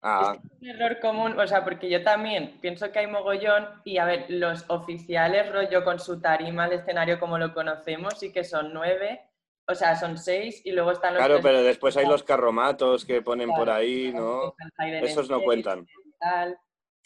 Ah, 0.03 0.37
Es 0.43 0.61
un 0.61 0.69
error 0.69 1.01
común, 1.01 1.39
o 1.39 1.47
sea, 1.47 1.65
porque 1.65 1.89
yo 1.89 2.03
también 2.03 2.59
pienso 2.61 2.93
que 2.93 2.99
hay 2.99 3.07
mogollón 3.07 3.67
y 3.85 3.97
a 3.97 4.05
ver, 4.05 4.27
los 4.29 4.65
oficiales 4.69 5.51
rollo 5.51 5.83
con 5.83 5.99
su 5.99 6.21
tarima 6.21 6.65
al 6.65 6.75
escenario 6.75 7.19
como 7.19 7.39
lo 7.39 7.55
conocemos 7.55 8.19
sí 8.19 8.31
que 8.31 8.45
son 8.45 8.75
nueve, 8.75 9.23
o 9.67 9.75
sea, 9.75 9.97
son 9.97 10.19
seis 10.19 10.61
y 10.63 10.73
luego 10.73 10.93
están 10.93 11.15
los 11.15 11.25
claro, 11.25 11.41
pero 11.43 11.63
después 11.63 11.97
hay 11.97 12.05
los 12.05 12.23
carromatos 12.23 13.07
que 13.07 13.23
ponen 13.23 13.49
por 13.49 13.71
ahí, 13.71 14.13
¿no? 14.13 14.55
Esos 15.03 15.31
no 15.31 15.41
cuentan. 15.41 15.87
y 16.05 16.13
tal. 16.21 16.59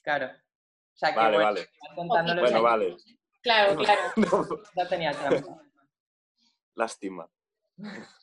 Claro. 0.03 0.26
O 0.26 0.99
sea, 0.99 1.11
que 1.11 1.16
Vale, 1.16 1.36
bueno, 1.36 1.44
vale. 1.44 2.34
los 2.34 2.40
Bueno, 2.40 2.62
vale. 2.62 2.96
Claro, 3.42 3.76
claro. 3.76 4.62
No 4.74 4.88
tenía 4.88 5.12
trampa. 5.12 5.62
Lástima. 6.74 7.28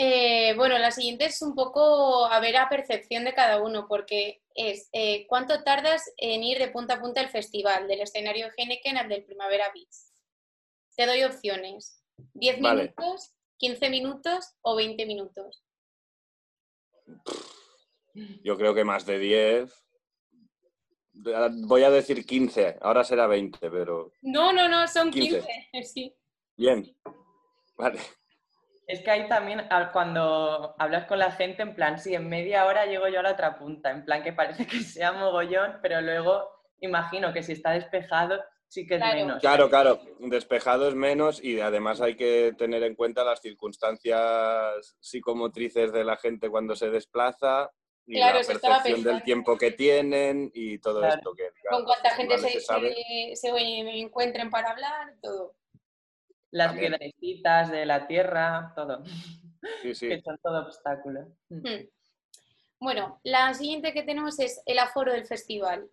Eh, 0.00 0.54
bueno, 0.54 0.78
la 0.78 0.92
siguiente 0.92 1.24
es 1.24 1.42
un 1.42 1.56
poco 1.56 2.26
a 2.26 2.38
ver 2.38 2.56
a 2.56 2.68
percepción 2.68 3.24
de 3.24 3.34
cada 3.34 3.60
uno, 3.60 3.88
porque 3.88 4.44
es 4.54 4.88
eh, 4.92 5.26
¿cuánto 5.26 5.64
tardas 5.64 6.04
en 6.18 6.44
ir 6.44 6.58
de 6.60 6.68
punta 6.68 6.94
a 6.94 7.00
punta 7.00 7.20
al 7.20 7.30
festival, 7.30 7.88
del 7.88 8.02
escenario 8.02 8.46
de 8.46 8.52
Heineken 8.56 8.96
al 8.96 9.08
del 9.08 9.24
Primavera 9.24 9.72
Beach? 9.74 9.96
Te 10.94 11.04
doy 11.04 11.24
opciones. 11.24 12.00
¿10 12.34 12.60
Vale. 12.62 12.82
minutos, 12.82 13.32
15 13.56 13.90
minutos 13.90 14.54
o 14.62 14.76
20 14.76 15.04
minutos? 15.04 15.64
Yo 18.44 18.56
creo 18.56 18.74
que 18.76 18.84
más 18.84 19.04
de 19.04 19.18
10. 19.18 19.87
Voy 21.66 21.82
a 21.82 21.90
decir 21.90 22.24
15, 22.24 22.78
ahora 22.80 23.02
será 23.04 23.26
20, 23.26 23.70
pero 23.70 24.12
No, 24.22 24.52
no, 24.52 24.68
no, 24.68 24.86
son 24.88 25.10
15. 25.10 25.40
15. 25.72 25.82
Sí. 25.84 26.14
bien. 26.56 26.96
Vale. 27.76 27.98
Es 28.86 29.02
que 29.02 29.10
ahí 29.10 29.28
también, 29.28 29.62
cuando 29.92 30.74
hablas 30.78 31.04
con 31.06 31.18
la 31.18 31.30
gente, 31.30 31.62
en 31.62 31.74
plan, 31.74 31.98
sí, 31.98 32.14
en 32.14 32.28
media 32.28 32.64
hora 32.66 32.86
llego 32.86 33.06
yo 33.08 33.20
a 33.20 33.22
la 33.22 33.32
otra 33.32 33.58
punta, 33.58 33.90
en 33.90 34.04
plan 34.04 34.22
que 34.22 34.32
parece 34.32 34.66
que 34.66 34.80
sea 34.80 35.12
mogollón, 35.12 35.78
pero 35.82 36.00
luego 36.00 36.48
imagino 36.80 37.32
que 37.32 37.42
si 37.42 37.52
está 37.52 37.72
despejado, 37.72 38.40
sí 38.66 38.86
que 38.86 38.94
es 38.94 39.00
Claro. 39.00 39.16
menos. 39.18 39.40
Claro, 39.40 39.68
claro, 39.68 40.00
despejado 40.20 40.88
es 40.88 40.94
menos 40.94 41.42
y 41.44 41.60
además 41.60 42.00
hay 42.00 42.16
que 42.16 42.54
tener 42.56 42.82
en 42.82 42.94
cuenta 42.94 43.24
las 43.24 43.40
circunstancias 43.42 44.96
psicomotrices 45.00 45.92
de 45.92 46.04
la 46.04 46.16
gente 46.16 46.48
cuando 46.48 46.74
se 46.74 46.88
desplaza 46.90 47.70
y 48.08 48.14
Claro, 48.14 48.40
la 48.40 48.46
percepción 48.46 49.02
del 49.04 49.22
tiempo 49.22 49.58
que 49.58 49.70
tienen 49.72 50.50
y 50.54 50.78
todo 50.78 51.00
Claro. 51.00 51.16
esto 51.16 51.34
que 51.34 51.50
claro, 51.60 51.76
Con 51.76 51.84
cuánta 51.84 52.10
gente 52.10 52.38
se, 52.38 52.48
se 52.48 52.60
sabe. 52.62 52.94
se- 52.94 53.36
se 53.36 53.48
encuentren 54.00 54.48
para 54.50 54.70
hablar, 54.70 55.14
todo. 55.20 55.54
Las 56.50 56.68
También. 56.68 56.94
piedrecitas 56.98 57.70
de 57.70 57.84
la 57.84 58.06
tierra, 58.06 58.72
todo, 58.74 59.04
Sí, 59.82 59.94
sí. 59.94 60.08
que 60.08 60.22
son 60.22 60.38
todo 60.42 60.66
obstáculos. 60.66 61.28
Mm. 61.50 61.56
Hmm. 61.58 61.88
Bueno, 62.80 63.20
la 63.24 63.52
siguiente 63.52 63.92
que 63.92 64.02
tenemos 64.04 64.38
es 64.38 64.62
el 64.64 64.78
aforo 64.78 65.12
del 65.12 65.26
festival. 65.26 65.90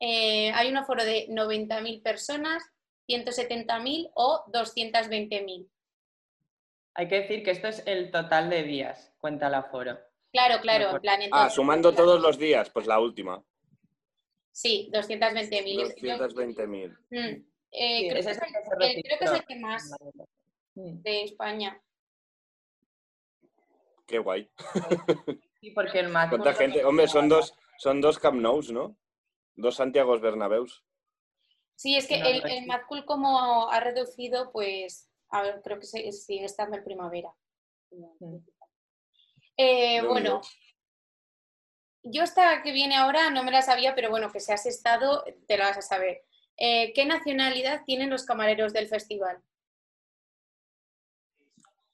Eh, 0.00 0.50
hay 0.52 0.68
un 0.68 0.76
aforo 0.76 1.04
de 1.04 1.26
90.000 1.30 2.02
personas, 2.02 2.62
170.000 3.08 4.10
o 4.14 4.44
220.000. 4.52 5.68
Hay 6.94 7.08
que 7.08 7.20
decir 7.20 7.42
que 7.44 7.52
esto 7.52 7.68
es 7.68 7.82
el 7.86 8.10
total 8.10 8.50
de 8.50 8.62
días, 8.64 9.14
cuenta 9.20 9.46
el 9.46 9.54
aforo. 9.54 9.98
Claro, 10.32 10.60
claro, 10.62 10.98
en. 11.02 11.30
Ah, 11.32 11.50
sumando 11.50 11.92
todos 11.92 12.20
los 12.20 12.38
días, 12.38 12.70
pues 12.70 12.86
la 12.86 13.00
última. 13.00 13.42
Sí, 14.52 14.90
220.000. 14.92 15.94
Yo- 16.00 16.16
220.000. 16.18 16.96
Mm. 17.10 17.16
Eh, 17.72 18.00
Sí, 18.00 18.08
creo, 18.08 18.14
que 18.14 18.18
es 18.20 18.26
el 18.26 18.38
creo 19.02 19.18
que 19.18 19.24
es 19.24 19.30
el 19.32 19.44
que 19.46 19.56
más 19.56 19.90
de 20.74 21.22
España. 21.22 21.80
Qué 24.06 24.18
guay. 24.18 24.50
Sí, 25.60 25.70
porque 25.70 26.00
el 26.00 26.08
Mac... 26.08 26.30
¿Cuánta 26.30 26.52
gente? 26.54 26.84
Hombre, 26.84 27.06
son 27.06 27.28
dos, 27.28 27.54
son 27.78 28.00
dos 28.00 28.18
Camp 28.18 28.40
Nous, 28.40 28.72
¿no? 28.72 28.96
Dos 29.54 29.76
Santiagos 29.76 30.20
Bernabéus. 30.20 30.84
Sí, 31.76 31.96
es 31.96 32.08
que 32.08 32.18
No, 32.18 32.26
el, 32.26 32.42
el 32.44 32.60
sí. 32.60 32.66
Mad 32.66 32.80
Cool 32.88 33.04
como 33.04 33.70
ha 33.70 33.78
reducido, 33.80 34.50
pues, 34.52 35.08
a 35.28 35.42
ver, 35.42 35.60
creo 35.62 35.78
que 35.78 35.86
sigue 35.86 36.44
estando 36.44 36.76
en 36.76 36.84
primavera. 36.84 37.32
Mm. 37.92 38.36
Eh, 39.62 40.00
bueno, 40.00 40.40
yo 42.02 42.22
esta 42.22 42.62
que 42.62 42.72
viene 42.72 42.96
ahora 42.96 43.28
no 43.28 43.44
me 43.44 43.50
la 43.50 43.60
sabía, 43.60 43.94
pero 43.94 44.08
bueno, 44.08 44.32
que 44.32 44.40
si 44.40 44.52
has 44.52 44.64
estado, 44.64 45.22
te 45.46 45.58
la 45.58 45.66
vas 45.66 45.76
a 45.76 45.82
saber. 45.82 46.24
Eh, 46.56 46.94
¿Qué 46.94 47.04
nacionalidad 47.04 47.84
tienen 47.84 48.08
los 48.08 48.24
camareros 48.24 48.72
del 48.72 48.88
festival? 48.88 49.42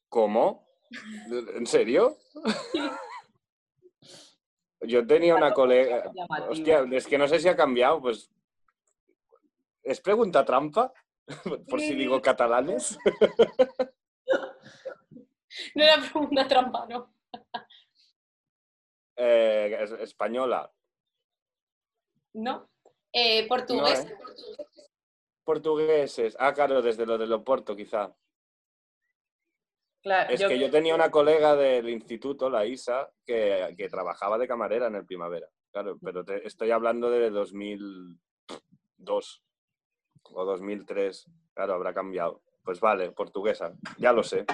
¿Cómo? 0.09 0.69
¿En 1.57 1.67
serio? 1.67 2.17
Yo 4.83 5.05
tenía 5.05 5.35
una 5.35 5.53
colega. 5.53 6.13
Hostia, 6.49 6.87
es 6.93 7.09
que 7.09 7.19
no 7.19 7.27
sé 7.27 7.41
si 7.41 7.49
ha 7.49 7.57
cambiado, 7.57 8.01
pues. 8.01 8.31
¿Es 9.83 10.01
pregunta 10.01 10.45
trampa? 10.45 10.93
Por 11.69 11.81
si 11.81 11.97
digo 11.97 12.23
catalanes. 12.23 12.97
No 15.75 15.83
era 15.83 15.97
pregunta 16.03 16.47
trampa, 16.47 16.87
¿no? 16.87 17.16
Eh, 19.17 19.77
es- 19.81 19.93
española. 19.93 20.71
¿No? 22.35 22.69
Eh, 23.13 23.47
portugués. 23.49 24.07
No, 24.07 24.65
Portugueses. 25.45 26.37
Ah, 26.41 26.53
claro, 26.53 26.83
desde 26.83 27.07
lo 27.07 27.17
de 27.19 27.27
Loporto, 27.27 27.75
quizá. 27.77 28.15
Claro, 30.03 30.31
Es 30.33 30.41
yo- 30.41 30.49
que 30.49 30.59
yo 30.59 30.71
tenía 30.71 30.95
una 30.95 31.11
colega 31.11 31.55
del 31.57 31.89
instituto, 31.89 32.51
la 32.51 32.67
Isa, 32.67 33.11
que, 33.25 33.75
que 33.77 33.89
trabajaba 33.89 34.39
de 34.39 34.49
camarera 34.49 34.89
en 34.89 34.97
el 34.97 35.07
primavera. 35.07 35.49
Claro, 35.73 35.99
pero 36.03 36.25
te- 36.25 36.47
estoy 36.47 36.71
hablando 36.73 37.11
de 37.11 37.31
2002 37.31 39.43
o 40.33 40.45
2003. 40.45 41.27
Claro, 41.55 41.75
habrá 41.75 41.95
cambiado. 41.95 42.43
Pues 42.63 42.81
vale, 42.81 43.13
portuguesa, 43.13 43.73
ya 43.99 44.13
lo 44.13 44.23
sé. 44.23 44.45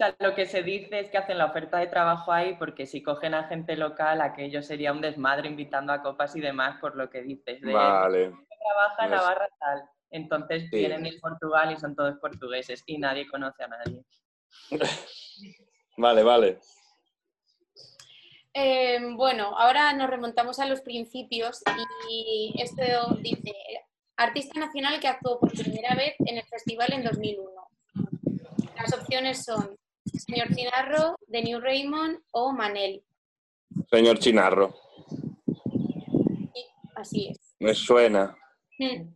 Sea, 0.00 0.16
lo 0.18 0.34
que 0.34 0.46
se 0.46 0.62
dice 0.62 0.98
es 1.00 1.10
que 1.10 1.18
hacen 1.18 1.36
la 1.36 1.44
oferta 1.44 1.76
de 1.76 1.86
trabajo 1.86 2.32
ahí 2.32 2.54
porque 2.54 2.86
si 2.86 3.02
cogen 3.02 3.34
a 3.34 3.44
gente 3.48 3.76
local, 3.76 4.22
aquello 4.22 4.62
sería 4.62 4.92
un 4.92 5.02
desmadre 5.02 5.46
invitando 5.46 5.92
a 5.92 6.00
copas 6.00 6.34
y 6.36 6.40
demás, 6.40 6.80
por 6.80 6.96
lo 6.96 7.10
que 7.10 7.20
dices. 7.20 7.60
De, 7.60 7.70
Vale. 7.70 8.32
trabaja 8.64 9.04
en 9.04 9.10
la 9.10 9.16
Pues- 9.18 9.28
barra 9.28 9.48
tal. 9.58 9.82
Entonces 10.10 10.62
Sí. 10.70 10.78
vienen 10.78 11.02
de 11.02 11.18
Portugal 11.20 11.70
y 11.72 11.76
son 11.78 11.94
todos 11.94 12.16
portugueses 12.18 12.82
y 12.86 12.96
nadie 12.96 13.28
conoce 13.28 13.62
a 13.62 13.68
nadie. 13.68 14.02
Vale, 15.98 16.22
vale. 16.22 16.58
Eh, 18.54 18.98
bueno, 19.16 19.54
ahora 19.54 19.92
nos 19.92 20.08
remontamos 20.08 20.58
a 20.60 20.64
los 20.66 20.80
principios 20.80 21.62
y 22.08 22.54
esto 22.58 23.16
dice, 23.20 23.52
artista 24.16 24.58
nacional 24.58 24.98
que 24.98 25.08
actuó 25.08 25.38
por 25.38 25.52
primera 25.52 25.94
vez 25.94 26.14
en 26.20 26.38
el 26.38 26.44
festival 26.44 26.90
en 26.94 27.04
2001. 27.04 27.68
Las 28.76 28.94
opciones 28.94 29.44
son 29.44 29.76
Señor 30.18 30.48
Cinarro, 30.54 31.16
The 31.30 31.42
New 31.42 31.60
Raymond 31.60 32.20
o 32.32 32.52
Manel. 32.52 33.02
Señor 33.90 34.18
Chinarro, 34.18 34.74
Sí, 36.54 36.64
así 36.96 37.28
es. 37.28 37.56
me 37.60 37.74
suena. 37.74 38.36
Mm, 38.78 39.12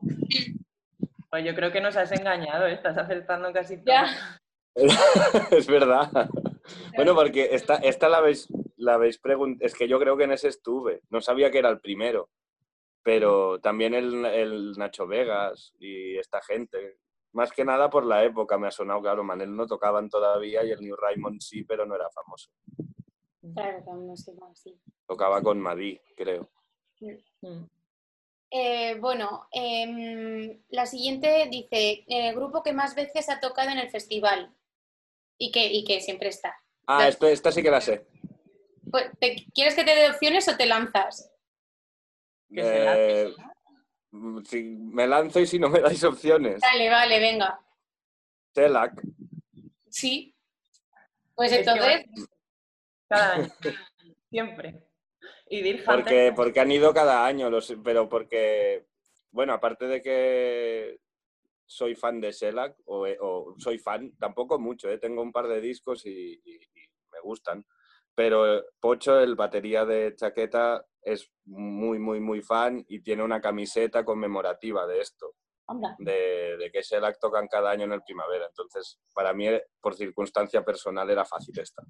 Pues 1.30 1.44
yo 1.44 1.54
creo 1.54 1.72
que 1.72 1.80
nos 1.80 1.96
has 1.96 2.12
engañado, 2.12 2.66
¿eh? 2.66 2.74
estás 2.74 2.96
acertando 2.96 3.52
casi 3.52 3.76
todo. 3.76 3.86
Ya. 3.86 4.06
es 5.50 5.66
verdad. 5.66 6.10
Bueno, 6.96 7.14
porque 7.14 7.48
esta, 7.52 7.76
esta 7.76 8.08
la 8.08 8.18
habéis, 8.18 8.48
la 8.76 8.94
habéis 8.94 9.18
preguntado. 9.18 9.66
Es 9.66 9.74
que 9.74 9.88
yo 9.88 9.98
creo 9.98 10.16
que 10.16 10.24
en 10.24 10.32
ese 10.32 10.48
estuve. 10.48 11.00
No 11.10 11.20
sabía 11.20 11.50
que 11.50 11.58
era 11.58 11.70
el 11.70 11.80
primero. 11.80 12.28
Pero 13.02 13.60
también 13.60 13.94
el, 13.94 14.24
el 14.24 14.72
Nacho 14.78 15.06
Vegas 15.06 15.72
y 15.78 16.16
esta 16.18 16.40
gente. 16.42 16.98
Más 17.34 17.50
que 17.50 17.64
nada 17.64 17.90
por 17.90 18.06
la 18.06 18.22
época 18.24 18.56
me 18.58 18.68
ha 18.68 18.70
sonado, 18.70 19.02
claro, 19.02 19.24
Manel 19.24 19.54
no 19.54 19.66
tocaban 19.66 20.08
todavía 20.08 20.64
y 20.64 20.70
el 20.70 20.80
New 20.80 20.94
Raymond 20.94 21.40
sí, 21.40 21.64
pero 21.64 21.84
no 21.84 21.96
era 21.96 22.08
famoso. 22.10 22.48
Claro, 23.54 23.82
no 23.96 24.16
sé 24.16 24.32
más, 24.34 24.56
sí. 24.58 24.78
Tocaba 25.06 25.42
con 25.42 25.60
Madí, 25.60 26.00
creo. 26.16 26.48
Mm. 27.00 27.64
Eh, 28.52 28.94
bueno, 29.00 29.48
em, 29.50 30.62
la 30.68 30.86
siguiente 30.86 31.48
dice, 31.50 32.04
eh, 32.06 32.32
grupo 32.34 32.62
que 32.62 32.72
más 32.72 32.94
veces 32.94 33.28
ha 33.28 33.40
tocado 33.40 33.68
en 33.70 33.78
el 33.78 33.90
festival 33.90 34.54
y 35.36 35.50
que, 35.50 35.66
y 35.66 35.84
que 35.84 36.00
siempre 36.00 36.28
está. 36.28 36.54
Ah, 36.86 37.08
esto, 37.08 37.26
esta 37.26 37.50
sí 37.50 37.64
que 37.64 37.70
la 37.72 37.80
sé. 37.80 38.06
Pues, 38.92 39.10
¿te- 39.18 39.44
¿Quieres 39.52 39.74
que 39.74 39.82
te 39.82 39.94
dé 39.96 40.08
opciones 40.08 40.46
o 40.46 40.56
te 40.56 40.66
lanzas? 40.66 41.32
Que 42.48 42.62
se 42.62 42.84
la 42.84 42.94
Eh, 42.96 43.34
si 44.44 44.62
me 44.62 45.06
lanzo 45.06 45.40
y 45.40 45.46
si 45.46 45.58
no 45.58 45.68
me 45.68 45.80
dais 45.80 46.02
opciones. 46.04 46.60
Vale, 46.60 46.88
vale, 46.90 47.20
venga. 47.20 47.60
Celac. 48.54 49.00
Sí. 49.88 50.34
Pues 51.34 51.52
entonces, 51.52 52.04
Cada 53.08 53.34
año. 53.34 53.48
Siempre. 54.30 54.84
Y 55.48 55.62
Dirk 55.62 55.84
Porque, 55.84 56.32
porque 56.34 56.60
han 56.60 56.70
ido 56.70 56.92
cada 56.94 57.24
año, 57.26 57.50
lo 57.50 57.60
sé, 57.60 57.76
pero 57.78 58.08
porque, 58.08 58.86
bueno, 59.30 59.52
aparte 59.52 59.86
de 59.86 60.00
que 60.02 60.98
soy 61.66 61.94
fan 61.94 62.20
de 62.20 62.32
Shellac, 62.32 62.76
o, 62.86 63.06
o 63.20 63.54
soy 63.58 63.78
fan, 63.78 64.12
tampoco 64.18 64.58
mucho, 64.58 64.88
¿eh? 64.90 64.98
tengo 64.98 65.22
un 65.22 65.32
par 65.32 65.48
de 65.48 65.60
discos 65.60 66.04
y, 66.06 66.10
y- 66.44 66.54
y 66.56 66.88
me 67.10 67.20
gustan, 67.22 67.64
pero 68.14 68.62
Pocho, 68.80 69.18
el 69.20 69.34
batería 69.34 69.84
de 69.84 70.14
chaqueta, 70.14 70.84
es 71.04 71.30
muy, 71.44 71.98
muy, 71.98 72.20
muy 72.20 72.42
fan 72.42 72.84
y 72.88 73.00
tiene 73.00 73.22
una 73.22 73.40
camiseta 73.40 74.04
conmemorativa 74.04 74.86
de 74.86 75.00
esto, 75.00 75.34
de, 75.98 76.56
de 76.56 76.70
que 76.72 76.82
Shellac 76.82 77.18
tocan 77.20 77.46
cada 77.48 77.70
año 77.70 77.84
en 77.84 77.92
el 77.92 78.02
primavera. 78.02 78.46
Entonces, 78.46 78.98
para 79.14 79.32
mí, 79.32 79.46
por 79.80 79.94
circunstancia 79.94 80.64
personal, 80.64 81.08
era 81.10 81.24
fácil 81.24 81.58
esta. 81.58 81.82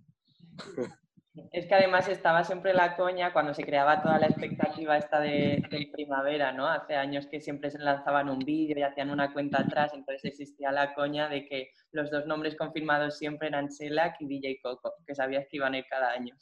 es 1.52 1.66
que 1.66 1.74
además 1.74 2.08
estaba 2.08 2.44
siempre 2.44 2.72
la 2.72 2.96
coña 2.96 3.32
cuando 3.32 3.54
se 3.54 3.64
creaba 3.64 4.02
toda 4.02 4.18
la 4.18 4.26
expectativa 4.26 4.96
esta 4.96 5.20
de, 5.20 5.62
del 5.70 5.90
primavera, 5.90 6.52
¿no? 6.52 6.68
Hace 6.68 6.94
años 6.94 7.26
que 7.26 7.40
siempre 7.40 7.70
se 7.70 7.78
lanzaban 7.78 8.28
un 8.28 8.38
vídeo 8.38 8.78
y 8.78 8.82
hacían 8.82 9.10
una 9.10 9.32
cuenta 9.32 9.62
atrás, 9.62 9.92
entonces 9.94 10.24
existía 10.24 10.70
la 10.70 10.94
coña 10.94 11.28
de 11.28 11.46
que 11.46 11.70
los 11.92 12.10
dos 12.10 12.26
nombres 12.26 12.56
confirmados 12.56 13.18
siempre 13.18 13.48
eran 13.48 13.70
Selak 13.70 14.16
y 14.20 14.26
DJ 14.26 14.60
Coco, 14.62 14.94
que 15.06 15.14
sabías 15.14 15.46
que 15.50 15.56
iban 15.56 15.74
a 15.74 15.78
ir 15.78 15.86
cada 15.88 16.10
año. 16.10 16.34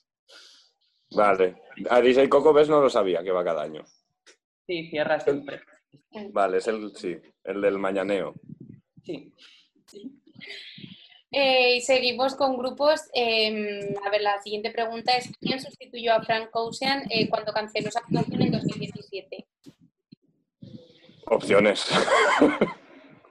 Vale. 1.15 1.63
A 1.91 2.01
DJ 2.01 2.29
Coco, 2.29 2.53
¿ves? 2.53 2.69
No 2.69 2.81
lo 2.81 2.91
sabía 2.91 3.23
que 3.23 3.31
va 3.33 3.45
cada 3.45 3.63
año. 3.63 3.85
Sí, 4.67 4.89
cierra 4.91 5.19
siempre. 5.21 5.61
Vale, 6.31 6.59
es 6.59 6.69
el, 6.69 6.95
sí, 6.97 7.17
el 7.45 7.61
del 7.61 7.79
mañaneo. 7.79 8.35
Sí. 9.05 9.33
Eh, 11.31 11.77
y 11.77 11.81
seguimos 11.81 12.35
con 12.35 12.57
grupos. 12.59 13.01
em, 13.15 13.95
a 14.05 14.11
ver, 14.11 14.21
la 14.23 14.41
siguiente 14.43 14.71
pregunta 14.71 15.17
es: 15.17 15.31
¿quién 15.41 15.61
sustituyó 15.61 16.15
a 16.15 16.23
Frank 16.23 16.51
Ocean 16.53 17.05
eh, 17.11 17.29
cuando 17.29 17.53
canceló 17.53 17.91
su 17.91 17.99
actuación 17.99 18.43
en 18.43 18.53
2017? 18.53 19.47
Opciones. 21.27 21.87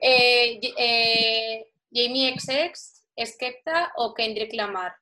Y- 0.02 0.74
eh, 0.78 1.68
¿Jamie 1.94 2.34
XX, 2.40 3.06
Skepta 3.26 3.92
o 3.98 4.14
Kendrick 4.16 4.54
Lamar? 4.54 4.94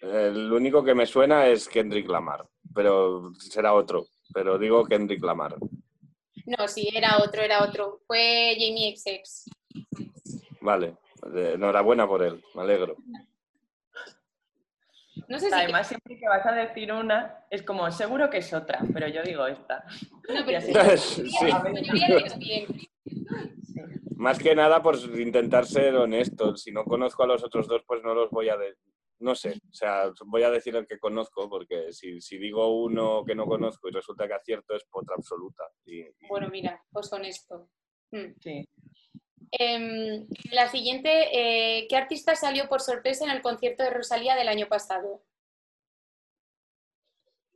El 0.00 0.52
único 0.52 0.82
que 0.82 0.94
me 0.94 1.06
suena 1.06 1.46
es 1.46 1.68
Kendrick 1.68 2.08
Lamar, 2.08 2.46
pero 2.74 3.32
será 3.38 3.74
otro. 3.74 4.06
Pero 4.32 4.58
digo 4.58 4.84
Kendrick 4.84 5.22
Lamar. 5.22 5.56
No, 6.46 6.68
sí, 6.68 6.88
era 6.92 7.18
otro, 7.18 7.42
era 7.42 7.62
otro. 7.64 8.00
Fue 8.06 8.54
Jamie 8.58 8.96
XX. 8.96 9.50
Vale. 10.60 10.96
Enhorabuena 11.34 12.06
por 12.08 12.22
él, 12.22 12.42
me 12.54 12.62
alegro. 12.62 12.96
No 15.28 15.38
sé 15.38 15.48
si. 15.48 15.54
Además, 15.54 15.86
siempre 15.86 16.18
que 16.18 16.26
vas 16.26 16.44
a 16.46 16.52
decir 16.52 16.90
una, 16.92 17.44
es 17.50 17.62
como, 17.62 17.90
seguro 17.92 18.30
que 18.30 18.38
es 18.38 18.52
otra, 18.54 18.80
pero 18.92 19.06
yo 19.08 19.22
digo 19.22 19.46
esta. 19.46 19.84
No, 20.28 20.44
pero. 20.46 20.60
Sí. 20.96 21.22
Más 24.16 24.38
que 24.38 24.54
nada 24.54 24.82
por 24.82 24.96
intentar 25.18 25.66
ser 25.66 25.94
honesto. 25.96 26.56
Si 26.56 26.72
no 26.72 26.84
conozco 26.84 27.22
a 27.22 27.26
los 27.26 27.42
otros 27.44 27.66
dos, 27.68 27.82
pues 27.86 28.02
no 28.02 28.14
los 28.14 28.30
voy 28.30 28.48
a... 28.50 28.56
de- 28.56 28.74
No 29.20 29.34
sé, 29.34 29.50
o 29.70 29.72
sea, 29.74 30.10
voy 30.26 30.42
a 30.44 30.50
decir 30.50 30.74
el 30.76 30.86
que 30.86 30.98
conozco, 30.98 31.48
porque 31.48 31.92
si, 31.92 32.20
si 32.22 32.38
digo 32.38 32.82
uno 32.82 33.22
que 33.24 33.34
no 33.34 33.46
conozco 33.46 33.88
y 33.88 33.92
resulta 33.92 34.26
que 34.26 34.32
acierto, 34.34 34.74
es 34.74 34.84
potra 34.84 35.14
absoluta. 35.16 35.64
Y, 35.84 36.00
y- 36.00 36.26
Bueno, 36.28 36.48
mira, 36.48 36.82
pues 36.90 37.12
honesto. 37.12 37.68
Mm. 38.12 38.32
Sí. 38.40 38.68
Em, 39.52 40.26
la 40.52 40.68
siguiente, 40.70 41.10
eh, 41.32 41.86
¿qué 41.88 41.96
artista 41.96 42.34
salió 42.34 42.68
por 42.68 42.80
sorpresa 42.80 43.24
en 43.24 43.30
el 43.32 43.42
concierto 43.42 43.82
de 43.82 43.90
Rosalía 43.90 44.36
del 44.36 44.48
año 44.48 44.68
pasado? 44.68 45.22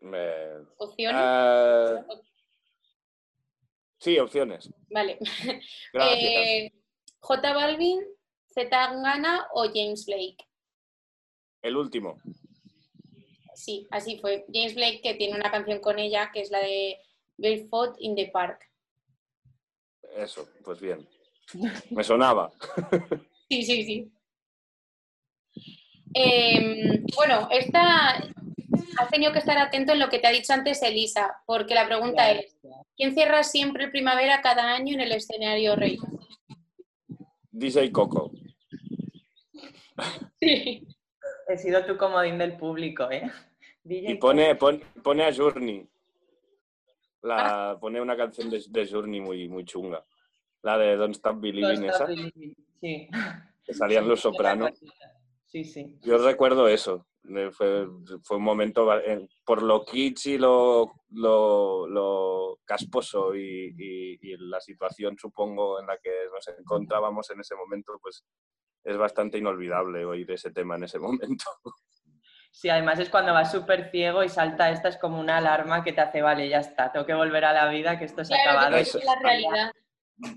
me- 0.00 0.66
¿Opciones? 0.76 1.20
Ah, 1.24 2.04
sí, 3.98 4.18
opciones. 4.18 4.70
Vale. 4.90 5.18
Gracias. 5.92 6.22
Eh, 6.46 6.72
J 7.20 7.52
Balvin, 7.54 8.00
Z 8.48 8.68
Tangana 8.68 9.48
o 9.54 9.64
James 9.72 10.04
Blake. 10.06 10.36
El 11.64 11.78
último. 11.78 12.20
Sí, 13.54 13.86
así 13.90 14.18
fue. 14.18 14.44
James 14.52 14.74
Blake 14.74 15.00
que 15.02 15.14
tiene 15.14 15.34
una 15.34 15.50
canción 15.50 15.80
con 15.80 15.98
ella 15.98 16.30
que 16.30 16.42
es 16.42 16.50
la 16.50 16.58
de 16.58 16.98
Barefoot 17.38 17.96
in 18.00 18.14
the 18.14 18.26
Park. 18.30 18.70
Eso, 20.14 20.46
pues 20.62 20.78
bien. 20.80 21.08
Me 21.90 22.04
sonaba. 22.04 22.52
Sí, 23.46 23.62
sí, 23.62 23.84
sí. 23.84 24.10
Em, 26.14 27.04
bueno, 27.14 27.46
esta 27.50 28.16
has 28.98 29.10
tenido 29.10 29.32
que 29.32 29.38
estar 29.38 29.58
atento 29.58 29.92
en 29.92 29.98
lo 29.98 30.08
que 30.08 30.18
te 30.18 30.26
ha 30.26 30.32
dicho 30.32 30.54
antes 30.54 30.82
Elisa, 30.82 31.42
porque 31.44 31.74
la 31.74 31.86
pregunta 31.86 32.30
es, 32.32 32.56
¿quién 32.96 33.12
cierra 33.12 33.44
siempre 33.44 33.90
primavera 33.90 34.40
cada 34.40 34.74
año 34.74 34.94
en 34.94 35.02
el 35.02 35.12
escenario 35.12 35.76
rey? 35.76 35.98
DJ 37.52 37.92
Coco. 37.92 38.32
Sí. 40.40 40.88
He 41.48 41.58
sido 41.58 41.84
tu 41.84 41.96
comodín 41.96 42.38
del 42.38 42.56
público, 42.56 43.10
¿eh? 43.10 43.30
Y 43.86 44.14
pone, 44.14 44.54
pone, 44.54 45.24
a 45.24 45.34
Journey. 45.34 45.86
La, 47.20 47.76
pone 47.78 48.00
una 48.00 48.16
canción 48.16 48.48
de, 48.48 48.64
de 48.66 48.86
Journey 48.86 49.20
muy, 49.20 49.46
muy 49.46 49.66
chunga. 49.66 50.02
La 50.62 50.78
de 50.78 50.96
Don't 50.96 51.14
Stop 51.14 51.38
Believing, 51.38 51.84
esa. 51.84 52.06
Sí. 52.80 53.08
Que 53.62 53.74
salían 53.74 54.08
los 54.08 54.20
sopranos. 54.20 54.70
Sí, 55.44 55.64
sí. 55.64 55.98
Yo 56.00 56.16
recuerdo 56.16 56.66
eso. 56.66 57.06
Fue, 57.52 57.86
fue 58.22 58.36
un 58.38 58.42
momento 58.42 58.88
por 59.44 59.62
lo 59.62 59.84
kitsch 59.84 60.26
y 60.26 60.38
lo, 60.38 60.94
lo, 61.10 62.58
casposo 62.64 63.34
y, 63.34 63.74
y, 64.20 64.36
la 64.38 64.60
situación, 64.60 65.18
supongo, 65.18 65.80
en 65.80 65.86
la 65.86 65.98
que 65.98 66.10
nos 66.32 66.48
encontrábamos 66.58 67.30
en 67.30 67.40
ese 67.40 67.54
momento, 67.54 67.98
pues 68.00 68.24
es 68.84 68.96
bastante 68.96 69.38
inolvidable 69.38 70.04
oír 70.04 70.30
ese 70.30 70.50
tema 70.50 70.76
en 70.76 70.84
ese 70.84 70.98
momento. 71.00 71.44
Sí, 72.50 72.68
además 72.68 73.00
es 73.00 73.08
cuando 73.08 73.32
vas 73.32 73.50
súper 73.50 73.90
ciego 73.90 74.22
y 74.22 74.28
salta 74.28 74.70
esta, 74.70 74.88
es 74.88 74.96
como 74.96 75.18
una 75.18 75.38
alarma 75.38 75.82
que 75.82 75.92
te 75.92 76.00
hace, 76.00 76.22
vale, 76.22 76.48
ya 76.48 76.58
está, 76.58 76.92
tengo 76.92 77.04
que 77.04 77.14
volver 77.14 77.44
a 77.44 77.52
la 77.52 77.68
vida, 77.68 77.98
que 77.98 78.04
esto 78.04 78.24
se 78.24 78.34
ha 78.34 78.42
acabado. 78.42 78.76
Eso, 78.76 79.00
la 79.04 79.18
realidad. 79.18 79.72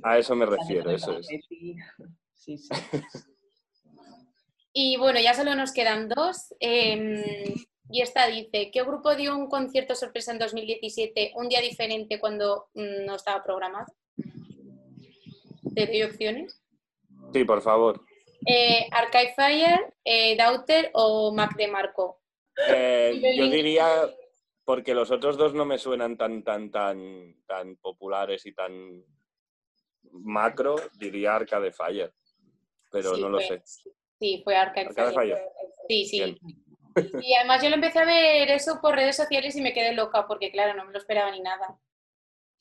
A 0.01 0.17
eso 0.17 0.35
me 0.35 0.47
refiero, 0.47 0.89
eso 0.91 1.17
es. 1.17 1.27
Sí, 2.33 2.57
sí. 2.57 2.69
Y 4.71 4.95
bueno, 4.95 5.19
ya 5.19 5.33
solo 5.33 5.53
nos 5.53 5.73
quedan 5.73 6.07
dos. 6.07 6.53
Em, 6.61 7.21
y 7.89 8.01
esta 8.01 8.27
dice, 8.27 8.71
¿qué 8.71 8.83
grupo 8.83 9.15
dio 9.15 9.35
un 9.35 9.49
concierto 9.49 9.95
sorpresa 9.95 10.31
en 10.31 10.39
2017, 10.39 11.33
un 11.35 11.49
día 11.49 11.59
diferente 11.59 12.21
cuando 12.21 12.69
mm, 12.73 13.05
no 13.05 13.15
estaba 13.15 13.43
programado? 13.43 13.87
¿Te 15.75 15.87
doy 15.87 16.03
opciones? 16.03 16.63
Sí, 17.33 17.43
por 17.43 17.61
favor. 17.61 18.01
Eh, 18.45 18.87
Arcade 18.91 19.33
Fire, 19.35 19.93
eh, 20.03 20.35
Daughter 20.37 20.91
o 20.93 21.33
Mac 21.33 21.55
de 21.55 21.67
Marco. 21.67 22.21
Eh, 22.67 23.19
yo 23.35 23.47
diría, 23.47 23.87
porque 24.63 24.93
los 24.93 25.11
otros 25.11 25.37
dos 25.37 25.53
no 25.53 25.65
me 25.65 25.77
suenan 25.77 26.17
tan, 26.17 26.43
tan, 26.43 26.71
tan, 26.71 27.35
tan 27.45 27.75
populares 27.77 28.45
y 28.45 28.53
tan 28.53 29.03
macro, 30.11 30.75
diría 30.97 31.35
Arcade 31.35 31.71
Fire, 31.71 32.13
pero 32.91 33.17
no 33.17 33.29
lo 33.29 33.39
sé. 33.39 33.61
Sí, 34.19 34.41
fue 34.43 34.55
Arcade, 34.55 34.93
Fire. 35.13 35.37
Sí, 35.87 36.05
sí. 36.05 36.37
Y 37.21 37.35
además 37.35 37.61
yo 37.61 37.69
lo 37.69 37.75
empecé 37.75 37.99
a 37.99 38.05
ver 38.05 38.49
eso 38.49 38.79
por 38.81 38.95
redes 38.95 39.15
sociales 39.15 39.55
y 39.55 39.61
me 39.61 39.73
quedé 39.73 39.93
loca 39.93 40.25
porque, 40.27 40.51
claro, 40.51 40.73
no 40.73 40.85
me 40.85 40.91
lo 40.91 40.97
esperaba 40.97 41.31
ni 41.31 41.41
nada. 41.41 41.79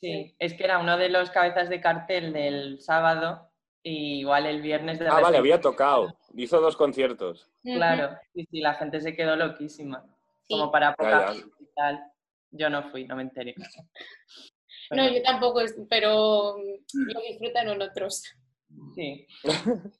Sí, 0.00 0.36
es 0.38 0.52
que 0.54 0.64
era 0.64 0.78
uno 0.78 0.98
de 0.98 1.08
los 1.08 1.30
cabezas 1.30 1.70
de 1.70 1.80
cartel 1.80 2.34
del 2.34 2.80
sábado 2.80 3.50
y 3.88 4.18
igual 4.18 4.46
el 4.46 4.62
viernes 4.62 4.98
de 4.98 5.06
Ah, 5.06 5.20
vale, 5.20 5.38
había 5.38 5.60
tocado. 5.60 6.18
Hizo 6.34 6.60
dos 6.60 6.76
conciertos. 6.76 7.48
Claro, 7.62 8.18
y 8.34 8.44
sí, 8.46 8.60
la 8.60 8.74
gente 8.74 9.00
se 9.00 9.14
quedó 9.14 9.36
loquísima. 9.36 10.04
Como 10.48 10.72
para 10.72 10.92
poca 10.96 11.34
y 11.36 11.66
tal. 11.76 12.02
Yo 12.50 12.68
no 12.68 12.90
fui, 12.90 13.06
no 13.06 13.16
me 13.16 13.22
enteré. 13.22 13.54
No, 14.88 15.04
yo 15.12 15.20
tampoco, 15.20 15.62
pero 15.90 16.58
lo 16.58 17.20
disfrutan 17.28 17.68
en 17.68 17.82
otros. 17.82 18.22
Sí. 18.94 19.26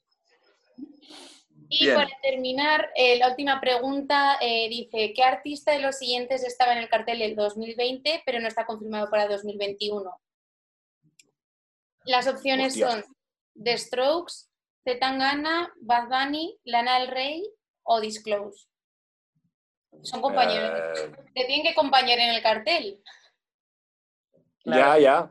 Y 1.69 1.91
para 1.91 2.07
terminar, 2.21 2.89
eh, 2.95 3.17
la 3.17 3.27
última 3.27 3.59
pregunta 3.59 4.37
eh, 4.39 4.69
dice, 4.69 5.11
¿qué 5.13 5.21
artista 5.21 5.73
de 5.73 5.79
los 5.79 5.97
siguientes 5.97 6.45
estaba 6.45 6.71
en 6.71 6.77
el 6.77 6.87
cartel 6.87 7.19
del 7.19 7.35
2020 7.35 8.23
pero 8.25 8.39
no 8.39 8.47
está 8.47 8.65
confirmado 8.65 9.09
para 9.09 9.27
2021? 9.27 10.09
Las 12.05 12.25
opciones 12.27 12.79
son 12.79 13.03
The 13.63 13.77
Strokes, 13.77 14.49
Zetangana, 14.85 15.71
Bad 15.81 16.09
Bunny, 16.09 16.57
Lana 16.65 16.99
del 16.99 17.09
Rey 17.09 17.43
o 17.83 17.99
Disclose. 17.99 18.67
Son 20.03 20.21
compañeros. 20.21 20.99
Eh. 20.99 21.11
Te 21.33 21.45
tienen 21.45 21.63
que 21.63 21.69
acompañar 21.69 22.19
en 22.19 22.35
el 22.35 22.41
cartel. 22.41 23.01
Ya, 24.65 24.97
ya. 24.99 25.29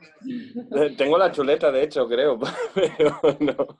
Tengo 0.97 1.19
la 1.19 1.31
chuleta, 1.31 1.71
de 1.71 1.83
hecho, 1.83 2.09
creo. 2.09 2.39
Pero 2.75 3.21
no. 3.41 3.79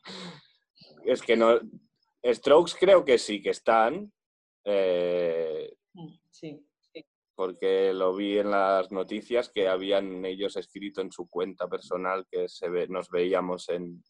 Es 1.05 1.23
que 1.23 1.37
no, 1.37 1.59
Strokes 2.25 2.75
creo 2.79 3.05
que 3.05 3.19
sí 3.19 3.43
que 3.43 3.51
están. 3.51 4.13
Eh, 4.65 5.77
sí, 6.31 6.66
Porque 7.37 7.93
lo 7.93 8.17
vi 8.17 8.39
en 8.39 8.51
las 8.51 8.91
noticias 8.91 9.51
que 9.51 9.69
habían 9.69 10.25
ellos 10.25 10.57
escrito 10.57 11.03
en 11.03 11.13
su 11.13 11.29
cuenta 11.29 11.69
personal 11.69 12.27
que 12.31 12.49
se 12.49 12.69
nos 12.89 13.11
veíamos 13.11 13.69
en, 13.69 14.03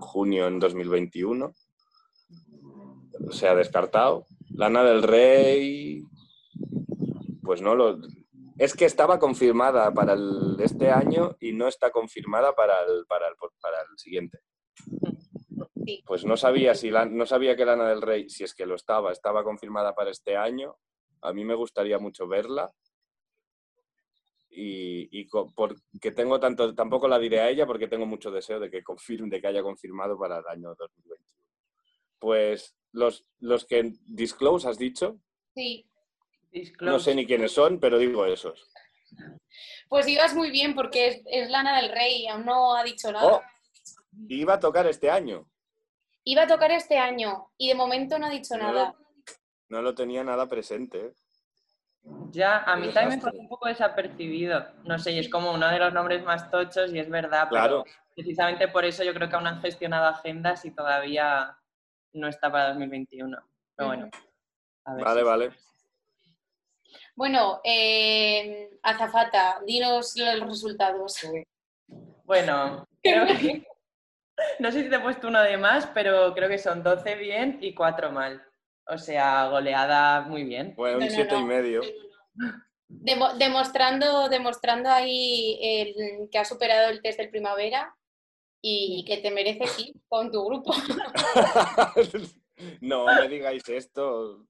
junio 0.00 0.48
en 0.48 0.58
2021. 0.58 1.54
Se 3.30 3.48
ha 3.48 3.54
descartado. 3.54 4.26
Lana 4.50 4.82
del 4.82 5.04
Rey, 5.04 6.02
pues 7.42 7.62
no 7.62 7.76
lo. 7.76 7.98
Es 8.58 8.74
que 8.74 8.84
estaba 8.84 9.20
confirmada 9.20 9.94
para 9.94 10.16
este 10.58 10.90
año 10.90 11.36
y 11.40 11.52
no 11.52 11.68
está 11.68 11.90
confirmada 11.90 12.54
para 12.54 12.74
el, 12.84 13.06
para 13.06 13.28
el 13.28 13.98
siguiente. 13.98 14.40
Pues 16.04 16.24
no 16.24 16.36
sabía, 16.36 16.74
si 16.74 16.90
no 16.90 17.26
sabía 17.26 17.56
que 17.56 17.64
Lana 17.64 17.88
del 17.88 18.02
Rey, 18.02 18.28
si 18.28 18.44
es 18.44 18.54
que 18.54 18.66
lo 18.66 18.74
estaba, 18.74 19.12
estaba 19.12 19.44
confirmada 19.44 19.94
para 19.94 20.10
este 20.10 20.36
año. 20.36 20.76
A 21.22 21.32
mí 21.32 21.44
me 21.44 21.54
gustaría 21.54 21.98
mucho 21.98 22.26
verla. 22.26 22.70
Y, 24.52 25.24
porque 25.54 26.10
tengo 26.10 26.40
tanto, 26.40 26.74
tampoco 26.74 27.06
la 27.06 27.18
diré 27.18 27.40
a 27.40 27.48
ella 27.48 27.66
porque 27.66 27.86
tengo 27.86 28.04
mucho 28.04 28.30
deseo 28.30 28.58
de 28.58 28.70
que 28.70 28.82
confirme, 28.82 29.30
de 29.30 29.40
que 29.40 29.46
haya 29.46 29.62
confirmado 29.62 30.18
para 30.18 30.38
el 30.38 30.46
año 30.48 30.74
2021. 30.74 31.24
Pues 32.18 32.76
los, 32.92 33.24
los 33.38 33.64
que 33.64 33.92
Disclose 34.06 34.68
has 34.68 34.76
dicho. 34.76 35.18
Sí. 35.54 35.86
No 36.80 36.98
sé 36.98 37.14
ni 37.14 37.26
quiénes 37.26 37.52
son, 37.52 37.78
pero 37.78 37.98
digo 37.98 38.26
esos. 38.26 38.68
Pues 39.88 40.06
ibas 40.08 40.34
muy 40.34 40.50
bien 40.50 40.74
porque 40.74 41.22
es, 41.26 41.50
Lana 41.50 41.80
del 41.80 41.92
Rey, 41.92 42.26
aún 42.26 42.44
no 42.44 42.74
ha 42.74 42.82
dicho 42.82 43.10
nada. 43.12 43.34
Oh, 43.34 43.42
iba 44.28 44.54
a 44.54 44.60
tocar 44.60 44.86
este 44.86 45.10
año. 45.10 45.48
Iba 46.24 46.42
a 46.42 46.46
tocar 46.46 46.70
este 46.72 46.98
año 46.98 47.50
y 47.56 47.68
de 47.68 47.74
momento 47.74 48.18
no 48.18 48.26
ha 48.26 48.30
dicho 48.30 48.56
nada. 48.56 48.94
No 49.70 49.80
lo 49.80 49.94
tenía 49.94 50.22
nada 50.22 50.48
presente. 50.48 51.14
Ya, 52.30 52.58
a 52.58 52.76
mí 52.76 52.88
también 52.92 53.18
me 53.18 53.22
parece 53.22 53.40
un 53.40 53.48
poco 53.48 53.68
desapercibido. 53.68 54.66
No 54.84 54.98
sé, 54.98 55.12
y 55.12 55.18
es 55.18 55.28
como 55.28 55.52
uno 55.52 55.68
de 55.68 55.78
los 55.78 55.92
nombres 55.92 56.22
más 56.24 56.50
tochos 56.50 56.92
y 56.92 56.98
es 56.98 57.08
verdad, 57.08 57.48
claro. 57.48 57.84
pero 57.84 57.96
precisamente 58.14 58.68
por 58.68 58.84
eso 58.84 59.04
yo 59.04 59.14
creo 59.14 59.28
que 59.28 59.36
aún 59.36 59.46
han 59.46 59.60
gestionado 59.60 60.06
agendas 60.06 60.64
y 60.64 60.72
todavía 60.72 61.56
no 62.12 62.28
está 62.28 62.50
para 62.50 62.68
2021. 62.70 63.38
Pero 63.76 63.88
bueno. 63.88 64.10
vale, 64.84 65.22
vale. 65.22 65.50
Bueno, 67.14 67.60
eh, 67.62 68.78
Azafata, 68.82 69.60
dinos 69.66 70.16
los 70.16 70.48
resultados. 70.48 71.26
Bueno, 72.24 72.88
creo 73.02 73.26
que 73.26 73.66
no 74.58 74.72
sé 74.72 74.82
si 74.82 74.90
te 74.90 74.96
he 74.96 75.00
puesto 75.00 75.28
uno 75.28 75.42
de 75.42 75.56
más, 75.58 75.86
pero 75.88 76.34
creo 76.34 76.48
que 76.48 76.58
son 76.58 76.82
12 76.82 77.14
bien 77.16 77.58
y 77.60 77.74
4 77.74 78.10
mal. 78.10 78.49
O 78.90 78.98
sea, 78.98 79.48
goleada 79.48 80.22
muy 80.22 80.42
bien. 80.42 80.74
Bueno, 80.76 80.98
un 80.98 81.10
7 81.10 81.36
y 81.36 81.44
medio. 81.44 81.80
demostrando, 82.88 84.28
demostrando 84.28 84.90
ahí 84.90 85.58
el, 85.62 86.28
que 86.30 86.38
ha 86.38 86.44
superado 86.44 86.90
el 86.90 87.00
test 87.00 87.18
del 87.18 87.30
primavera 87.30 87.94
y 88.60 89.04
que 89.06 89.18
te 89.18 89.30
mereces 89.30 89.78
ir 89.78 89.94
con 90.08 90.32
tu 90.32 90.44
grupo. 90.44 90.74
no 92.80 93.06
me 93.06 93.28
digáis 93.28 93.68
esto. 93.68 94.44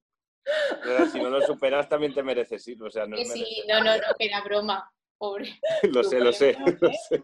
si 1.11 1.19
no 1.19 1.29
lo 1.29 1.41
superas, 1.41 1.87
también 1.87 2.13
te 2.13 2.23
mereces 2.23 2.67
ir. 2.67 2.81
O 2.81 2.89
sea, 2.89 3.05
no, 3.05 3.17
sí, 3.17 3.63
no, 3.67 3.83
no, 3.83 3.95
no, 3.95 4.03
que 4.17 4.25
era 4.25 4.41
broma, 4.41 4.91
pobre. 5.19 5.59
lo 5.83 6.03
sé, 6.03 6.19
lo 6.19 6.33
sé. 6.33 6.57
Lo 6.79 6.89
sé. 7.09 7.23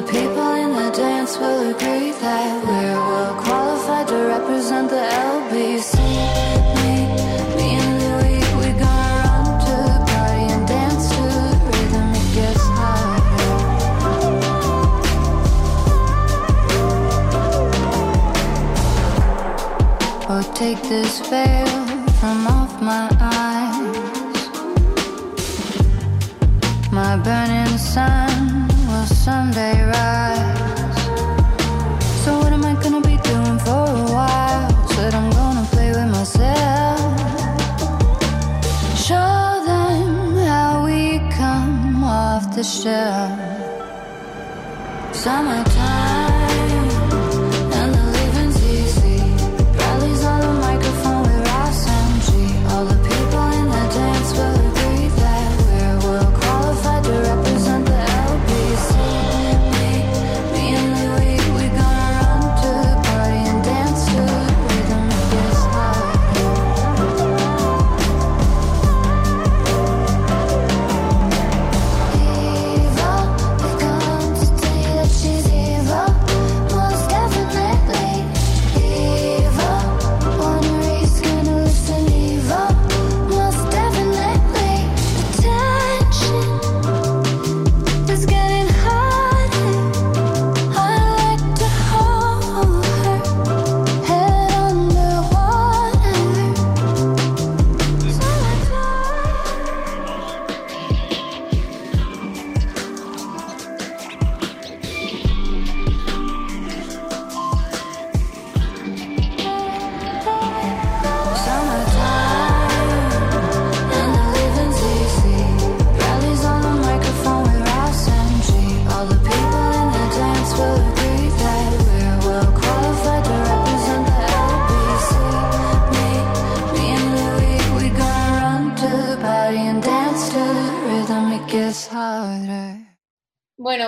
The 0.00 0.06
people 0.06 0.52
in 0.54 0.72
the 0.72 0.90
dance 0.96 1.36
will 1.36 1.74
agree 1.74 2.12
that 2.12 2.64
we're 2.64 3.00
well 3.10 3.34
qualified 3.42 4.08
to 4.08 4.16
represent 4.34 4.88
the 4.88 4.96
LBC. 4.96 5.94
Me, 6.80 6.94
me 7.58 7.68
we 8.56 8.68
gonna 8.80 9.20
run 9.20 9.44
to 9.60 9.74
the 9.92 10.00
party 10.08 10.44
and 10.54 10.64
dance 10.66 11.04
to 11.10 11.20
the 11.20 11.56
rhythm. 11.66 12.08
It 12.16 12.28
gets. 12.34 12.64
Oh, 20.32 20.42
take 20.54 20.80
this 20.84 21.20
veil 21.28 21.68
from 22.18 22.46
off 22.46 22.72
my 22.80 23.06
eyes. 23.20 24.08
My 26.90 27.18
burning 27.18 27.76
sun 27.76 28.29
the 42.60 42.64
shelf. 42.64 43.38
Summertime 45.16 45.99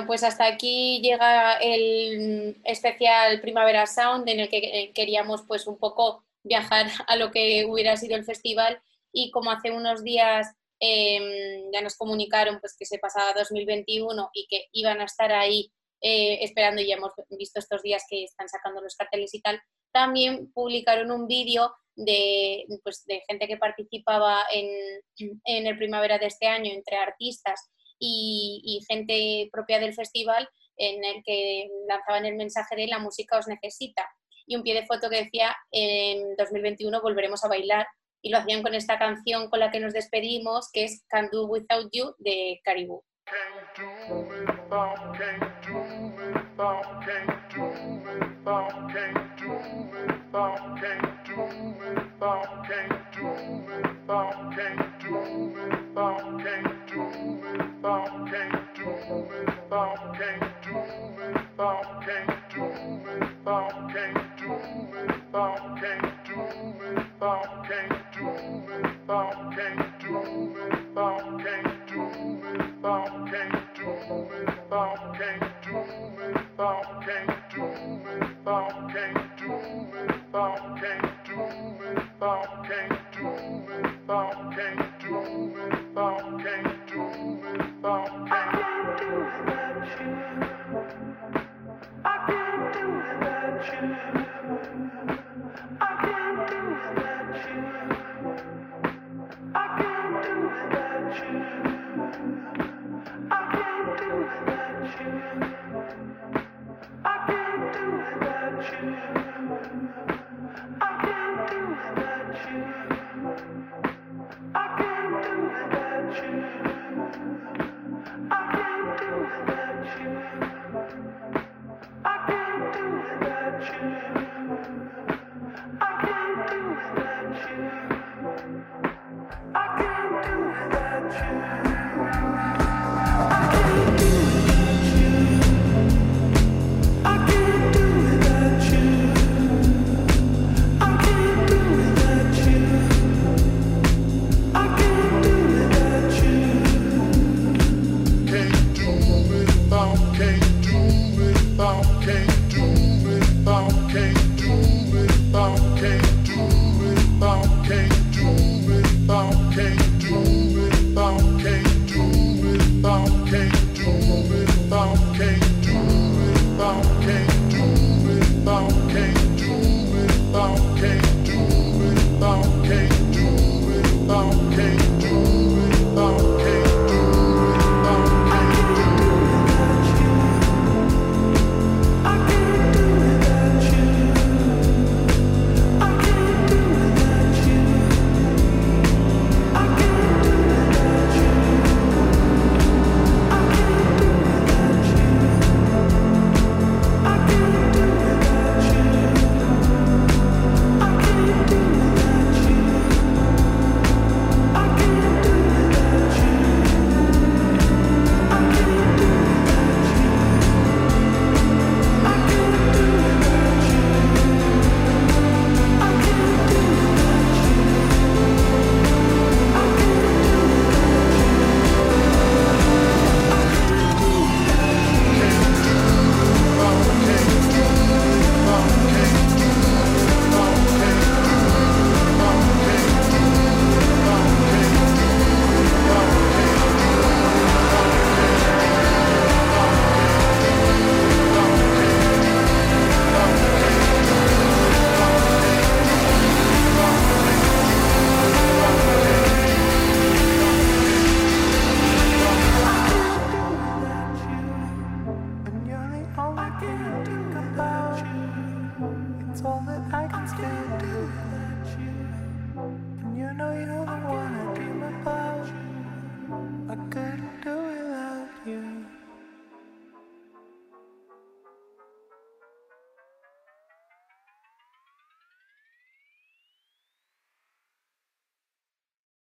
Pues 0.06 0.22
hasta 0.22 0.46
aquí 0.46 1.00
llega 1.02 1.56
el 1.56 2.60
especial 2.64 3.40
Primavera 3.40 3.86
Sound 3.86 4.28
en 4.28 4.40
el 4.40 4.48
que 4.48 4.58
eh, 4.58 4.92
queríamos 4.94 5.42
pues 5.46 5.66
un 5.66 5.78
poco 5.78 6.24
viajar 6.42 6.86
a 7.08 7.16
lo 7.16 7.30
que 7.30 7.64
hubiera 7.66 7.96
sido 7.96 8.16
el 8.16 8.24
festival. 8.24 8.80
Y 9.12 9.30
como 9.30 9.50
hace 9.50 9.70
unos 9.70 10.02
días 10.02 10.54
eh, 10.80 11.64
ya 11.72 11.80
nos 11.80 11.96
comunicaron 11.96 12.58
pues 12.60 12.76
que 12.76 12.86
se 12.86 12.98
pasaba 12.98 13.32
2021 13.34 14.30
y 14.32 14.46
que 14.48 14.66
iban 14.72 15.00
a 15.00 15.04
estar 15.04 15.32
ahí 15.32 15.72
eh, 16.00 16.42
esperando 16.42 16.82
y 16.82 16.88
ya 16.88 16.96
hemos 16.96 17.12
visto 17.30 17.60
estos 17.60 17.82
días 17.82 18.04
que 18.10 18.24
están 18.24 18.48
sacando 18.48 18.80
los 18.80 18.96
carteles 18.96 19.32
y 19.34 19.40
tal, 19.40 19.60
también 19.92 20.52
publicaron 20.52 21.12
un 21.12 21.28
vídeo 21.28 21.72
de, 21.94 22.66
pues, 22.82 23.04
de 23.06 23.22
gente 23.28 23.46
que 23.46 23.56
participaba 23.56 24.42
en, 24.50 24.68
en 25.44 25.66
el 25.66 25.78
Primavera 25.78 26.18
de 26.18 26.26
este 26.26 26.48
año 26.48 26.72
entre 26.72 26.96
artistas 26.96 27.70
y, 28.04 28.60
y 28.64 28.84
gente 28.92 29.48
propia 29.52 29.78
del 29.78 29.94
festival 29.94 30.48
en 30.76 31.04
el 31.04 31.22
que 31.24 31.68
lanzaban 31.88 32.26
el 32.26 32.34
mensaje 32.34 32.74
de 32.74 32.88
la 32.88 32.98
música 32.98 33.38
os 33.38 33.46
necesita. 33.46 34.08
Y 34.46 34.56
un 34.56 34.64
pie 34.64 34.74
de 34.74 34.86
foto 34.86 35.08
que 35.08 35.24
decía 35.24 35.54
en 35.70 36.34
2021 36.36 37.00
volveremos 37.00 37.44
a 37.44 37.48
bailar. 37.48 37.86
Y 38.20 38.30
lo 38.30 38.38
hacían 38.38 38.62
con 38.62 38.74
esta 38.74 38.98
canción 38.98 39.48
con 39.50 39.60
la 39.60 39.70
que 39.70 39.80
nos 39.80 39.92
despedimos 39.92 40.70
que 40.72 40.84
es 40.84 41.04
Can 41.08 41.28
Do 41.32 41.46
Without 41.46 41.88
You 41.92 42.14
de 42.18 42.60
Caribou. 42.64 43.04
Without, 57.82 58.30
can't 58.30 58.74
do 58.76 58.86
without, 59.26 60.14
can't 60.14 60.62
do 60.62 60.74
without, 61.18 62.06
can't 62.06 62.30
do 62.54 62.62
without, 63.02 63.90
can't 63.92 64.36
do 64.38 64.50
without, 64.92 65.80
can't 65.80 66.14
do 66.24 66.36
without, 66.78 67.66
can't 67.66 68.12
do 68.14 68.28
without, 68.62 69.56
can't 69.56 70.00
do 70.00 70.14
without, 70.54 71.26
can't 71.42 71.74
do 71.88 72.02
without, 72.38 73.26
can't 73.26 73.66
do 73.74 73.90
without, 74.22 75.16
can't 75.18 75.54
do 75.56 75.74
without, 75.90 77.04
can't 77.04 77.34
do 77.34 77.66
without, 77.82 78.92
can't 78.94 79.38
do 79.40 79.56
without, 79.90 80.54
can't 80.80 81.24
do 81.26 81.40
without, 81.80 82.64
can't 82.64 83.12
do 83.12 83.26
without, 83.66 84.56
can't 84.56 84.91